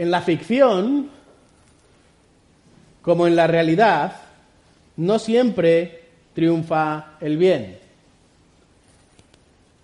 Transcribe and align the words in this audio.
En 0.00 0.10
la 0.10 0.22
ficción, 0.22 1.10
como 3.02 3.26
en 3.26 3.36
la 3.36 3.46
realidad, 3.46 4.12
no 4.96 5.18
siempre 5.18 6.04
triunfa 6.32 7.18
el 7.20 7.36
bien. 7.36 7.76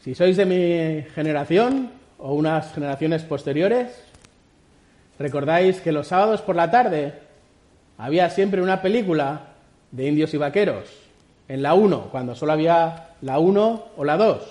Si 0.02 0.14
sois 0.14 0.38
de 0.38 0.46
mi 0.46 1.02
generación 1.10 1.90
o 2.16 2.32
unas 2.32 2.72
generaciones 2.72 3.24
posteriores, 3.24 3.92
recordáis 5.18 5.82
que 5.82 5.92
los 5.92 6.06
sábados 6.06 6.40
por 6.40 6.56
la 6.56 6.70
tarde 6.70 7.12
había 7.98 8.30
siempre 8.30 8.62
una 8.62 8.80
película 8.80 9.48
de 9.90 10.08
indios 10.08 10.32
y 10.32 10.38
vaqueros, 10.38 10.88
en 11.46 11.60
la 11.60 11.74
1, 11.74 12.08
cuando 12.10 12.34
solo 12.34 12.52
había 12.52 13.10
la 13.20 13.38
1 13.38 13.84
o 13.94 14.02
la 14.02 14.16
2. 14.16 14.42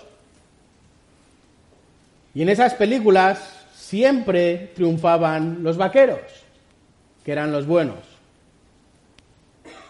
Y 2.36 2.44
en 2.44 2.50
esas 2.50 2.76
películas 2.76 3.55
siempre 3.86 4.72
triunfaban 4.74 5.62
los 5.62 5.78
vaqueros, 5.78 6.20
que 7.24 7.32
eran 7.32 7.52
los 7.52 7.68
buenos. 7.68 8.00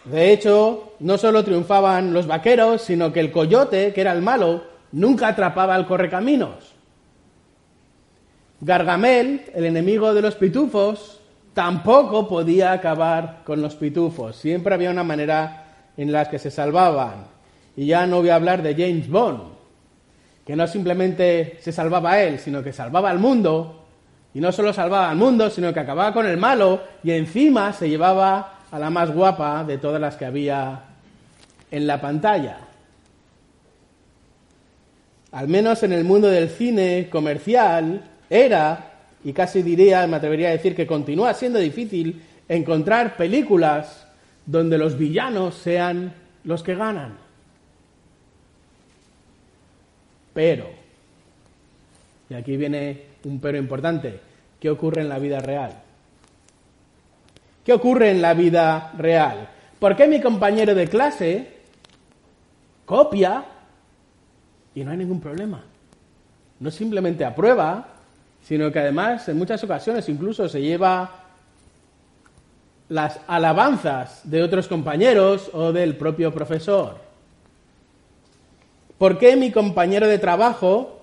De 0.04 0.32
hecho, 0.32 0.92
no 1.00 1.16
solo 1.16 1.42
triunfaban 1.42 2.12
los 2.12 2.26
vaqueros, 2.26 2.82
sino 2.82 3.10
que 3.10 3.20
el 3.20 3.32
coyote, 3.32 3.94
que 3.94 4.02
era 4.02 4.12
el 4.12 4.20
malo, 4.20 4.64
nunca 4.92 5.28
atrapaba 5.28 5.74
al 5.74 5.86
correcaminos. 5.86 6.74
Gargamel, 8.60 9.46
el 9.54 9.64
enemigo 9.64 10.12
de 10.12 10.22
los 10.22 10.34
pitufos, 10.34 11.20
tampoco 11.54 12.28
podía 12.28 12.72
acabar 12.72 13.42
con 13.44 13.62
los 13.62 13.76
pitufos. 13.76 14.36
Siempre 14.36 14.74
había 14.74 14.90
una 14.90 15.04
manera 15.04 15.88
en 15.96 16.12
la 16.12 16.28
que 16.28 16.38
se 16.38 16.50
salvaban. 16.50 17.28
Y 17.76 17.86
ya 17.86 18.06
no 18.06 18.18
voy 18.18 18.28
a 18.28 18.34
hablar 18.34 18.62
de 18.62 18.74
James 18.74 19.08
Bond, 19.08 19.40
que 20.46 20.54
no 20.54 20.66
simplemente 20.66 21.58
se 21.62 21.72
salvaba 21.72 22.12
a 22.12 22.22
él, 22.22 22.38
sino 22.38 22.62
que 22.62 22.74
salvaba 22.74 23.08
al 23.08 23.18
mundo 23.18 23.84
y 24.36 24.40
no 24.40 24.52
solo 24.52 24.70
salvaba 24.70 25.08
al 25.08 25.16
mundo, 25.16 25.48
sino 25.48 25.72
que 25.72 25.80
acababa 25.80 26.12
con 26.12 26.26
el 26.26 26.36
malo 26.36 26.82
y 27.02 27.12
encima 27.12 27.72
se 27.72 27.88
llevaba 27.88 28.58
a 28.70 28.78
la 28.78 28.90
más 28.90 29.10
guapa 29.10 29.64
de 29.64 29.78
todas 29.78 29.98
las 29.98 30.16
que 30.16 30.26
había 30.26 30.78
en 31.70 31.86
la 31.86 31.98
pantalla. 32.02 32.58
Al 35.32 35.48
menos 35.48 35.82
en 35.84 35.94
el 35.94 36.04
mundo 36.04 36.28
del 36.28 36.50
cine 36.50 37.08
comercial 37.10 38.02
era, 38.28 38.92
y 39.24 39.32
casi 39.32 39.62
diría, 39.62 40.06
me 40.06 40.16
atrevería 40.16 40.48
a 40.48 40.52
decir 40.52 40.76
que 40.76 40.86
continúa 40.86 41.32
siendo 41.32 41.58
difícil 41.58 42.22
encontrar 42.46 43.16
películas 43.16 44.06
donde 44.44 44.76
los 44.76 44.98
villanos 44.98 45.54
sean 45.54 46.12
los 46.44 46.62
que 46.62 46.74
ganan. 46.74 47.16
Pero, 50.34 50.68
y 52.28 52.34
aquí 52.34 52.58
viene 52.58 53.16
un 53.24 53.40
pero 53.40 53.56
importante, 53.56 54.25
¿qué 54.60 54.70
ocurre 54.70 55.02
en 55.02 55.08
la 55.08 55.18
vida 55.18 55.40
real? 55.40 55.82
¿Qué 57.64 57.72
ocurre 57.72 58.10
en 58.10 58.22
la 58.22 58.34
vida 58.34 58.92
real? 58.96 59.48
¿Por 59.78 59.96
qué 59.96 60.06
mi 60.06 60.20
compañero 60.20 60.74
de 60.74 60.88
clase 60.88 61.56
copia 62.84 63.44
y 64.74 64.84
no 64.84 64.90
hay 64.90 64.96
ningún 64.96 65.20
problema? 65.20 65.64
No 66.60 66.70
simplemente 66.70 67.24
aprueba, 67.24 67.88
sino 68.42 68.70
que 68.70 68.78
además 68.78 69.28
en 69.28 69.36
muchas 69.36 69.62
ocasiones 69.64 70.08
incluso 70.08 70.48
se 70.48 70.62
lleva 70.62 71.24
las 72.88 73.20
alabanzas 73.26 74.20
de 74.24 74.42
otros 74.42 74.68
compañeros 74.68 75.50
o 75.52 75.72
del 75.72 75.96
propio 75.96 76.32
profesor. 76.32 76.98
¿Por 78.96 79.18
qué 79.18 79.36
mi 79.36 79.50
compañero 79.50 80.06
de 80.06 80.18
trabajo 80.18 80.95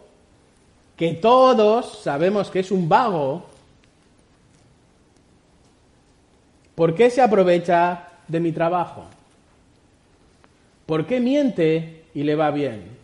que 0.96 1.14
todos 1.14 2.00
sabemos 2.04 2.50
que 2.50 2.59
es 2.59 2.72
un 2.72 2.88
vago, 2.88 3.46
¿por 6.76 6.94
qué 6.94 7.09
se 7.09 7.22
aprovecha 7.22 8.09
de 8.28 8.40
mi 8.40 8.52
trabajo? 8.52 9.06
¿Por 10.86 11.06
qué 11.06 11.20
miente 11.20 12.06
y 12.14 12.24
le 12.24 12.36
va 12.36 12.52
bien? 12.52 12.98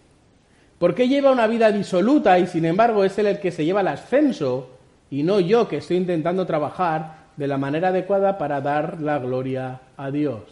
¿Por 0.78 0.96
qué 0.96 1.08
lleva 1.08 1.32
una 1.32 1.48
vida 1.48 1.72
disoluta 1.72 2.40
y 2.40 2.48
sin 2.48 2.66
embargo 2.66 3.04
es 3.04 3.18
él 3.18 3.28
el 3.28 3.40
que 3.40 3.52
se 3.52 3.66
lleva 3.66 3.82
el 3.82 3.88
ascenso 3.88 4.70
y 5.12 5.24
no 5.24 5.40
yo 5.40 5.68
que 5.68 5.78
estoy 5.78 5.98
intentando 5.98 6.46
trabajar 6.46 7.20
de 7.36 7.48
la 7.48 7.58
manera 7.58 7.90
adecuada 7.90 8.38
para 8.38 8.62
dar 8.62 9.02
la 9.02 9.18
gloria 9.18 9.82
a 9.98 10.12
Dios? 10.12 10.44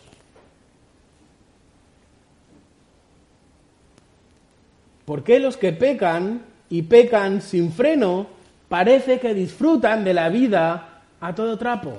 ¿Por 5.05 5.23
qué 5.23 5.39
los 5.39 5.55
que 5.55 5.71
pecan 5.71 6.41
y 6.69 6.81
pecan 6.83 7.41
sin 7.41 7.71
freno, 7.71 8.27
parece 8.67 9.19
que 9.19 9.33
disfrutan 9.33 10.03
de 10.03 10.13
la 10.13 10.29
vida 10.29 11.01
a 11.19 11.33
todo 11.33 11.57
trapo. 11.57 11.93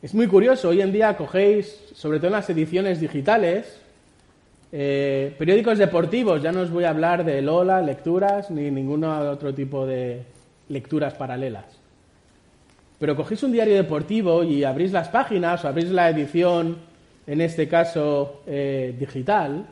Es 0.00 0.14
muy 0.14 0.28
curioso, 0.28 0.68
hoy 0.68 0.80
en 0.80 0.92
día 0.92 1.16
cogéis, 1.16 1.76
sobre 1.94 2.18
todo 2.18 2.28
en 2.28 2.34
las 2.34 2.48
ediciones 2.50 3.00
digitales, 3.00 3.80
eh, 4.70 5.34
periódicos 5.38 5.78
deportivos, 5.78 6.42
ya 6.42 6.52
no 6.52 6.60
os 6.60 6.70
voy 6.70 6.84
a 6.84 6.90
hablar 6.90 7.24
de 7.24 7.42
Lola, 7.42 7.82
lecturas, 7.82 8.50
ni 8.50 8.70
ningún 8.70 9.02
otro 9.04 9.54
tipo 9.54 9.86
de 9.86 10.22
lecturas 10.68 11.14
paralelas. 11.14 11.64
Pero 12.98 13.16
cogéis 13.16 13.42
un 13.42 13.52
diario 13.52 13.74
deportivo 13.74 14.44
y 14.44 14.64
abrís 14.64 14.92
las 14.92 15.08
páginas 15.08 15.64
o 15.64 15.68
abrís 15.68 15.90
la 15.90 16.10
edición, 16.10 16.76
en 17.26 17.40
este 17.40 17.68
caso 17.68 18.42
eh, 18.46 18.94
digital, 18.98 19.66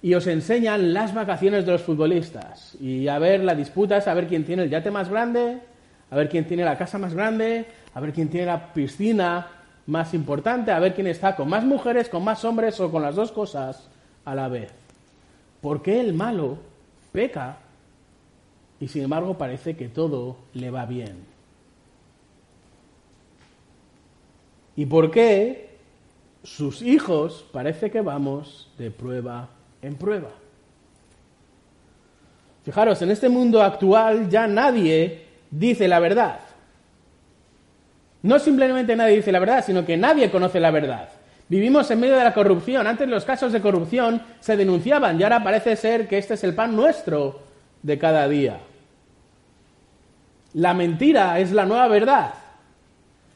y 0.00 0.14
os 0.14 0.26
enseñan 0.26 0.94
las 0.94 1.14
vacaciones 1.14 1.66
de 1.66 1.72
los 1.72 1.82
futbolistas. 1.82 2.76
Y 2.80 3.08
a 3.08 3.18
ver 3.18 3.42
la 3.42 3.54
disputa 3.54 3.96
a 3.96 4.14
ver 4.14 4.28
quién 4.28 4.44
tiene 4.44 4.64
el 4.64 4.70
yate 4.70 4.90
más 4.90 5.08
grande, 5.08 5.58
a 6.10 6.16
ver 6.16 6.28
quién 6.28 6.46
tiene 6.46 6.64
la 6.64 6.78
casa 6.78 6.98
más 6.98 7.14
grande, 7.14 7.66
a 7.94 8.00
ver 8.00 8.12
quién 8.12 8.28
tiene 8.28 8.46
la 8.46 8.72
piscina 8.72 9.48
más 9.86 10.14
importante, 10.14 10.70
a 10.70 10.78
ver 10.78 10.94
quién 10.94 11.06
está 11.06 11.34
con 11.34 11.48
más 11.48 11.64
mujeres, 11.64 12.08
con 12.08 12.22
más 12.22 12.44
hombres 12.44 12.78
o 12.80 12.90
con 12.90 13.02
las 13.02 13.16
dos 13.16 13.32
cosas 13.32 13.88
a 14.24 14.34
la 14.34 14.48
vez. 14.48 14.72
¿Por 15.60 15.82
qué 15.82 16.00
el 16.00 16.12
malo 16.12 16.58
peca 17.10 17.56
y 18.80 18.86
sin 18.86 19.02
embargo 19.04 19.36
parece 19.36 19.76
que 19.76 19.88
todo 19.88 20.36
le 20.54 20.70
va 20.70 20.86
bien? 20.86 21.16
¿Y 24.76 24.86
por 24.86 25.10
qué 25.10 25.76
sus 26.44 26.82
hijos 26.82 27.44
parece 27.50 27.90
que 27.90 28.00
vamos 28.00 28.70
de 28.78 28.92
prueba 28.92 29.48
en 29.82 29.94
prueba. 29.94 30.30
Fijaros, 32.64 33.00
en 33.02 33.10
este 33.10 33.28
mundo 33.28 33.62
actual 33.62 34.28
ya 34.28 34.46
nadie 34.46 35.24
dice 35.50 35.88
la 35.88 36.00
verdad. 36.00 36.40
No 38.22 38.38
simplemente 38.38 38.96
nadie 38.96 39.16
dice 39.16 39.32
la 39.32 39.38
verdad, 39.38 39.64
sino 39.64 39.86
que 39.86 39.96
nadie 39.96 40.30
conoce 40.30 40.60
la 40.60 40.70
verdad. 40.70 41.08
Vivimos 41.48 41.90
en 41.90 42.00
medio 42.00 42.16
de 42.16 42.24
la 42.24 42.34
corrupción. 42.34 42.86
Antes 42.86 43.08
los 43.08 43.24
casos 43.24 43.52
de 43.52 43.60
corrupción 43.60 44.22
se 44.40 44.56
denunciaban 44.56 45.18
y 45.18 45.22
ahora 45.22 45.42
parece 45.42 45.76
ser 45.76 46.06
que 46.06 46.18
este 46.18 46.34
es 46.34 46.44
el 46.44 46.54
pan 46.54 46.76
nuestro 46.76 47.40
de 47.82 47.98
cada 47.98 48.28
día. 48.28 48.58
La 50.54 50.74
mentira 50.74 51.38
es 51.38 51.52
la 51.52 51.64
nueva 51.64 51.88
verdad. 51.88 52.34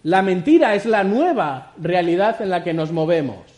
La 0.02 0.20
mentira 0.20 0.74
es 0.74 0.84
la 0.84 1.04
nueva 1.04 1.72
realidad 1.80 2.42
en 2.42 2.50
la 2.50 2.64
que 2.64 2.74
nos 2.74 2.90
movemos. 2.92 3.51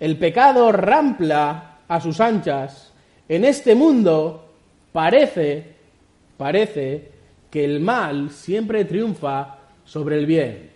El 0.00 0.16
pecado 0.16 0.72
rampla 0.72 1.80
a 1.86 2.00
sus 2.00 2.20
anchas. 2.20 2.92
En 3.28 3.44
este 3.44 3.74
mundo 3.74 4.48
parece, 4.92 5.74
parece 6.38 7.10
que 7.50 7.64
el 7.64 7.80
mal 7.80 8.30
siempre 8.30 8.86
triunfa 8.86 9.58
sobre 9.84 10.16
el 10.16 10.26
bien. 10.26 10.70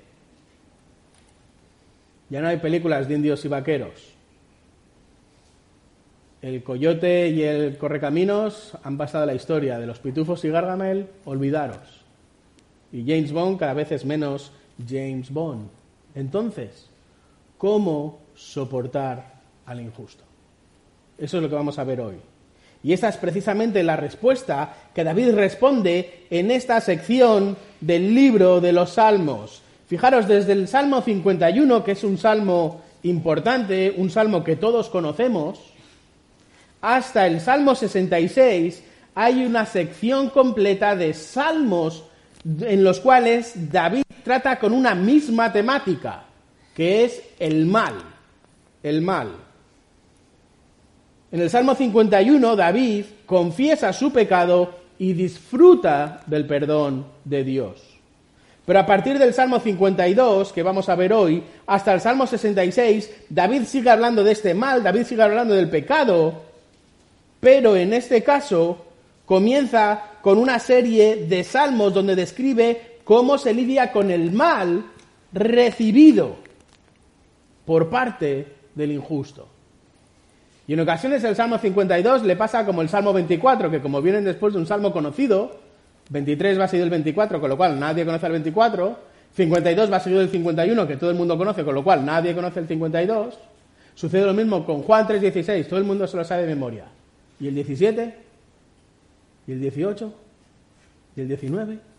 Ya 2.29 2.41
no 2.43 2.49
hay 2.49 2.59
películas 2.59 3.09
de 3.09 3.15
indios 3.15 3.45
y 3.45 3.49
vaqueros. 3.49 4.13
El 6.43 6.63
coyote 6.63 7.29
y 7.31 7.43
el 7.43 7.79
correcaminos 7.79 8.77
han 8.83 8.99
pasado 8.99 9.25
la 9.25 9.35
historia. 9.35 9.79
De 9.79 9.87
los 9.87 10.01
pitufos 10.01 10.45
y 10.45 10.51
Gargamel, 10.51 11.09
olvidaros. 11.25 12.05
Y 12.93 13.05
James 13.07 13.33
Bond 13.33 13.59
cada 13.59 13.73
vez 13.73 13.91
es 13.93 14.05
menos 14.05 14.53
James 14.87 15.31
Bond. 15.31 15.69
Entonces, 16.15 16.91
¿cómo 17.57 18.24
soportar 18.35 19.41
al 19.67 19.81
injusto. 19.81 20.25
Eso 21.17 21.37
es 21.37 21.43
lo 21.43 21.49
que 21.49 21.55
vamos 21.55 21.79
a 21.79 21.85
ver 21.85 22.01
hoy. 22.01 22.17
Y 22.83 22.93
esa 22.93 23.09
es 23.09 23.17
precisamente 23.17 23.83
la 23.83 23.97
respuesta 23.97 24.75
que 24.95 25.05
David 25.05 25.35
responde 25.35 26.27
en 26.29 26.51
esta 26.51 26.81
sección 26.81 27.57
del 27.81 28.15
libro 28.15 28.61
de 28.61 28.73
los 28.73 28.91
Salmos. 28.91 29.63
Fijaros, 29.87 30.29
desde 30.29 30.53
el 30.53 30.69
Salmo 30.69 31.01
51, 31.01 31.83
que 31.83 31.93
es 31.93 32.05
un 32.05 32.19
salmo 32.19 32.83
importante, 33.05 33.95
un 33.97 34.11
salmo 34.11 34.45
que 34.45 34.57
todos 34.57 34.91
conocemos, 34.91 35.61
hasta 36.83 37.27
el 37.27 37.41
Salmo 37.41 37.75
66 37.75 38.83
hay 39.15 39.45
una 39.45 39.65
sección 39.65 40.29
completa 40.29 40.97
de 40.97 41.15
salmos 41.15 42.05
en 42.45 42.85
los 42.85 43.01
cuales 43.01 43.71
David 43.71 44.03
trata 44.23 44.59
con 44.59 44.73
una 44.73 44.95
misma 44.95 45.53
temática, 45.53 46.25
que 46.75 47.05
es 47.05 47.23
el 47.39 47.65
mal, 47.65 47.95
el 48.85 49.01
mal. 49.01 49.33
En 51.33 51.41
el 51.41 51.51
Salmo 51.51 51.75
51, 51.75 52.55
David 52.55 53.07
confiesa 53.27 53.93
su 53.93 54.13
pecado 54.13 54.79
y 54.99 55.15
disfruta 55.15 56.21
del 56.27 56.47
perdón 56.47 57.07
de 57.25 57.43
Dios. 57.43 57.83
Pero 58.65 58.79
a 58.79 58.87
partir 58.87 59.19
del 59.19 59.35
Salmo 59.35 59.59
52, 59.59 60.53
que 60.53 60.63
vamos 60.63 60.89
a 60.89 60.95
ver 60.95 61.13
hoy, 61.13 61.43
hasta 61.67 61.93
el 61.93 62.01
Salmo 62.01 62.27
66, 62.27 63.11
David 63.29 63.65
sigue 63.65 63.91
hablando 63.91 64.23
de 64.23 64.33
este 64.33 64.55
mal, 64.55 64.83
David 64.83 65.05
sigue 65.05 65.23
hablando 65.23 65.55
del 65.55 65.69
pecado, 65.69 66.43
pero 67.41 67.77
en 67.77 67.93
este 67.93 68.23
caso 68.23 68.87
comienza 69.27 70.03
con 70.23 70.39
una 70.39 70.59
serie 70.59 71.27
de 71.27 71.43
salmos 71.43 71.93
donde 71.93 72.15
describe 72.15 72.99
cómo 73.03 73.39
se 73.39 73.53
lidia 73.53 73.93
con 73.93 74.11
el 74.11 74.31
mal 74.31 74.85
recibido 75.33 76.37
por 77.67 77.91
parte 77.91 78.54
del 78.75 78.93
injusto. 78.93 79.49
Y 80.67 80.73
en 80.73 80.81
ocasiones 80.81 81.23
el 81.25 81.37
Salmo 81.37 81.59
52 81.59 82.23
le 82.23 82.37
pasa 82.37 82.65
como 82.65 82.83
el 82.83 82.89
Salmo 82.89 83.13
24, 83.13 83.71
que 83.71 83.81
como 83.81 84.01
vienen 84.01 84.25
después 84.25 84.55
de 84.55 84.61
un 84.61 84.67
salmo 84.67 84.93
conocido, 84.93 85.59
23 86.11 86.59
va 86.59 86.69
seguido 86.69 86.85
del 86.85 86.91
24, 86.91 87.41
con 87.41 87.51
lo 87.51 87.57
cual 87.57 87.79
nadie 87.79 88.05
conoce 88.05 88.27
el 88.27 88.33
24, 88.33 88.99
52 89.35 89.93
va 89.93 90.01
seguido 90.01 90.21
del 90.21 90.31
51, 90.31 90.87
que 90.87 90.97
todo 90.97 91.11
el 91.11 91.17
mundo 91.17 91.37
conoce, 91.37 91.65
con 91.65 91.75
lo 91.75 91.85
cual 91.85 92.05
nadie 92.05 92.35
conoce 92.35 92.61
el 92.61 92.69
52. 92.69 93.35
Sucede 93.95 94.25
lo 94.25 94.35
mismo 94.35 94.65
con 94.65 94.83
Juan 94.83 95.07
3:16, 95.07 95.69
todo 95.69 95.79
el 95.79 95.85
mundo 95.85 96.07
se 96.07 96.17
lo 96.17 96.25
sabe 96.25 96.43
de 96.43 96.49
memoria. 96.49 96.87
¿Y 97.39 97.49
el 97.49 97.55
17? 97.55 98.15
¿Y 99.47 99.53
el 99.53 99.61
18? 99.61 100.15
¿Y 101.17 101.21
el 101.21 101.29
19? 101.29 101.94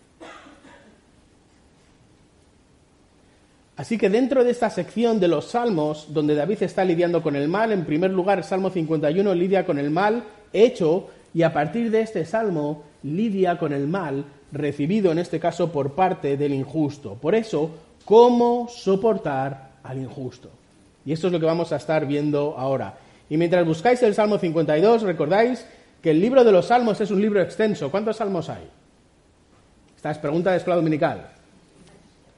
Así 3.77 3.97
que 3.97 4.09
dentro 4.09 4.43
de 4.43 4.51
esta 4.51 4.69
sección 4.69 5.19
de 5.19 5.27
los 5.27 5.45
salmos, 5.45 6.07
donde 6.13 6.35
David 6.35 6.63
está 6.63 6.85
lidiando 6.85 7.21
con 7.21 7.35
el 7.35 7.49
mal, 7.49 7.73
en 7.73 7.85
primer 7.85 8.11
lugar, 8.11 8.43
Salmo 8.43 8.69
51 8.69 9.33
lidia 9.35 9.65
con 9.65 9.77
el 9.77 9.89
mal 9.89 10.23
hecho 10.53 11.09
y 11.33 11.41
a 11.41 11.51
partir 11.51 11.91
de 11.91 12.01
este 12.01 12.25
salmo 12.25 12.83
lidia 13.03 13.57
con 13.57 13.73
el 13.73 13.87
mal 13.87 14.23
recibido 14.53 15.11
en 15.11 15.19
este 15.19 15.39
caso 15.39 15.71
por 15.71 15.93
parte 15.93 16.37
del 16.37 16.53
injusto. 16.53 17.15
Por 17.15 17.35
eso, 17.35 17.71
¿cómo 18.05 18.69
soportar 18.69 19.71
al 19.83 19.97
injusto? 19.97 20.49
Y 21.05 21.11
esto 21.11 21.27
es 21.27 21.33
lo 21.33 21.39
que 21.41 21.45
vamos 21.45 21.73
a 21.73 21.75
estar 21.75 22.07
viendo 22.07 22.55
ahora. 22.57 22.97
Y 23.29 23.35
mientras 23.35 23.65
buscáis 23.65 24.01
el 24.03 24.15
Salmo 24.15 24.37
52, 24.37 25.01
recordáis 25.01 25.65
que 26.01 26.11
el 26.11 26.21
libro 26.21 26.45
de 26.45 26.51
los 26.53 26.67
salmos 26.67 27.01
es 27.01 27.11
un 27.11 27.21
libro 27.21 27.41
extenso. 27.41 27.91
¿Cuántos 27.91 28.17
salmos 28.17 28.49
hay? 28.49 28.67
Esta 29.97 30.11
es 30.11 30.17
pregunta 30.17 30.51
de 30.51 30.57
escuela 30.57 30.77
dominical. 30.77 31.27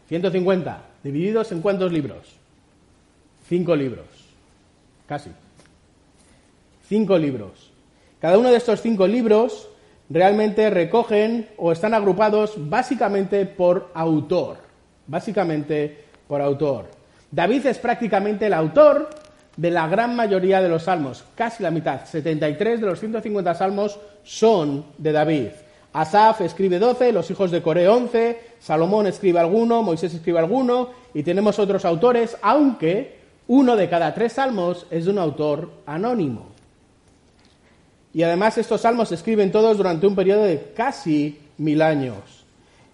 150. 0.07 0.81
¿Divididos 1.03 1.51
en 1.51 1.61
cuántos 1.61 1.91
libros? 1.91 2.35
Cinco 3.47 3.75
libros. 3.75 4.05
Casi. 5.07 5.31
Cinco 6.87 7.17
libros. 7.17 7.71
Cada 8.19 8.37
uno 8.37 8.49
de 8.49 8.57
estos 8.57 8.81
cinco 8.81 9.07
libros 9.07 9.69
realmente 10.09 10.69
recogen 10.69 11.49
o 11.57 11.71
están 11.71 11.93
agrupados 11.93 12.53
básicamente 12.57 13.45
por 13.45 13.91
autor. 13.93 14.57
Básicamente 15.07 16.05
por 16.27 16.41
autor. 16.41 16.85
David 17.31 17.65
es 17.67 17.77
prácticamente 17.77 18.47
el 18.47 18.53
autor 18.53 19.09
de 19.57 19.71
la 19.71 19.87
gran 19.87 20.15
mayoría 20.15 20.61
de 20.61 20.69
los 20.69 20.83
salmos, 20.83 21.25
casi 21.35 21.63
la 21.63 21.71
mitad. 21.71 22.05
73 22.05 22.79
de 22.79 22.85
los 22.85 22.99
150 22.99 23.53
salmos 23.55 23.99
son 24.23 24.85
de 24.97 25.11
David. 25.11 25.47
Asaf 25.93 26.41
escribe 26.41 26.79
12, 26.79 27.11
los 27.11 27.29
hijos 27.31 27.49
de 27.49 27.61
Coré 27.61 27.87
11, 27.87 28.39
Salomón 28.59 29.07
escribe 29.07 29.39
alguno, 29.39 29.83
Moisés 29.83 30.13
escribe 30.13 30.39
alguno, 30.39 30.89
y 31.13 31.23
tenemos 31.23 31.59
otros 31.59 31.85
autores, 31.85 32.37
aunque 32.41 33.17
uno 33.47 33.75
de 33.75 33.89
cada 33.89 34.13
tres 34.13 34.33
salmos 34.33 34.85
es 34.91 35.05
de 35.05 35.11
un 35.11 35.19
autor 35.19 35.71
anónimo. 35.85 36.47
Y 38.13 38.23
además 38.23 38.57
estos 38.57 38.81
salmos 38.81 39.09
se 39.09 39.15
escriben 39.15 39.51
todos 39.51 39.77
durante 39.77 40.07
un 40.07 40.15
periodo 40.15 40.43
de 40.43 40.71
casi 40.75 41.39
mil 41.57 41.81
años. 41.81 42.45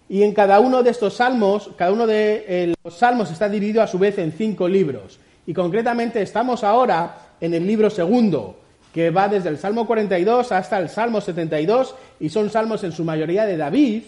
Y 0.10 0.24
en 0.24 0.33
cada 0.33 0.60
uno 0.60 0.83
de 0.83 0.92
estos 0.92 1.15
salmos, 1.15 1.71
cada 1.77 1.92
uno 1.92 2.06
de 2.06 2.45
eh, 2.48 2.74
los 2.83 2.94
salmos 2.94 3.31
está 3.31 3.50
dividido 3.50 3.81
a 3.81 3.88
su 3.88 3.98
vez 3.98 4.18
en 4.18 4.31
cinco 4.31 4.68
libros. 4.68 5.19
Y 5.48 5.54
concretamente 5.54 6.21
estamos 6.21 6.63
ahora 6.63 7.36
en 7.39 7.54
el 7.54 7.65
libro 7.65 7.89
segundo, 7.89 8.57
que 8.94 9.10
va 9.10 9.27
desde 9.27 9.50
el 9.50 9.57
Salmo 9.57 9.88
42 9.88 10.51
hasta 10.51 10.77
el 10.77 10.89
Salmo 10.89 11.19
72 11.19 11.95
y 12.19 12.30
son 12.30 12.50
salmos 12.50 12.83
en 12.83 12.92
su 12.92 13.04
mayoría 13.04 13.45
de 13.45 13.57
David, 13.57 14.04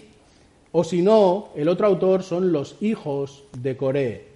o 0.78 0.84
si 0.84 1.02
no, 1.02 1.52
el 1.56 1.70
otro 1.70 1.88
autor 1.88 2.22
son 2.22 2.52
los 2.52 2.76
hijos 2.82 3.46
de 3.58 3.78
Coré. 3.78 4.28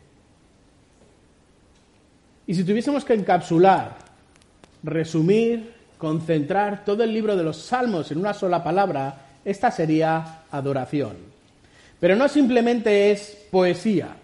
Y 2.47 2.55
si 2.55 2.63
tuviésemos 2.63 3.03
que 3.03 3.13
encapsular, 3.13 3.97
resumir, 4.81 5.73
concentrar 5.97 6.85
todo 6.85 7.03
el 7.03 7.13
libro 7.13 7.35
de 7.35 7.43
los 7.43 7.57
salmos 7.57 8.09
en 8.11 8.19
una 8.19 8.33
sola 8.33 8.63
palabra, 8.63 9.25
esta 9.43 9.69
sería 9.69 10.43
adoración. 10.49 11.17
Pero 11.99 12.15
no 12.15 12.29
simplemente 12.29 13.11
es 13.11 13.45
poesía. 13.51 14.15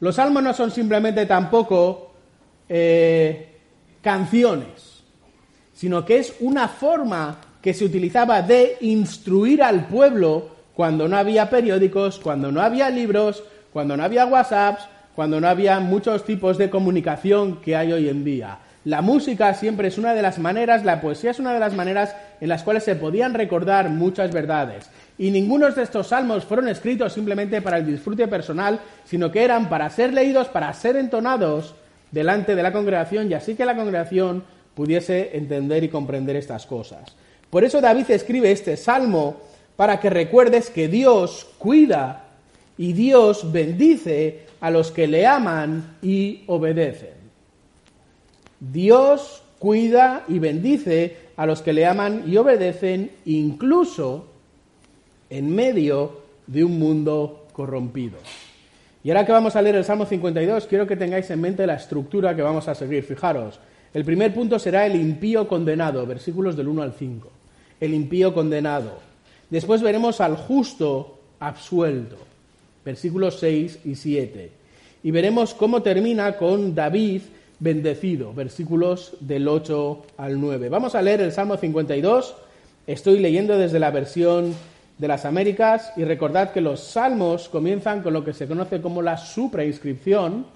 Los 0.00 0.16
salmos 0.16 0.42
no 0.42 0.52
son 0.52 0.70
simplemente 0.70 1.24
tampoco 1.24 2.12
eh, 2.68 3.56
canciones 4.02 4.94
sino 5.74 6.04
que 6.04 6.18
es 6.18 6.36
una 6.40 6.68
forma 6.68 7.36
que 7.60 7.74
se 7.74 7.84
utilizaba 7.84 8.42
de 8.42 8.76
instruir 8.82 9.62
al 9.62 9.86
pueblo 9.88 10.53
cuando 10.74 11.08
no 11.08 11.16
había 11.16 11.50
periódicos, 11.50 12.18
cuando 12.18 12.50
no 12.50 12.60
había 12.60 12.90
libros, 12.90 13.42
cuando 13.72 13.96
no 13.96 14.04
había 14.04 14.26
WhatsApps, 14.26 14.88
cuando 15.14 15.40
no 15.40 15.48
había 15.48 15.78
muchos 15.80 16.24
tipos 16.24 16.58
de 16.58 16.70
comunicación 16.70 17.60
que 17.60 17.76
hay 17.76 17.92
hoy 17.92 18.08
en 18.08 18.24
día. 18.24 18.58
La 18.84 19.00
música 19.00 19.54
siempre 19.54 19.88
es 19.88 19.96
una 19.96 20.12
de 20.12 20.20
las 20.20 20.38
maneras, 20.38 20.84
la 20.84 21.00
poesía 21.00 21.30
es 21.30 21.38
una 21.38 21.54
de 21.54 21.60
las 21.60 21.74
maneras 21.74 22.14
en 22.40 22.48
las 22.48 22.62
cuales 22.62 22.84
se 22.84 22.96
podían 22.96 23.32
recordar 23.32 23.88
muchas 23.88 24.30
verdades. 24.30 24.90
Y 25.16 25.30
ninguno 25.30 25.70
de 25.70 25.82
estos 25.82 26.08
salmos 26.08 26.44
fueron 26.44 26.68
escritos 26.68 27.12
simplemente 27.12 27.62
para 27.62 27.78
el 27.78 27.86
disfrute 27.86 28.28
personal, 28.28 28.80
sino 29.04 29.30
que 29.30 29.44
eran 29.44 29.68
para 29.70 29.88
ser 29.88 30.12
leídos, 30.12 30.48
para 30.48 30.72
ser 30.74 30.96
entonados 30.96 31.74
delante 32.10 32.54
de 32.54 32.62
la 32.62 32.72
congregación 32.72 33.30
y 33.30 33.34
así 33.34 33.54
que 33.54 33.64
la 33.64 33.76
congregación 33.76 34.44
pudiese 34.74 35.36
entender 35.36 35.84
y 35.84 35.88
comprender 35.88 36.36
estas 36.36 36.66
cosas. 36.66 37.16
Por 37.48 37.64
eso 37.64 37.80
David 37.80 38.10
escribe 38.10 38.50
este 38.50 38.76
salmo 38.76 39.36
para 39.76 40.00
que 40.00 40.10
recuerdes 40.10 40.70
que 40.70 40.88
Dios 40.88 41.46
cuida 41.58 42.24
y 42.78 42.92
Dios 42.92 43.52
bendice 43.52 44.46
a 44.60 44.70
los 44.70 44.90
que 44.90 45.06
le 45.06 45.26
aman 45.26 45.96
y 46.02 46.42
obedecen. 46.46 47.14
Dios 48.60 49.42
cuida 49.58 50.24
y 50.28 50.38
bendice 50.38 51.16
a 51.36 51.46
los 51.46 51.62
que 51.62 51.72
le 51.72 51.86
aman 51.86 52.24
y 52.26 52.36
obedecen 52.36 53.10
incluso 53.24 54.26
en 55.30 55.54
medio 55.54 56.20
de 56.46 56.64
un 56.64 56.78
mundo 56.78 57.46
corrompido. 57.52 58.18
Y 59.02 59.10
ahora 59.10 59.26
que 59.26 59.32
vamos 59.32 59.54
a 59.54 59.62
leer 59.62 59.76
el 59.76 59.84
Salmo 59.84 60.06
52, 60.06 60.66
quiero 60.66 60.86
que 60.86 60.96
tengáis 60.96 61.28
en 61.30 61.40
mente 61.40 61.66
la 61.66 61.74
estructura 61.74 62.34
que 62.34 62.42
vamos 62.42 62.68
a 62.68 62.74
seguir. 62.74 63.02
Fijaros, 63.02 63.60
el 63.92 64.04
primer 64.04 64.32
punto 64.32 64.58
será 64.58 64.86
el 64.86 64.96
impío 64.96 65.46
condenado, 65.46 66.06
versículos 66.06 66.56
del 66.56 66.68
1 66.68 66.82
al 66.82 66.92
5. 66.94 67.30
El 67.80 67.94
impío 67.94 68.32
condenado. 68.32 69.13
Después 69.50 69.82
veremos 69.82 70.20
al 70.20 70.36
justo 70.36 71.18
absuelto, 71.40 72.16
versículos 72.84 73.38
6 73.40 73.80
y 73.84 73.94
7. 73.94 74.50
Y 75.02 75.10
veremos 75.10 75.54
cómo 75.54 75.82
termina 75.82 76.36
con 76.36 76.74
David 76.74 77.22
bendecido, 77.58 78.32
versículos 78.32 79.16
del 79.20 79.48
8 79.48 80.02
al 80.16 80.40
9. 80.40 80.68
Vamos 80.68 80.94
a 80.94 81.02
leer 81.02 81.20
el 81.20 81.32
Salmo 81.32 81.56
52. 81.56 82.34
Estoy 82.86 83.18
leyendo 83.18 83.58
desde 83.58 83.78
la 83.78 83.90
versión 83.90 84.54
de 84.98 85.08
las 85.08 85.24
Américas 85.24 85.92
y 85.96 86.04
recordad 86.04 86.52
que 86.52 86.60
los 86.60 86.80
salmos 86.80 87.48
comienzan 87.48 88.02
con 88.02 88.12
lo 88.12 88.24
que 88.24 88.32
se 88.32 88.46
conoce 88.46 88.80
como 88.80 89.02
la 89.02 89.16
suprainscripción, 89.16 90.46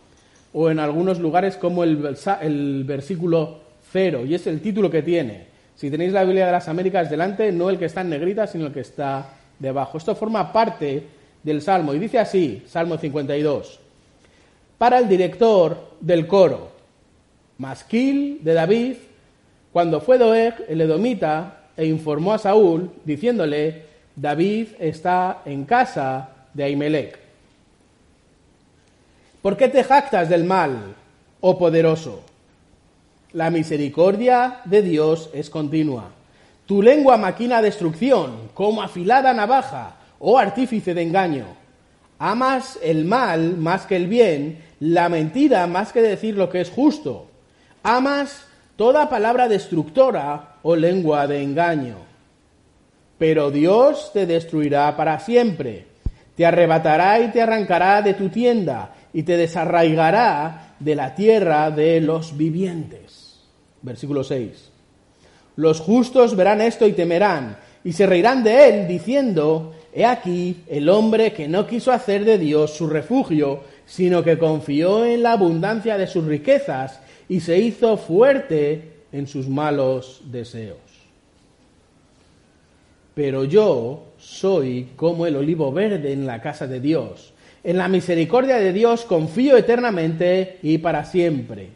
o 0.53 0.71
en 0.71 0.79
algunos 0.79 1.19
lugares 1.19 1.57
como 1.57 1.85
el, 1.85 2.17
el 2.41 2.85
versículo 2.85 3.59
cero, 3.93 4.25
y 4.25 4.35
es 4.35 4.47
el 4.47 4.61
título 4.61 4.91
que 4.91 5.03
tiene. 5.03 5.48
Si 5.79 5.93
tenéis 5.93 6.13
la 6.13 6.25
Biblia 6.25 6.47
de 6.47 6.51
las 6.51 6.67
Américas 6.67 7.09
delante, 7.09 7.53
no 7.53 7.71
el 7.71 7.79
que 7.79 7.85
está 7.85 8.01
en 8.01 8.11
negrita, 8.11 8.49
sino 8.49 8.67
el 8.67 8.73
que 8.73 8.81
está 8.81 9.31
debajo. 9.61 9.97
Esto 9.97 10.17
forma 10.17 10.53
parte 10.53 11.05
del 11.41 11.63
Salmo, 11.63 11.95
y 11.95 12.01
dice 12.01 12.19
así, 12.19 12.65
Salmo 12.67 12.99
52, 12.99 13.79
para 14.77 14.99
el 14.99 15.09
director 15.09 15.93
del 16.01 16.27
coro, 16.27 16.73
Masquil 17.59 18.41
de 18.43 18.55
David, 18.55 18.97
cuando 19.73 20.01
fue 20.01 20.19
Doeg 20.19 20.65
el 20.69 20.81
edomita 20.81 21.69
e 21.77 21.87
informó 21.87 22.35
a 22.35 22.39
Saúl 22.39 22.91
diciéndole, 23.05 23.85
David 24.17 24.71
está 24.81 25.43
en 25.45 25.65
casa 25.65 26.31
de 26.55 26.65
Ahimelech. 26.65 27.21
¿Por 29.41 29.57
qué 29.57 29.69
te 29.69 29.85
jactas 29.85 30.29
del 30.29 30.43
mal, 30.43 30.97
oh 31.41 31.57
poderoso? 31.57 32.25
La 33.33 33.51
misericordia 33.51 34.61
de 34.65 34.81
Dios 34.81 35.29
es 35.35 35.51
continua. 35.51 36.13
Tu 36.65 36.81
lengua 36.81 37.19
maquina 37.19 37.61
destrucción, 37.61 38.49
como 38.55 38.81
afilada 38.81 39.35
navaja, 39.35 39.97
oh 40.19 40.39
artífice 40.39 40.95
de 40.95 41.03
engaño. 41.03 41.45
Amas 42.19 42.79
el 42.83 43.05
mal 43.05 43.59
más 43.59 43.85
que 43.85 43.97
el 43.97 44.07
bien, 44.07 44.63
la 44.81 45.11
mentira 45.11 45.67
más 45.67 45.93
que 45.93 46.01
decir 46.01 46.37
lo 46.37 46.49
que 46.49 46.63
es 46.63 46.71
justo. 46.71 47.27
Amas 47.83 48.47
toda 48.77 49.11
palabra 49.11 49.47
destructora 49.47 50.57
o 50.63 50.75
lengua 50.75 51.27
de 51.27 51.43
engaño. 51.43 51.97
Pero 53.19 53.51
Dios 53.51 54.11
te 54.15 54.25
destruirá 54.25 54.97
para 54.97 55.21
siempre, 55.21 55.87
te 56.35 56.47
arrebatará 56.47 57.21
y 57.21 57.29
te 57.29 57.43
arrancará 57.43 58.01
de 58.01 58.15
tu 58.15 58.31
tienda 58.31 58.95
y 59.13 59.23
te 59.23 59.37
desarraigará 59.37 60.75
de 60.79 60.95
la 60.95 61.15
tierra 61.15 61.71
de 61.71 62.01
los 62.01 62.37
vivientes. 62.37 63.41
Versículo 63.83 64.25
6. 64.25 64.71
Los 65.57 65.81
justos 65.81 66.37
verán 66.37 66.61
esto 66.61 66.87
y 66.87 66.93
temerán, 66.93 67.59
y 67.85 67.93
se 67.93 68.07
reirán 68.07 68.45
de 68.45 68.69
él, 68.69 68.89
diciendo, 68.89 69.75
He 69.93 70.05
aquí 70.05 70.63
el 70.69 70.89
hombre 70.89 71.33
que 71.33 71.49
no 71.49 71.67
quiso 71.67 71.91
hacer 71.91 72.25
de 72.25 72.39
Dios 72.39 72.73
su 72.73 72.87
refugio, 72.87 73.63
sino 73.87 74.23
que 74.23 74.39
confió 74.39 75.05
en 75.05 75.23
la 75.23 75.33
abundancia 75.33 75.97
de 75.97 76.07
sus 76.07 76.25
riquezas 76.25 77.01
y 77.29 77.41
se 77.41 77.59
hizo 77.59 77.97
fuerte 77.97 78.99
en 79.13 79.27
sus 79.27 79.49
malos 79.49 80.23
deseos. 80.27 80.79
Pero 83.15 83.45
yo 83.45 84.05
soy 84.19 84.91
como 84.95 85.27
el 85.27 85.35
olivo 85.37 85.73
verde 85.73 86.13
en 86.13 86.27
la 86.27 86.41
casa 86.41 86.67
de 86.67 86.79
Dios. 86.79 87.33
En 87.65 87.77
la 87.77 87.89
misericordia 87.89 88.57
de 88.57 88.73
Dios 88.73 89.05
confío 89.05 89.57
eternamente 89.57 90.59
y 90.63 90.79
para 90.79 91.05
siempre. 91.05 91.71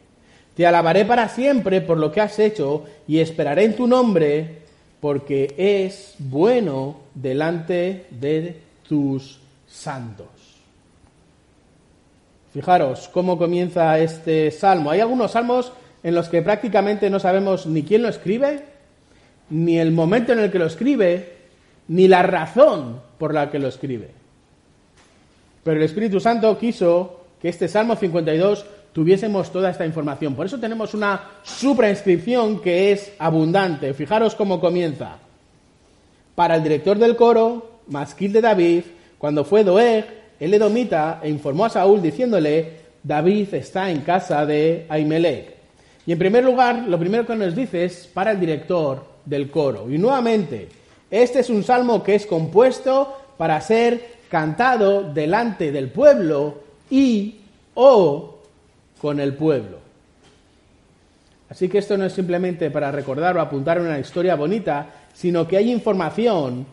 Te 0.55 0.67
alabaré 0.67 1.05
para 1.05 1.29
siempre 1.29 1.81
por 1.81 1.99
lo 1.99 2.12
que 2.12 2.21
has 2.21 2.39
hecho 2.39 2.85
y 3.09 3.19
esperaré 3.19 3.65
en 3.65 3.77
tu 3.77 3.87
nombre 3.87 4.62
porque 5.01 5.55
es 5.57 6.15
bueno 6.19 7.01
delante 7.15 8.07
de 8.11 8.61
tus 8.89 9.41
santos. 9.67 10.29
Fijaros 12.53 13.09
cómo 13.09 13.39
comienza 13.39 13.99
este 13.99 14.51
salmo. 14.51 14.91
Hay 14.91 15.01
algunos 15.01 15.33
salmos 15.33 15.73
en 16.03 16.15
los 16.15 16.29
que 16.29 16.43
prácticamente 16.43 17.09
no 17.09 17.19
sabemos 17.19 17.67
ni 17.67 17.83
quién 17.83 18.03
lo 18.03 18.09
escribe, 18.09 18.61
ni 19.51 19.79
el 19.79 19.91
momento 19.93 20.33
en 20.33 20.41
el 20.41 20.51
que 20.53 20.59
lo 20.59 20.67
escribe, 20.67 21.33
ni 21.89 22.09
la 22.09 22.23
razón 22.23 23.01
por 23.19 23.33
la 23.33 23.51
que 23.51 23.59
lo 23.59 23.69
escribe. 23.69 24.22
Pero 25.62 25.76
el 25.76 25.85
Espíritu 25.85 26.21
Santo 26.21 26.59
quiso 26.59 27.21
que 27.40 27.49
este 27.49 27.69
Salmo 27.69 27.97
52 27.97 28.64
tuviésemos 28.92 29.50
toda 29.50 29.71
esta 29.71 29.87
información. 29.87 30.35
Por 30.35 30.47
eso 30.47 30.59
tenemos 30.59 30.95
una 30.95 31.23
suprainscripción 31.42 32.61
que 32.61 32.92
es 32.92 33.12
abundante. 33.19 33.95
Fijaros 33.95 34.35
cómo 34.35 34.61
comienza. 34.61 35.19
Para 36.35 36.57
el 36.57 36.62
director 36.62 36.99
del 36.99 37.16
coro, 37.16 37.81
Masquil 37.88 38.33
de 38.33 38.40
David, 38.40 38.83
cuando 39.19 39.45
fue 39.45 39.64
Doeg, 39.64 40.04
el 40.40 40.54
edomita 40.54 41.21
e 41.23 41.28
informó 41.28 41.66
a 41.66 41.71
Saúl 41.71 42.02
diciéndole, 42.02 42.83
David 43.02 43.54
está 43.54 43.90
en 43.90 44.00
casa 44.00 44.45
de 44.47 44.87
Ahimelech. 44.88 45.54
Y 46.07 46.12
en 46.12 46.19
primer 46.19 46.45
lugar, 46.45 46.85
lo 46.88 46.99
primero 46.99 47.26
que 47.26 47.37
nos 47.37 47.54
dice 47.54 47.85
es 47.85 48.09
para 48.12 48.33
el 48.33 48.40
director 48.40 49.04
del 49.25 49.50
coro. 49.50 49.88
Y 49.88 49.99
nuevamente, 49.99 50.69
este 51.11 51.40
es 51.40 51.50
un 51.50 51.62
salmo 51.62 52.02
que 52.02 52.14
es 52.16 52.26
compuesto 52.26 53.16
para 53.37 53.61
ser 53.61 54.12
cantado 54.33 55.12
delante 55.12 55.71
del 55.71 55.91
pueblo 55.91 56.62
y 56.89 57.37
o 57.75 58.39
con 58.99 59.21
el 59.21 59.35
pueblo. 59.35 59.77
Así 61.51 61.69
que 61.69 61.77
esto 61.77 61.99
no 61.99 62.07
es 62.07 62.15
simplemente 62.15 62.71
para 62.71 62.91
recordar 62.91 63.37
o 63.37 63.43
apuntar 63.43 63.79
una 63.79 63.99
historia 63.99 64.35
bonita, 64.35 64.87
sino 65.12 65.47
que 65.47 65.59
hay 65.59 65.71
información 65.71 66.65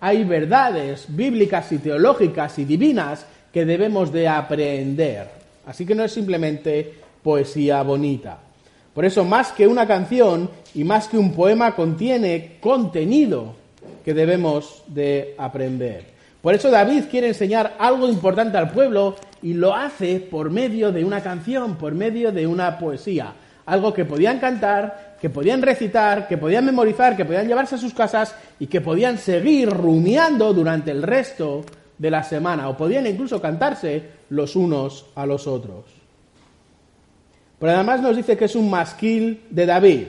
hay 0.00 0.22
verdades 0.22 1.06
bíblicas 1.08 1.72
y 1.72 1.78
teológicas 1.78 2.56
y 2.60 2.64
divinas 2.64 3.26
que 3.52 3.64
debemos 3.64 4.12
de 4.12 4.28
aprender. 4.28 5.28
Así 5.66 5.84
que 5.84 5.96
no 5.96 6.04
es 6.04 6.12
simplemente 6.12 6.94
poesía 7.20 7.82
bonita. 7.82 8.38
Por 8.94 9.04
eso, 9.04 9.24
más 9.24 9.50
que 9.50 9.66
una 9.66 9.88
canción 9.88 10.48
y 10.72 10.84
más 10.84 11.08
que 11.08 11.18
un 11.18 11.32
poema, 11.32 11.74
contiene 11.74 12.58
contenido 12.60 13.54
que 14.04 14.14
debemos 14.14 14.84
de 14.86 15.34
aprender. 15.36 16.17
Por 16.48 16.54
eso 16.54 16.70
David 16.70 17.04
quiere 17.10 17.28
enseñar 17.28 17.76
algo 17.78 18.08
importante 18.08 18.56
al 18.56 18.70
pueblo 18.70 19.16
y 19.42 19.52
lo 19.52 19.74
hace 19.74 20.18
por 20.18 20.48
medio 20.48 20.90
de 20.90 21.04
una 21.04 21.22
canción, 21.22 21.76
por 21.76 21.92
medio 21.92 22.32
de 22.32 22.46
una 22.46 22.78
poesía. 22.78 23.34
Algo 23.66 23.92
que 23.92 24.06
podían 24.06 24.38
cantar 24.38 25.16
que 25.20 25.28
podían 25.28 25.60
recitar, 25.60 26.26
que 26.26 26.38
podían 26.38 26.64
memorizar, 26.64 27.18
que 27.18 27.26
podían 27.26 27.48
llevarse 27.48 27.74
a 27.74 27.78
sus 27.78 27.92
casas 27.92 28.34
y 28.58 28.66
que 28.66 28.80
podían 28.80 29.18
seguir 29.18 29.68
rumiando 29.68 30.54
durante 30.54 30.90
el 30.90 31.02
resto 31.02 31.66
de 31.98 32.10
la 32.10 32.22
semana 32.22 32.70
o 32.70 32.78
podían 32.78 33.06
incluso 33.06 33.42
cantarse 33.42 34.04
los 34.30 34.56
unos 34.56 35.04
a 35.16 35.26
los 35.26 35.46
otros. 35.46 35.84
Pero 37.58 37.72
además 37.72 38.00
nos 38.00 38.16
dice 38.16 38.38
que 38.38 38.46
es 38.46 38.56
un 38.56 38.70
masquil 38.70 39.42
de 39.50 39.66
David. 39.66 40.04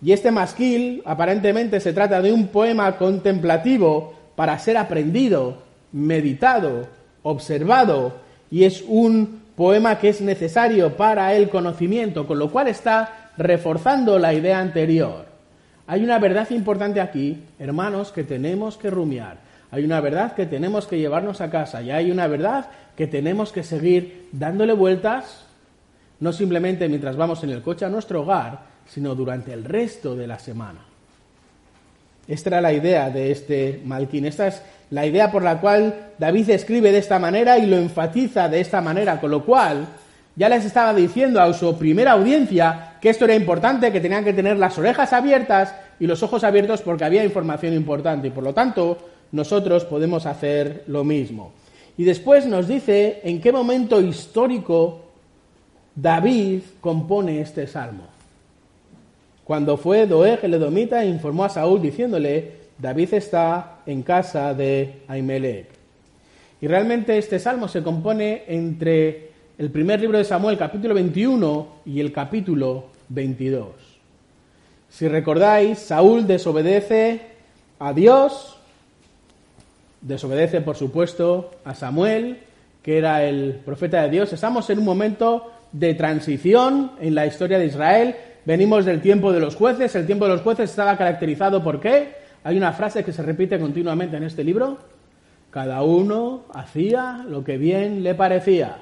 Y 0.00 0.12
este 0.12 0.30
masquil 0.30 1.02
aparentemente 1.04 1.80
se 1.80 1.92
trata 1.92 2.22
de 2.22 2.32
un 2.32 2.46
poema 2.46 2.96
contemplativo 2.96 4.19
para 4.40 4.58
ser 4.58 4.78
aprendido, 4.78 5.58
meditado, 5.92 6.86
observado, 7.22 8.14
y 8.50 8.64
es 8.64 8.82
un 8.88 9.42
poema 9.54 9.98
que 9.98 10.08
es 10.08 10.22
necesario 10.22 10.96
para 10.96 11.34
el 11.34 11.50
conocimiento, 11.50 12.26
con 12.26 12.38
lo 12.38 12.50
cual 12.50 12.68
está 12.68 13.32
reforzando 13.36 14.18
la 14.18 14.32
idea 14.32 14.58
anterior. 14.58 15.26
Hay 15.86 16.02
una 16.02 16.18
verdad 16.18 16.48
importante 16.52 17.02
aquí, 17.02 17.44
hermanos, 17.58 18.12
que 18.12 18.24
tenemos 18.24 18.78
que 18.78 18.88
rumiar. 18.88 19.36
Hay 19.70 19.84
una 19.84 20.00
verdad 20.00 20.32
que 20.32 20.46
tenemos 20.46 20.86
que 20.86 20.98
llevarnos 20.98 21.42
a 21.42 21.50
casa 21.50 21.82
y 21.82 21.90
hay 21.90 22.10
una 22.10 22.26
verdad 22.26 22.70
que 22.96 23.06
tenemos 23.06 23.52
que 23.52 23.62
seguir 23.62 24.30
dándole 24.32 24.72
vueltas, 24.72 25.44
no 26.18 26.32
simplemente 26.32 26.88
mientras 26.88 27.14
vamos 27.14 27.44
en 27.44 27.50
el 27.50 27.60
coche 27.60 27.84
a 27.84 27.90
nuestro 27.90 28.22
hogar, 28.22 28.60
sino 28.86 29.14
durante 29.14 29.52
el 29.52 29.64
resto 29.64 30.16
de 30.16 30.26
la 30.26 30.38
semana. 30.38 30.89
Esta 32.30 32.50
era 32.50 32.60
la 32.60 32.72
idea 32.72 33.10
de 33.10 33.32
este 33.32 33.80
Malquín. 33.84 34.24
Esta 34.24 34.46
es 34.46 34.62
la 34.90 35.04
idea 35.04 35.32
por 35.32 35.42
la 35.42 35.60
cual 35.60 36.12
David 36.16 36.50
escribe 36.50 36.92
de 36.92 36.98
esta 36.98 37.18
manera 37.18 37.58
y 37.58 37.66
lo 37.66 37.76
enfatiza 37.76 38.48
de 38.48 38.60
esta 38.60 38.80
manera, 38.80 39.20
con 39.20 39.32
lo 39.32 39.44
cual 39.44 39.86
ya 40.36 40.48
les 40.48 40.64
estaba 40.64 40.94
diciendo 40.94 41.40
a 41.40 41.52
su 41.52 41.76
primera 41.76 42.12
audiencia 42.12 42.94
que 43.00 43.10
esto 43.10 43.24
era 43.24 43.34
importante, 43.34 43.90
que 43.90 44.00
tenían 44.00 44.24
que 44.24 44.32
tener 44.32 44.56
las 44.58 44.78
orejas 44.78 45.12
abiertas 45.12 45.74
y 45.98 46.06
los 46.06 46.22
ojos 46.22 46.44
abiertos 46.44 46.82
porque 46.82 47.04
había 47.04 47.24
información 47.24 47.74
importante 47.74 48.28
y 48.28 48.30
por 48.30 48.44
lo 48.44 48.54
tanto 48.54 48.96
nosotros 49.32 49.84
podemos 49.84 50.24
hacer 50.24 50.84
lo 50.86 51.02
mismo. 51.02 51.52
Y 51.98 52.04
después 52.04 52.46
nos 52.46 52.68
dice 52.68 53.20
en 53.24 53.40
qué 53.40 53.50
momento 53.50 54.00
histórico 54.00 55.00
David 55.96 56.60
compone 56.80 57.40
este 57.40 57.66
salmo. 57.66 58.04
Cuando 59.50 59.76
fue 59.76 60.06
Doeg 60.06 60.44
el 60.44 60.54
Edomita 60.54 61.04
informó 61.04 61.44
a 61.44 61.48
Saúl 61.48 61.82
diciéndole, 61.82 62.52
David 62.78 63.14
está 63.14 63.80
en 63.84 64.04
casa 64.04 64.54
de 64.54 65.02
Ahimelech. 65.08 65.66
Y 66.60 66.68
realmente 66.68 67.18
este 67.18 67.40
salmo 67.40 67.66
se 67.66 67.82
compone 67.82 68.44
entre 68.46 69.30
el 69.58 69.72
primer 69.72 70.00
libro 70.00 70.18
de 70.18 70.24
Samuel, 70.24 70.56
capítulo 70.56 70.94
21 70.94 71.66
y 71.84 71.98
el 71.98 72.12
capítulo 72.12 72.90
22. 73.08 73.66
Si 74.88 75.08
recordáis, 75.08 75.80
Saúl 75.80 76.28
desobedece 76.28 77.20
a 77.80 77.92
Dios, 77.92 78.56
desobedece, 80.00 80.60
por 80.60 80.76
supuesto, 80.76 81.50
a 81.64 81.74
Samuel, 81.74 82.38
que 82.84 82.98
era 82.98 83.24
el 83.24 83.54
profeta 83.64 84.00
de 84.02 84.10
Dios. 84.10 84.32
Estamos 84.32 84.70
en 84.70 84.78
un 84.78 84.84
momento 84.84 85.50
de 85.72 85.94
transición 85.94 86.92
en 87.00 87.16
la 87.16 87.26
historia 87.26 87.58
de 87.58 87.66
Israel. 87.66 88.14
Venimos 88.50 88.84
del 88.84 89.00
tiempo 89.00 89.30
de 89.30 89.38
los 89.38 89.54
jueces. 89.54 89.94
El 89.94 90.06
tiempo 90.06 90.24
de 90.24 90.32
los 90.32 90.40
jueces 90.40 90.70
estaba 90.70 90.98
caracterizado 90.98 91.62
por 91.62 91.78
qué? 91.78 92.16
Hay 92.42 92.56
una 92.56 92.72
frase 92.72 93.04
que 93.04 93.12
se 93.12 93.22
repite 93.22 93.60
continuamente 93.60 94.16
en 94.16 94.24
este 94.24 94.42
libro. 94.42 94.76
Cada 95.52 95.84
uno 95.84 96.46
hacía 96.52 97.24
lo 97.28 97.44
que 97.44 97.58
bien 97.58 98.02
le 98.02 98.16
parecía 98.16 98.78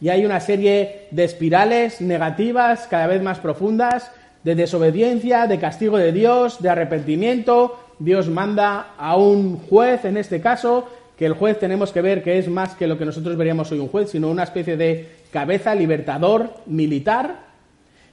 y 0.00 0.10
hay 0.10 0.24
una 0.24 0.38
serie 0.38 1.08
de 1.10 1.24
espirales 1.24 2.00
negativas 2.00 2.86
cada 2.88 3.08
vez 3.08 3.20
más 3.20 3.40
profundas, 3.40 4.12
de 4.44 4.54
desobediencia, 4.54 5.48
de 5.48 5.58
castigo 5.58 5.98
de 5.98 6.12
Dios, 6.12 6.62
de 6.62 6.68
arrepentimiento. 6.68 7.76
Dios 7.98 8.28
manda 8.28 8.94
a 8.96 9.16
un 9.16 9.58
juez, 9.58 10.04
en 10.04 10.16
este 10.16 10.40
caso, 10.40 10.88
que 11.18 11.26
el 11.26 11.32
juez 11.32 11.58
tenemos 11.58 11.90
que 11.90 12.00
ver 12.00 12.22
que 12.22 12.38
es 12.38 12.48
más 12.48 12.76
que 12.76 12.86
lo 12.86 12.96
que 12.96 13.06
nosotros 13.06 13.36
veríamos 13.36 13.72
hoy 13.72 13.80
un 13.80 13.88
juez, 13.88 14.10
sino 14.10 14.30
una 14.30 14.44
especie 14.44 14.76
de 14.76 15.16
cabeza 15.32 15.74
libertador 15.74 16.54
militar. 16.66 17.53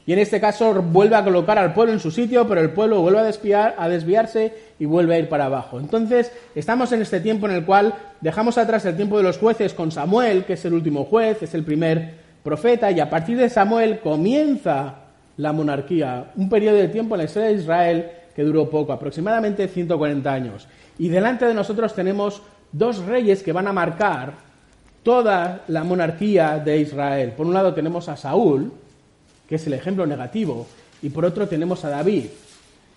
Y 0.06 0.14
en 0.14 0.20
este 0.20 0.42
caso 0.42 0.74
vuelve 0.82 1.16
a 1.16 1.24
colocar 1.24 1.58
al 1.58 1.74
pueblo 1.74 1.94
en 1.94 2.00
su 2.00 2.10
sitio, 2.10 2.48
pero 2.48 2.62
el 2.62 2.72
pueblo 2.72 3.02
vuelve 3.02 3.20
a, 3.20 3.24
desviar, 3.24 3.76
a 3.78 3.88
desviarse 3.88 4.54
y 4.80 4.86
vuelve 4.86 5.16
a 5.16 5.20
ir 5.20 5.30
para 5.30 5.46
abajo. 5.46 5.80
Entonces, 5.80 6.32
estamos 6.56 6.92
en 6.92 7.02
este 7.02 7.20
tiempo 7.20 7.48
en 7.48 7.54
el 7.54 7.66
cual 7.66 7.94
dejamos 8.20 8.58
atrás 8.58 8.86
el 8.86 8.96
tiempo 8.96 9.18
de 9.18 9.24
los 9.24 9.38
jueces 9.38 9.74
con 9.74 9.92
Samuel, 9.92 10.46
que 10.46 10.54
es 10.54 10.66
el 10.66 10.74
último 10.74 11.06
juez, 11.06 11.44
es 11.44 11.54
el 11.54 11.64
primer 11.64 12.16
profeta, 12.44 12.90
y 12.92 13.00
a 13.00 13.10
partir 13.10 13.38
de 13.38 13.50
Samuel 13.50 14.00
comienza 14.00 14.96
la 15.38 15.54
monarquía, 15.54 16.32
un 16.36 16.50
periodo 16.50 16.78
de 16.78 16.88
tiempo 16.88 17.16
en 17.16 17.20
la 17.20 17.26
historia 17.26 17.50
de 17.50 17.56
Israel 17.56 18.12
que 18.36 18.44
duró 18.44 18.70
poco, 18.70 18.94
aproximadamente 18.94 19.68
140 19.68 20.32
años. 20.32 20.68
Y 20.98 21.10
delante 21.10 21.46
de 21.46 21.54
nosotros 21.54 21.94
tenemos 21.94 22.42
dos 22.72 23.06
reyes 23.06 23.44
que 23.44 23.52
van 23.52 23.68
a 23.68 23.74
marcar 23.74 24.34
toda 25.04 25.64
la 25.68 25.84
monarquía 25.84 26.60
de 26.60 26.80
Israel. 26.80 27.34
Por 27.36 27.46
un 27.46 27.54
lado 27.54 27.74
tenemos 27.74 28.08
a 28.08 28.16
Saúl, 28.16 28.72
que 29.52 29.56
es 29.56 29.68
el 29.68 29.74
ejemplo 29.74 30.08
negativo, 30.08 30.66
y 31.02 31.10
por 31.10 31.26
otro 31.26 31.46
tenemos 31.46 31.84
a 31.84 31.90
David, 31.90 32.28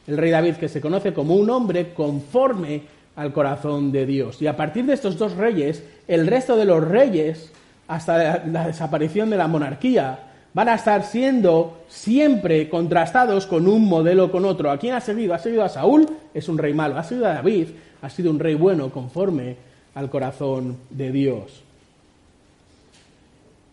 el 0.07 0.17
rey 0.17 0.31
David, 0.31 0.55
que 0.55 0.69
se 0.69 0.81
conoce 0.81 1.13
como 1.13 1.35
un 1.35 1.51
hombre 1.51 1.93
conforme 1.93 2.83
al 3.17 3.33
corazón 3.33 3.91
de 3.91 4.07
Dios. 4.07 4.41
Y 4.41 4.47
a 4.47 4.57
partir 4.57 4.87
de 4.87 4.95
estos 4.95 5.19
dos 5.19 5.35
reyes, 5.35 5.83
el 6.07 6.29
resto 6.29 6.55
de 6.55 6.65
los 6.65 6.87
reyes, 6.87 7.51
hasta 7.89 8.39
la, 8.47 8.67
desaparición 8.69 9.31
de 9.31 9.37
la 9.37 9.49
monarquía, 9.49 10.17
van 10.53 10.69
a 10.69 10.77
estar 10.77 11.03
siendo 11.03 11.79
siempre 11.89 12.69
contrastados 12.69 13.47
con 13.47 13.67
un 13.67 13.89
modelo 13.89 14.31
con 14.31 14.45
otro. 14.45 14.71
¿A 14.71 14.79
quién 14.79 14.95
ha 14.95 15.01
seguido? 15.01 15.35
Ha 15.35 15.41
seguido 15.41 15.65
a 15.65 15.69
Saúl, 15.69 16.07
es 16.33 16.49
un 16.49 16.57
rey 16.57 16.73
malo. 16.73 16.97
Ha 16.97 17.03
seguido 17.03 17.27
a 17.27 17.35
David, 17.35 17.67
ha 18.01 18.09
sido 18.09 18.31
un 18.31 18.39
rey 18.39 18.55
bueno 18.55 18.91
conforme 18.91 19.57
al 19.97 20.09
corazón 20.09 20.77
de 20.89 21.11
Dios. 21.11 21.65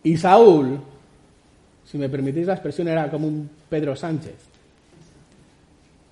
Y 0.02 0.16
Saúl 0.16 0.80
si 1.92 1.98
me 1.98 2.08
permitís 2.08 2.46
la 2.46 2.54
expresión, 2.54 2.88
era 2.88 3.10
como 3.10 3.28
un 3.28 3.50
Pedro 3.68 3.94
Sánchez. 3.94 4.34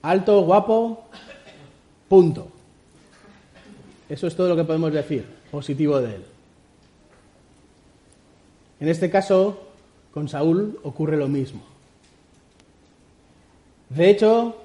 Alto, 0.03 0.43
guapo, 0.43 1.05
punto. 2.07 2.49
Eso 4.07 4.27
es 4.27 4.37
todo 4.37 4.51
lo 4.51 4.57
que 4.57 4.65
podemos 4.65 4.93
decir 4.93 5.25
positivo 5.51 5.99
de 6.03 6.17
él. 6.17 6.23
En 8.79 8.89
este 8.89 9.09
caso, 9.09 9.69
con 10.13 10.29
Saúl 10.29 10.79
ocurre 10.83 11.17
lo 11.17 11.29
mismo. 11.29 11.63
De 13.89 14.11
hecho, 14.11 14.57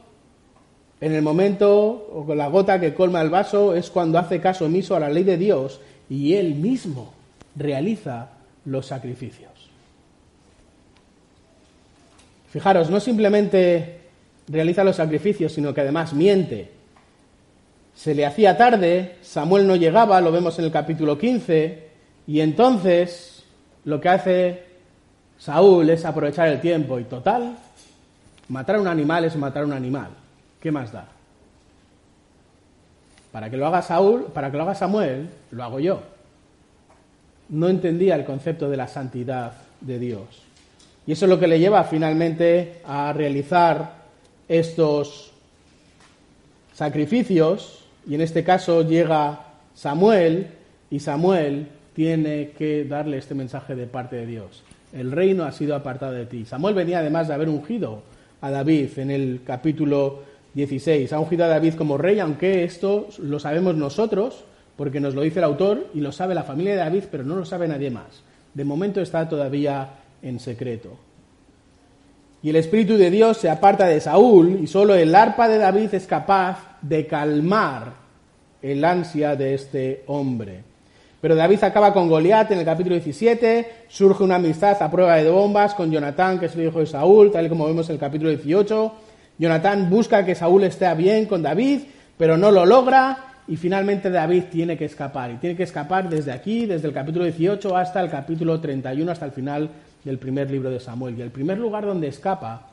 en 1.00 1.14
el 1.14 1.22
momento 1.22 2.10
o 2.12 2.26
con 2.26 2.38
la 2.38 2.50
gota 2.50 2.78
que 2.82 2.94
colma 2.94 3.22
el 3.22 3.30
vaso 3.30 3.74
es 3.74 3.90
cuando 3.90 4.20
hace 4.20 4.42
caso 4.42 4.66
omiso 4.66 4.98
a 4.98 5.00
la 5.00 5.10
ley 5.10 5.24
de 5.24 5.38
Dios 5.38 5.80
y 6.10 6.34
él 6.34 6.56
mismo 6.56 7.14
realiza 7.56 8.32
los 8.66 8.88
sacrificios. 8.88 9.55
Fijaros, 12.56 12.90
no 12.90 13.02
simplemente 13.02 14.00
realiza 14.48 14.86
los 14.86 14.96
sacrificios, 14.96 15.52
sino 15.52 15.74
que 15.74 15.82
además 15.82 16.14
miente. 16.14 16.72
Se 17.94 18.16
le 18.16 18.26
hacía 18.26 18.56
tarde, 18.56 19.18
Samuel 19.24 19.68
no 19.68 19.76
llegaba, 19.76 20.22
lo 20.22 20.32
vemos 20.32 20.58
en 20.58 20.64
el 20.64 20.72
capítulo 20.72 21.18
15, 21.18 21.90
y 22.28 22.40
entonces 22.40 23.44
lo 23.84 24.00
que 24.00 24.08
hace 24.08 24.64
Saúl 25.38 25.90
es 25.90 26.06
aprovechar 26.06 26.48
el 26.48 26.62
tiempo 26.62 26.98
y 26.98 27.04
total, 27.04 27.58
matar 28.48 28.78
a 28.78 28.80
un 28.80 28.88
animal 28.88 29.26
es 29.26 29.36
matar 29.36 29.64
a 29.64 29.66
un 29.66 29.74
animal. 29.74 30.12
¿Qué 30.62 30.72
más 30.72 30.94
da? 30.94 31.10
Para 33.34 33.50
que 33.50 33.58
lo 33.58 33.68
haga 33.68 33.82
Saúl, 33.82 34.28
para 34.34 34.50
que 34.50 34.56
lo 34.56 34.64
haga 34.64 34.76
Samuel, 34.76 35.28
lo 35.52 35.62
hago 35.62 35.82
yo. 35.82 36.00
No 37.50 37.68
entendía 37.68 38.16
el 38.16 38.24
concepto 38.24 38.70
de 38.70 38.78
la 38.78 38.88
santidad 38.88 39.52
de 39.82 40.00
Dios. 40.00 40.45
Y 41.08 41.12
eso 41.12 41.26
es 41.26 41.30
lo 41.30 41.40
que 41.40 41.48
le 41.48 41.60
lleva 41.60 41.84
finalmente 41.84 42.82
a 42.86 43.14
realizar 43.14 44.06
estos 44.48 45.32
sacrificios. 46.74 47.86
Y 48.08 48.16
en 48.16 48.22
este 48.22 48.44
caso 48.44 48.82
llega 48.82 49.54
Samuel 49.74 50.48
y 50.90 51.00
Samuel 51.00 51.68
tiene 51.94 52.52
que 52.58 52.86
darle 52.86 53.18
este 53.18 53.36
mensaje 53.36 53.76
de 53.76 53.88
parte 53.88 54.16
de 54.16 54.26
Dios. 54.26 54.64
El 54.94 55.12
reino 55.12 55.44
ha 55.44 55.52
sido 55.52 55.76
apartado 55.76 56.14
de 56.14 56.26
ti. 56.26 56.46
Samuel 56.46 56.76
venía 56.76 57.00
además 57.00 57.28
de 57.28 57.34
haber 57.34 57.50
ungido 57.50 58.02
a 58.42 58.52
David 58.52 58.98
en 58.98 59.12
el 59.12 59.42
capítulo 59.46 60.24
16. 60.54 61.12
Ha 61.14 61.20
ungido 61.20 61.46
a 61.46 61.50
David 61.50 61.76
como 61.76 61.98
rey, 61.98 62.20
aunque 62.20 62.64
esto 62.64 63.08
lo 63.20 63.40
sabemos 63.40 63.76
nosotros, 63.76 64.44
porque 64.76 65.00
nos 65.00 65.16
lo 65.16 65.22
dice 65.22 65.40
el 65.40 65.46
autor 65.46 65.88
y 65.94 66.00
lo 66.00 66.12
sabe 66.12 66.36
la 66.36 66.44
familia 66.44 66.74
de 66.74 66.80
David, 66.80 67.04
pero 67.12 67.24
no 67.24 67.36
lo 67.36 67.46
sabe 67.46 67.68
nadie 67.68 67.90
más. 67.90 68.24
De 68.54 68.64
momento 68.64 69.02
está 69.02 69.28
todavía 69.28 69.90
en 70.22 70.40
secreto. 70.40 70.98
Y 72.46 72.50
el 72.52 72.58
Espíritu 72.58 72.96
de 72.96 73.10
Dios 73.10 73.38
se 73.38 73.50
aparta 73.50 73.88
de 73.88 74.00
Saúl 74.00 74.60
y 74.62 74.68
solo 74.68 74.94
el 74.94 75.16
arpa 75.16 75.48
de 75.48 75.58
David 75.58 75.92
es 75.96 76.06
capaz 76.06 76.78
de 76.80 77.08
calmar 77.08 77.94
el 78.62 78.86
ansia 78.86 79.36
de 79.36 79.56
este 79.56 80.04
hombre. 80.06 80.62
Pero 81.20 81.34
David 81.34 81.64
acaba 81.64 81.92
con 81.92 82.08
Goliat 82.08 82.52
en 82.52 82.60
el 82.60 82.66
capítulo 82.66 82.94
17, 82.94 83.86
surge 83.88 84.24
una 84.24 84.36
amistad 84.36 84.80
a 84.80 84.92
prueba 84.92 85.16
de 85.16 85.28
bombas 85.28 85.74
con 85.74 85.92
Jonatán, 85.92 86.38
que 86.40 86.46
es 86.46 86.56
el 86.56 86.68
hijo 86.68 86.82
de 86.82 86.86
Saúl, 86.86 87.32
tal 87.32 87.48
y 87.48 87.50
como 87.50 87.66
vemos 87.66 87.90
en 87.90 87.94
el 87.94 88.00
capítulo 88.00 88.30
18. 88.30 88.94
Jonatán 89.40 89.90
busca 89.90 90.24
que 90.24 90.36
Saúl 90.36 90.66
esté 90.66 90.94
bien 90.94 91.26
con 91.26 91.42
David, 91.42 91.80
pero 92.16 92.38
no 92.38 92.52
lo 92.52 92.64
logra 92.64 93.26
y 93.48 93.56
finalmente 93.58 94.12
David 94.12 94.44
tiene 94.52 94.78
que 94.78 94.86
escapar. 94.86 95.32
Y 95.32 95.38
tiene 95.38 95.56
que 95.56 95.64
escapar 95.64 96.10
desde 96.10 96.32
aquí, 96.32 96.68
desde 96.68 96.90
el 96.90 96.94
capítulo 96.94 97.26
18 97.26 97.76
hasta 97.76 98.02
el 98.02 98.12
capítulo 98.12 98.62
31, 98.62 99.12
hasta 99.12 99.26
el 99.26 99.32
final 99.32 99.72
del 100.06 100.20
primer 100.20 100.50
libro 100.50 100.70
de 100.70 100.80
Samuel. 100.80 101.18
Y 101.18 101.22
el 101.22 101.32
primer 101.32 101.58
lugar 101.58 101.86
donde 101.86 102.08
escapa, 102.08 102.70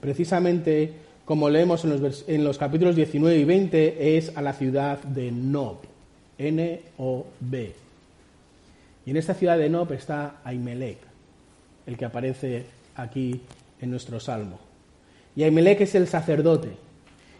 precisamente 0.00 0.92
como 1.24 1.48
leemos 1.48 1.84
en 1.84 2.02
los, 2.02 2.24
en 2.26 2.42
los 2.42 2.58
capítulos 2.58 2.96
19 2.96 3.38
y 3.38 3.44
20, 3.44 4.16
es 4.16 4.36
a 4.36 4.42
la 4.42 4.52
ciudad 4.52 5.00
de 5.04 5.30
Nob, 5.30 5.76
N-O-B. 6.38 7.72
Y 9.06 9.10
en 9.10 9.16
esta 9.16 9.34
ciudad 9.34 9.56
de 9.56 9.70
Nob 9.70 9.92
está 9.92 10.40
Aimelec, 10.42 10.98
el 11.86 11.96
que 11.96 12.04
aparece 12.04 12.64
aquí 12.96 13.42
en 13.80 13.90
nuestro 13.90 14.18
salmo. 14.18 14.58
Y 15.36 15.44
Aimelec 15.44 15.82
es 15.82 15.94
el 15.94 16.08
sacerdote. 16.08 16.70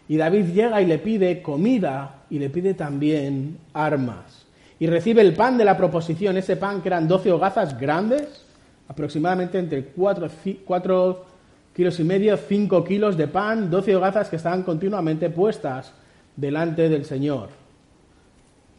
Y 0.07 0.17
David 0.17 0.53
llega 0.53 0.81
y 0.81 0.85
le 0.85 0.97
pide 0.97 1.41
comida 1.41 2.21
y 2.29 2.39
le 2.39 2.49
pide 2.49 2.73
también 2.73 3.57
armas. 3.73 4.45
Y 4.79 4.87
recibe 4.87 5.21
el 5.21 5.33
pan 5.33 5.57
de 5.57 5.65
la 5.65 5.77
proposición, 5.77 6.37
ese 6.37 6.55
pan 6.55 6.81
que 6.81 6.89
eran 6.89 7.07
12 7.07 7.31
hogazas 7.31 7.79
grandes, 7.79 8.45
aproximadamente 8.91 9.57
entre 9.57 9.85
4, 9.85 11.25
kilos 11.73 11.99
y 11.99 12.03
medio, 12.03 12.35
5 12.35 12.83
kilos 12.83 13.15
de 13.15 13.29
pan, 13.29 13.71
12 13.71 13.95
hogazas 13.95 14.27
que 14.27 14.35
estaban 14.35 14.63
continuamente 14.63 15.29
puestas 15.29 15.93
delante 16.35 16.89
del 16.89 17.05
Señor. 17.05 17.47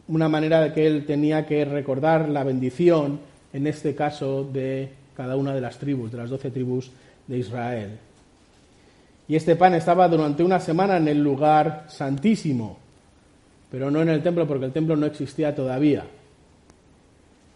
Una 0.07 0.29
manera 0.29 0.61
de 0.61 0.71
que 0.71 0.85
él 0.85 1.07
tenía 1.07 1.47
que 1.47 1.65
recordar 1.65 2.29
la 2.29 2.43
bendición, 2.43 3.21
en 3.53 3.65
este 3.65 3.95
caso, 3.95 4.43
de 4.43 4.91
cada 5.17 5.35
una 5.35 5.55
de 5.55 5.61
las 5.61 5.79
tribus, 5.79 6.11
de 6.11 6.19
las 6.19 6.29
doce 6.29 6.51
tribus 6.51 6.91
de 7.25 7.39
Israel. 7.39 7.97
Y 9.27 9.35
este 9.35 9.55
pan 9.55 9.73
estaba 9.73 10.07
durante 10.07 10.43
una 10.43 10.59
semana 10.59 10.97
en 10.97 11.07
el 11.07 11.23
lugar 11.23 11.85
santísimo, 11.87 12.77
pero 13.71 13.89
no 13.89 13.99
en 14.03 14.09
el 14.09 14.21
templo 14.21 14.47
porque 14.47 14.65
el 14.65 14.73
templo 14.73 14.95
no 14.95 15.07
existía 15.07 15.55
todavía. 15.55 16.03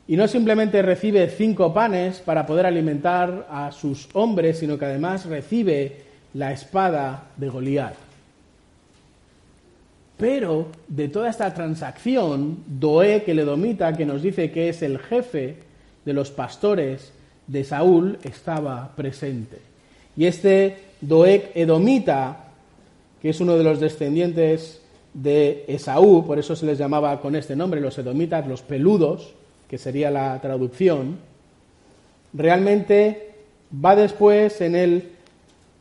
Y 0.08 0.16
no 0.16 0.28
simplemente 0.28 0.82
recibe 0.82 1.30
cinco 1.30 1.74
panes 1.74 2.20
para 2.20 2.46
poder 2.46 2.66
alimentar 2.66 3.48
a 3.50 3.72
sus 3.72 4.08
hombres, 4.14 4.60
sino 4.60 4.78
que 4.78 4.86
además 4.86 5.26
recibe 5.26 5.98
la 6.34 6.54
espada 6.54 7.24
de 7.36 7.50
Goliat. 7.50 7.96
Pero 10.18 10.68
de 10.88 11.10
toda 11.10 11.30
esta 11.30 11.54
transacción, 11.54 12.64
Doeg, 12.68 13.24
el 13.28 13.40
edomita, 13.40 13.94
que 13.94 14.06
nos 14.06 14.24
dice 14.24 14.50
que 14.50 14.70
es 14.70 14.82
el 14.82 14.98
jefe 14.98 15.58
de 16.06 16.14
los 16.14 16.32
pastores 16.32 17.12
de 17.46 17.64
Saúl, 17.64 18.18
estaba 18.24 18.96
presente. 18.96 19.58
Y 20.16 20.26
este 20.26 20.78
Doeg 21.02 21.52
edomita, 21.54 22.46
que 23.22 23.30
es 23.30 23.40
uno 23.40 23.58
de 23.58 23.64
los 23.64 23.80
descendientes 23.80 24.82
de 25.14 25.66
Esaú, 25.68 26.26
por 26.26 26.40
eso 26.40 26.56
se 26.56 26.66
les 26.66 26.78
llamaba 26.78 27.20
con 27.22 27.36
este 27.36 27.56
nombre, 27.56 27.82
los 27.82 27.98
edomitas, 27.98 28.48
los 28.48 28.62
peludos, 28.62 29.34
que 29.70 29.78
sería 29.78 30.12
la 30.12 30.40
traducción, 30.42 31.18
realmente 32.34 33.34
va 33.74 33.96
después 33.96 34.62
en 34.62 34.76
el 34.76 35.12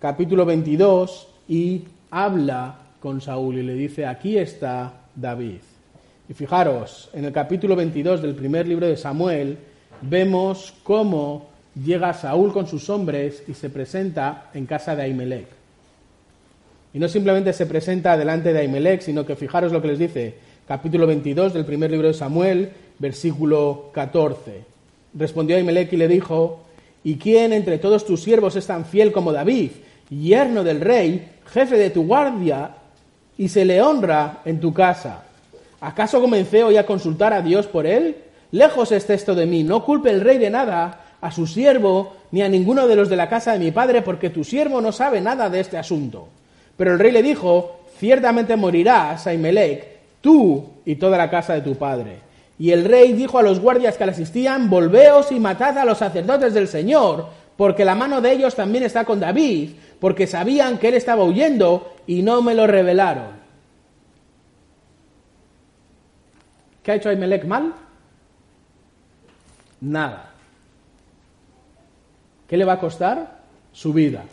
capítulo 0.01 0.45
22 0.45 1.29
y 1.49 1.85
habla 2.11 2.79
con 3.01 3.21
Saúl 3.21 3.59
y 3.59 3.63
le 3.63 3.75
dice, 3.75 4.07
aquí 4.07 4.39
está 4.39 4.93
David. 5.15 5.61
Y 6.29 6.35
fijaros, 6.35 7.09
en 7.13 7.25
el 7.25 7.33
capítulo 7.33 7.77
22 7.77 8.23
del 8.23 8.35
primer 8.35 8.67
libro 8.67 8.87
de 8.87 8.97
Samuel 8.97 9.59
vemos 10.03 10.75
cómo 10.83 11.49
llega 11.75 12.13
Saúl 12.15 12.53
con 12.53 12.67
sus 12.67 12.91
hombres 12.91 13.45
y 13.47 13.55
se 13.55 13.71
presenta 13.71 14.51
en 14.55 14.67
casa 14.67 14.97
de 14.97 15.03
Ahimelech. 15.03 15.49
Y 16.95 16.99
no 16.99 17.09
simplemente 17.09 17.53
se 17.53 17.67
presenta 17.67 18.17
delante 18.17 18.53
de 18.53 18.61
Ahimelech, 18.61 19.03
sino 19.03 19.27
que 19.27 19.37
fijaros 19.37 19.71
lo 19.71 19.83
que 19.83 19.89
les 19.89 19.99
dice, 19.99 20.35
capítulo 20.67 21.07
22 21.07 21.53
del 21.53 21.65
primer 21.65 21.91
libro 21.91 22.09
de 22.09 22.15
Samuel, 22.15 22.71
versículo 22.99 23.91
14. 23.93 24.65
Respondió 25.15 25.57
Ahimelech 25.57 25.93
y 25.93 25.97
le 25.97 26.09
dijo, 26.09 26.61
¿Y 27.05 27.17
quién 27.17 27.53
entre 27.53 27.79
todos 27.79 28.05
tus 28.05 28.23
siervos 28.23 28.57
es 28.57 28.67
tan 28.67 28.85
fiel 28.85 29.13
como 29.13 29.33
David, 29.33 29.71
yerno 30.11 30.65
del 30.65 30.81
rey, 30.81 31.29
jefe 31.47 31.79
de 31.79 31.91
tu 31.91 32.05
guardia, 32.05 32.71
y 33.39 33.49
se 33.49 33.65
le 33.65 33.81
honra 33.81 34.41
en 34.45 34.59
tu 34.59 34.75
casa? 34.75 35.23
¿Acaso 35.81 36.21
comencé 36.21 36.65
hoy 36.65 36.77
a 36.77 36.87
consultar 36.87 37.33
a 37.33 37.43
Dios 37.43 37.67
por 37.69 37.87
él? 37.87 38.17
Lejos 38.51 38.91
esté 38.91 39.15
esto 39.15 39.37
de 39.37 39.47
mí, 39.47 39.63
no 39.63 39.85
culpe 39.85 40.11
el 40.11 40.21
rey 40.21 40.39
de 40.39 40.51
nada 40.51 41.05
a 41.21 41.31
su 41.31 41.47
siervo 41.47 42.17
ni 42.33 42.43
a 42.43 42.49
ninguno 42.49 42.87
de 42.87 42.97
los 42.97 43.09
de 43.09 43.17
la 43.17 43.29
casa 43.29 43.53
de 43.53 43.59
mi 43.61 43.71
padre, 43.71 44.03
porque 44.03 44.31
tu 44.31 44.43
siervo 44.43 44.81
no 44.81 44.91
sabe 44.91 45.21
nada 45.21 45.49
de 45.49 45.61
este 45.61 45.79
asunto. 45.79 46.29
Pero 46.77 46.93
el 46.93 46.99
rey 46.99 47.13
le 47.13 47.23
dijo, 47.23 47.83
ciertamente 47.99 48.57
morirás, 48.57 49.27
Aimelec, 49.27 49.87
tú 50.21 50.65
y 50.85 50.97
toda 50.97 51.17
la 51.17 51.31
casa 51.31 51.55
de 51.55 51.61
tu 51.61 51.77
padre. 51.77 52.26
Y 52.59 52.71
el 52.71 52.85
rey 52.85 53.13
dijo 53.13 53.39
a 53.39 53.43
los 53.43 53.61
guardias 53.61 53.97
que 53.97 54.07
le 54.07 54.13
asistían, 54.13 54.71
volveos 54.71 55.31
y 55.31 55.39
matad 55.41 55.77
a 55.79 55.85
los 55.85 55.99
sacerdotes 55.99 56.55
del 56.55 56.69
Señor, 56.69 57.29
porque 57.57 57.85
la 57.85 57.95
mano 57.95 58.21
de 58.21 58.33
ellos 58.33 58.55
también 58.55 58.85
está 58.85 59.05
con 59.05 59.21
David, 59.21 59.71
porque 60.01 60.27
sabían 60.27 60.79
que 60.79 60.89
él 60.89 60.95
estaba 60.95 61.25
huyendo 61.25 61.95
y 62.07 62.23
no 62.23 62.43
me 62.43 62.55
lo 62.55 62.67
revelaron. 62.67 63.37
¿Qué 66.83 66.93
ha 66.93 66.95
hecho 66.95 67.09
Aimelec 67.09 67.45
mal? 67.45 67.75
Nada. 69.81 70.33
¿Qué 72.49 72.57
le 72.57 72.65
va 72.65 72.75
a 72.75 72.81
costar? 72.81 73.41
Su 73.73 73.93
vida. 73.93 74.25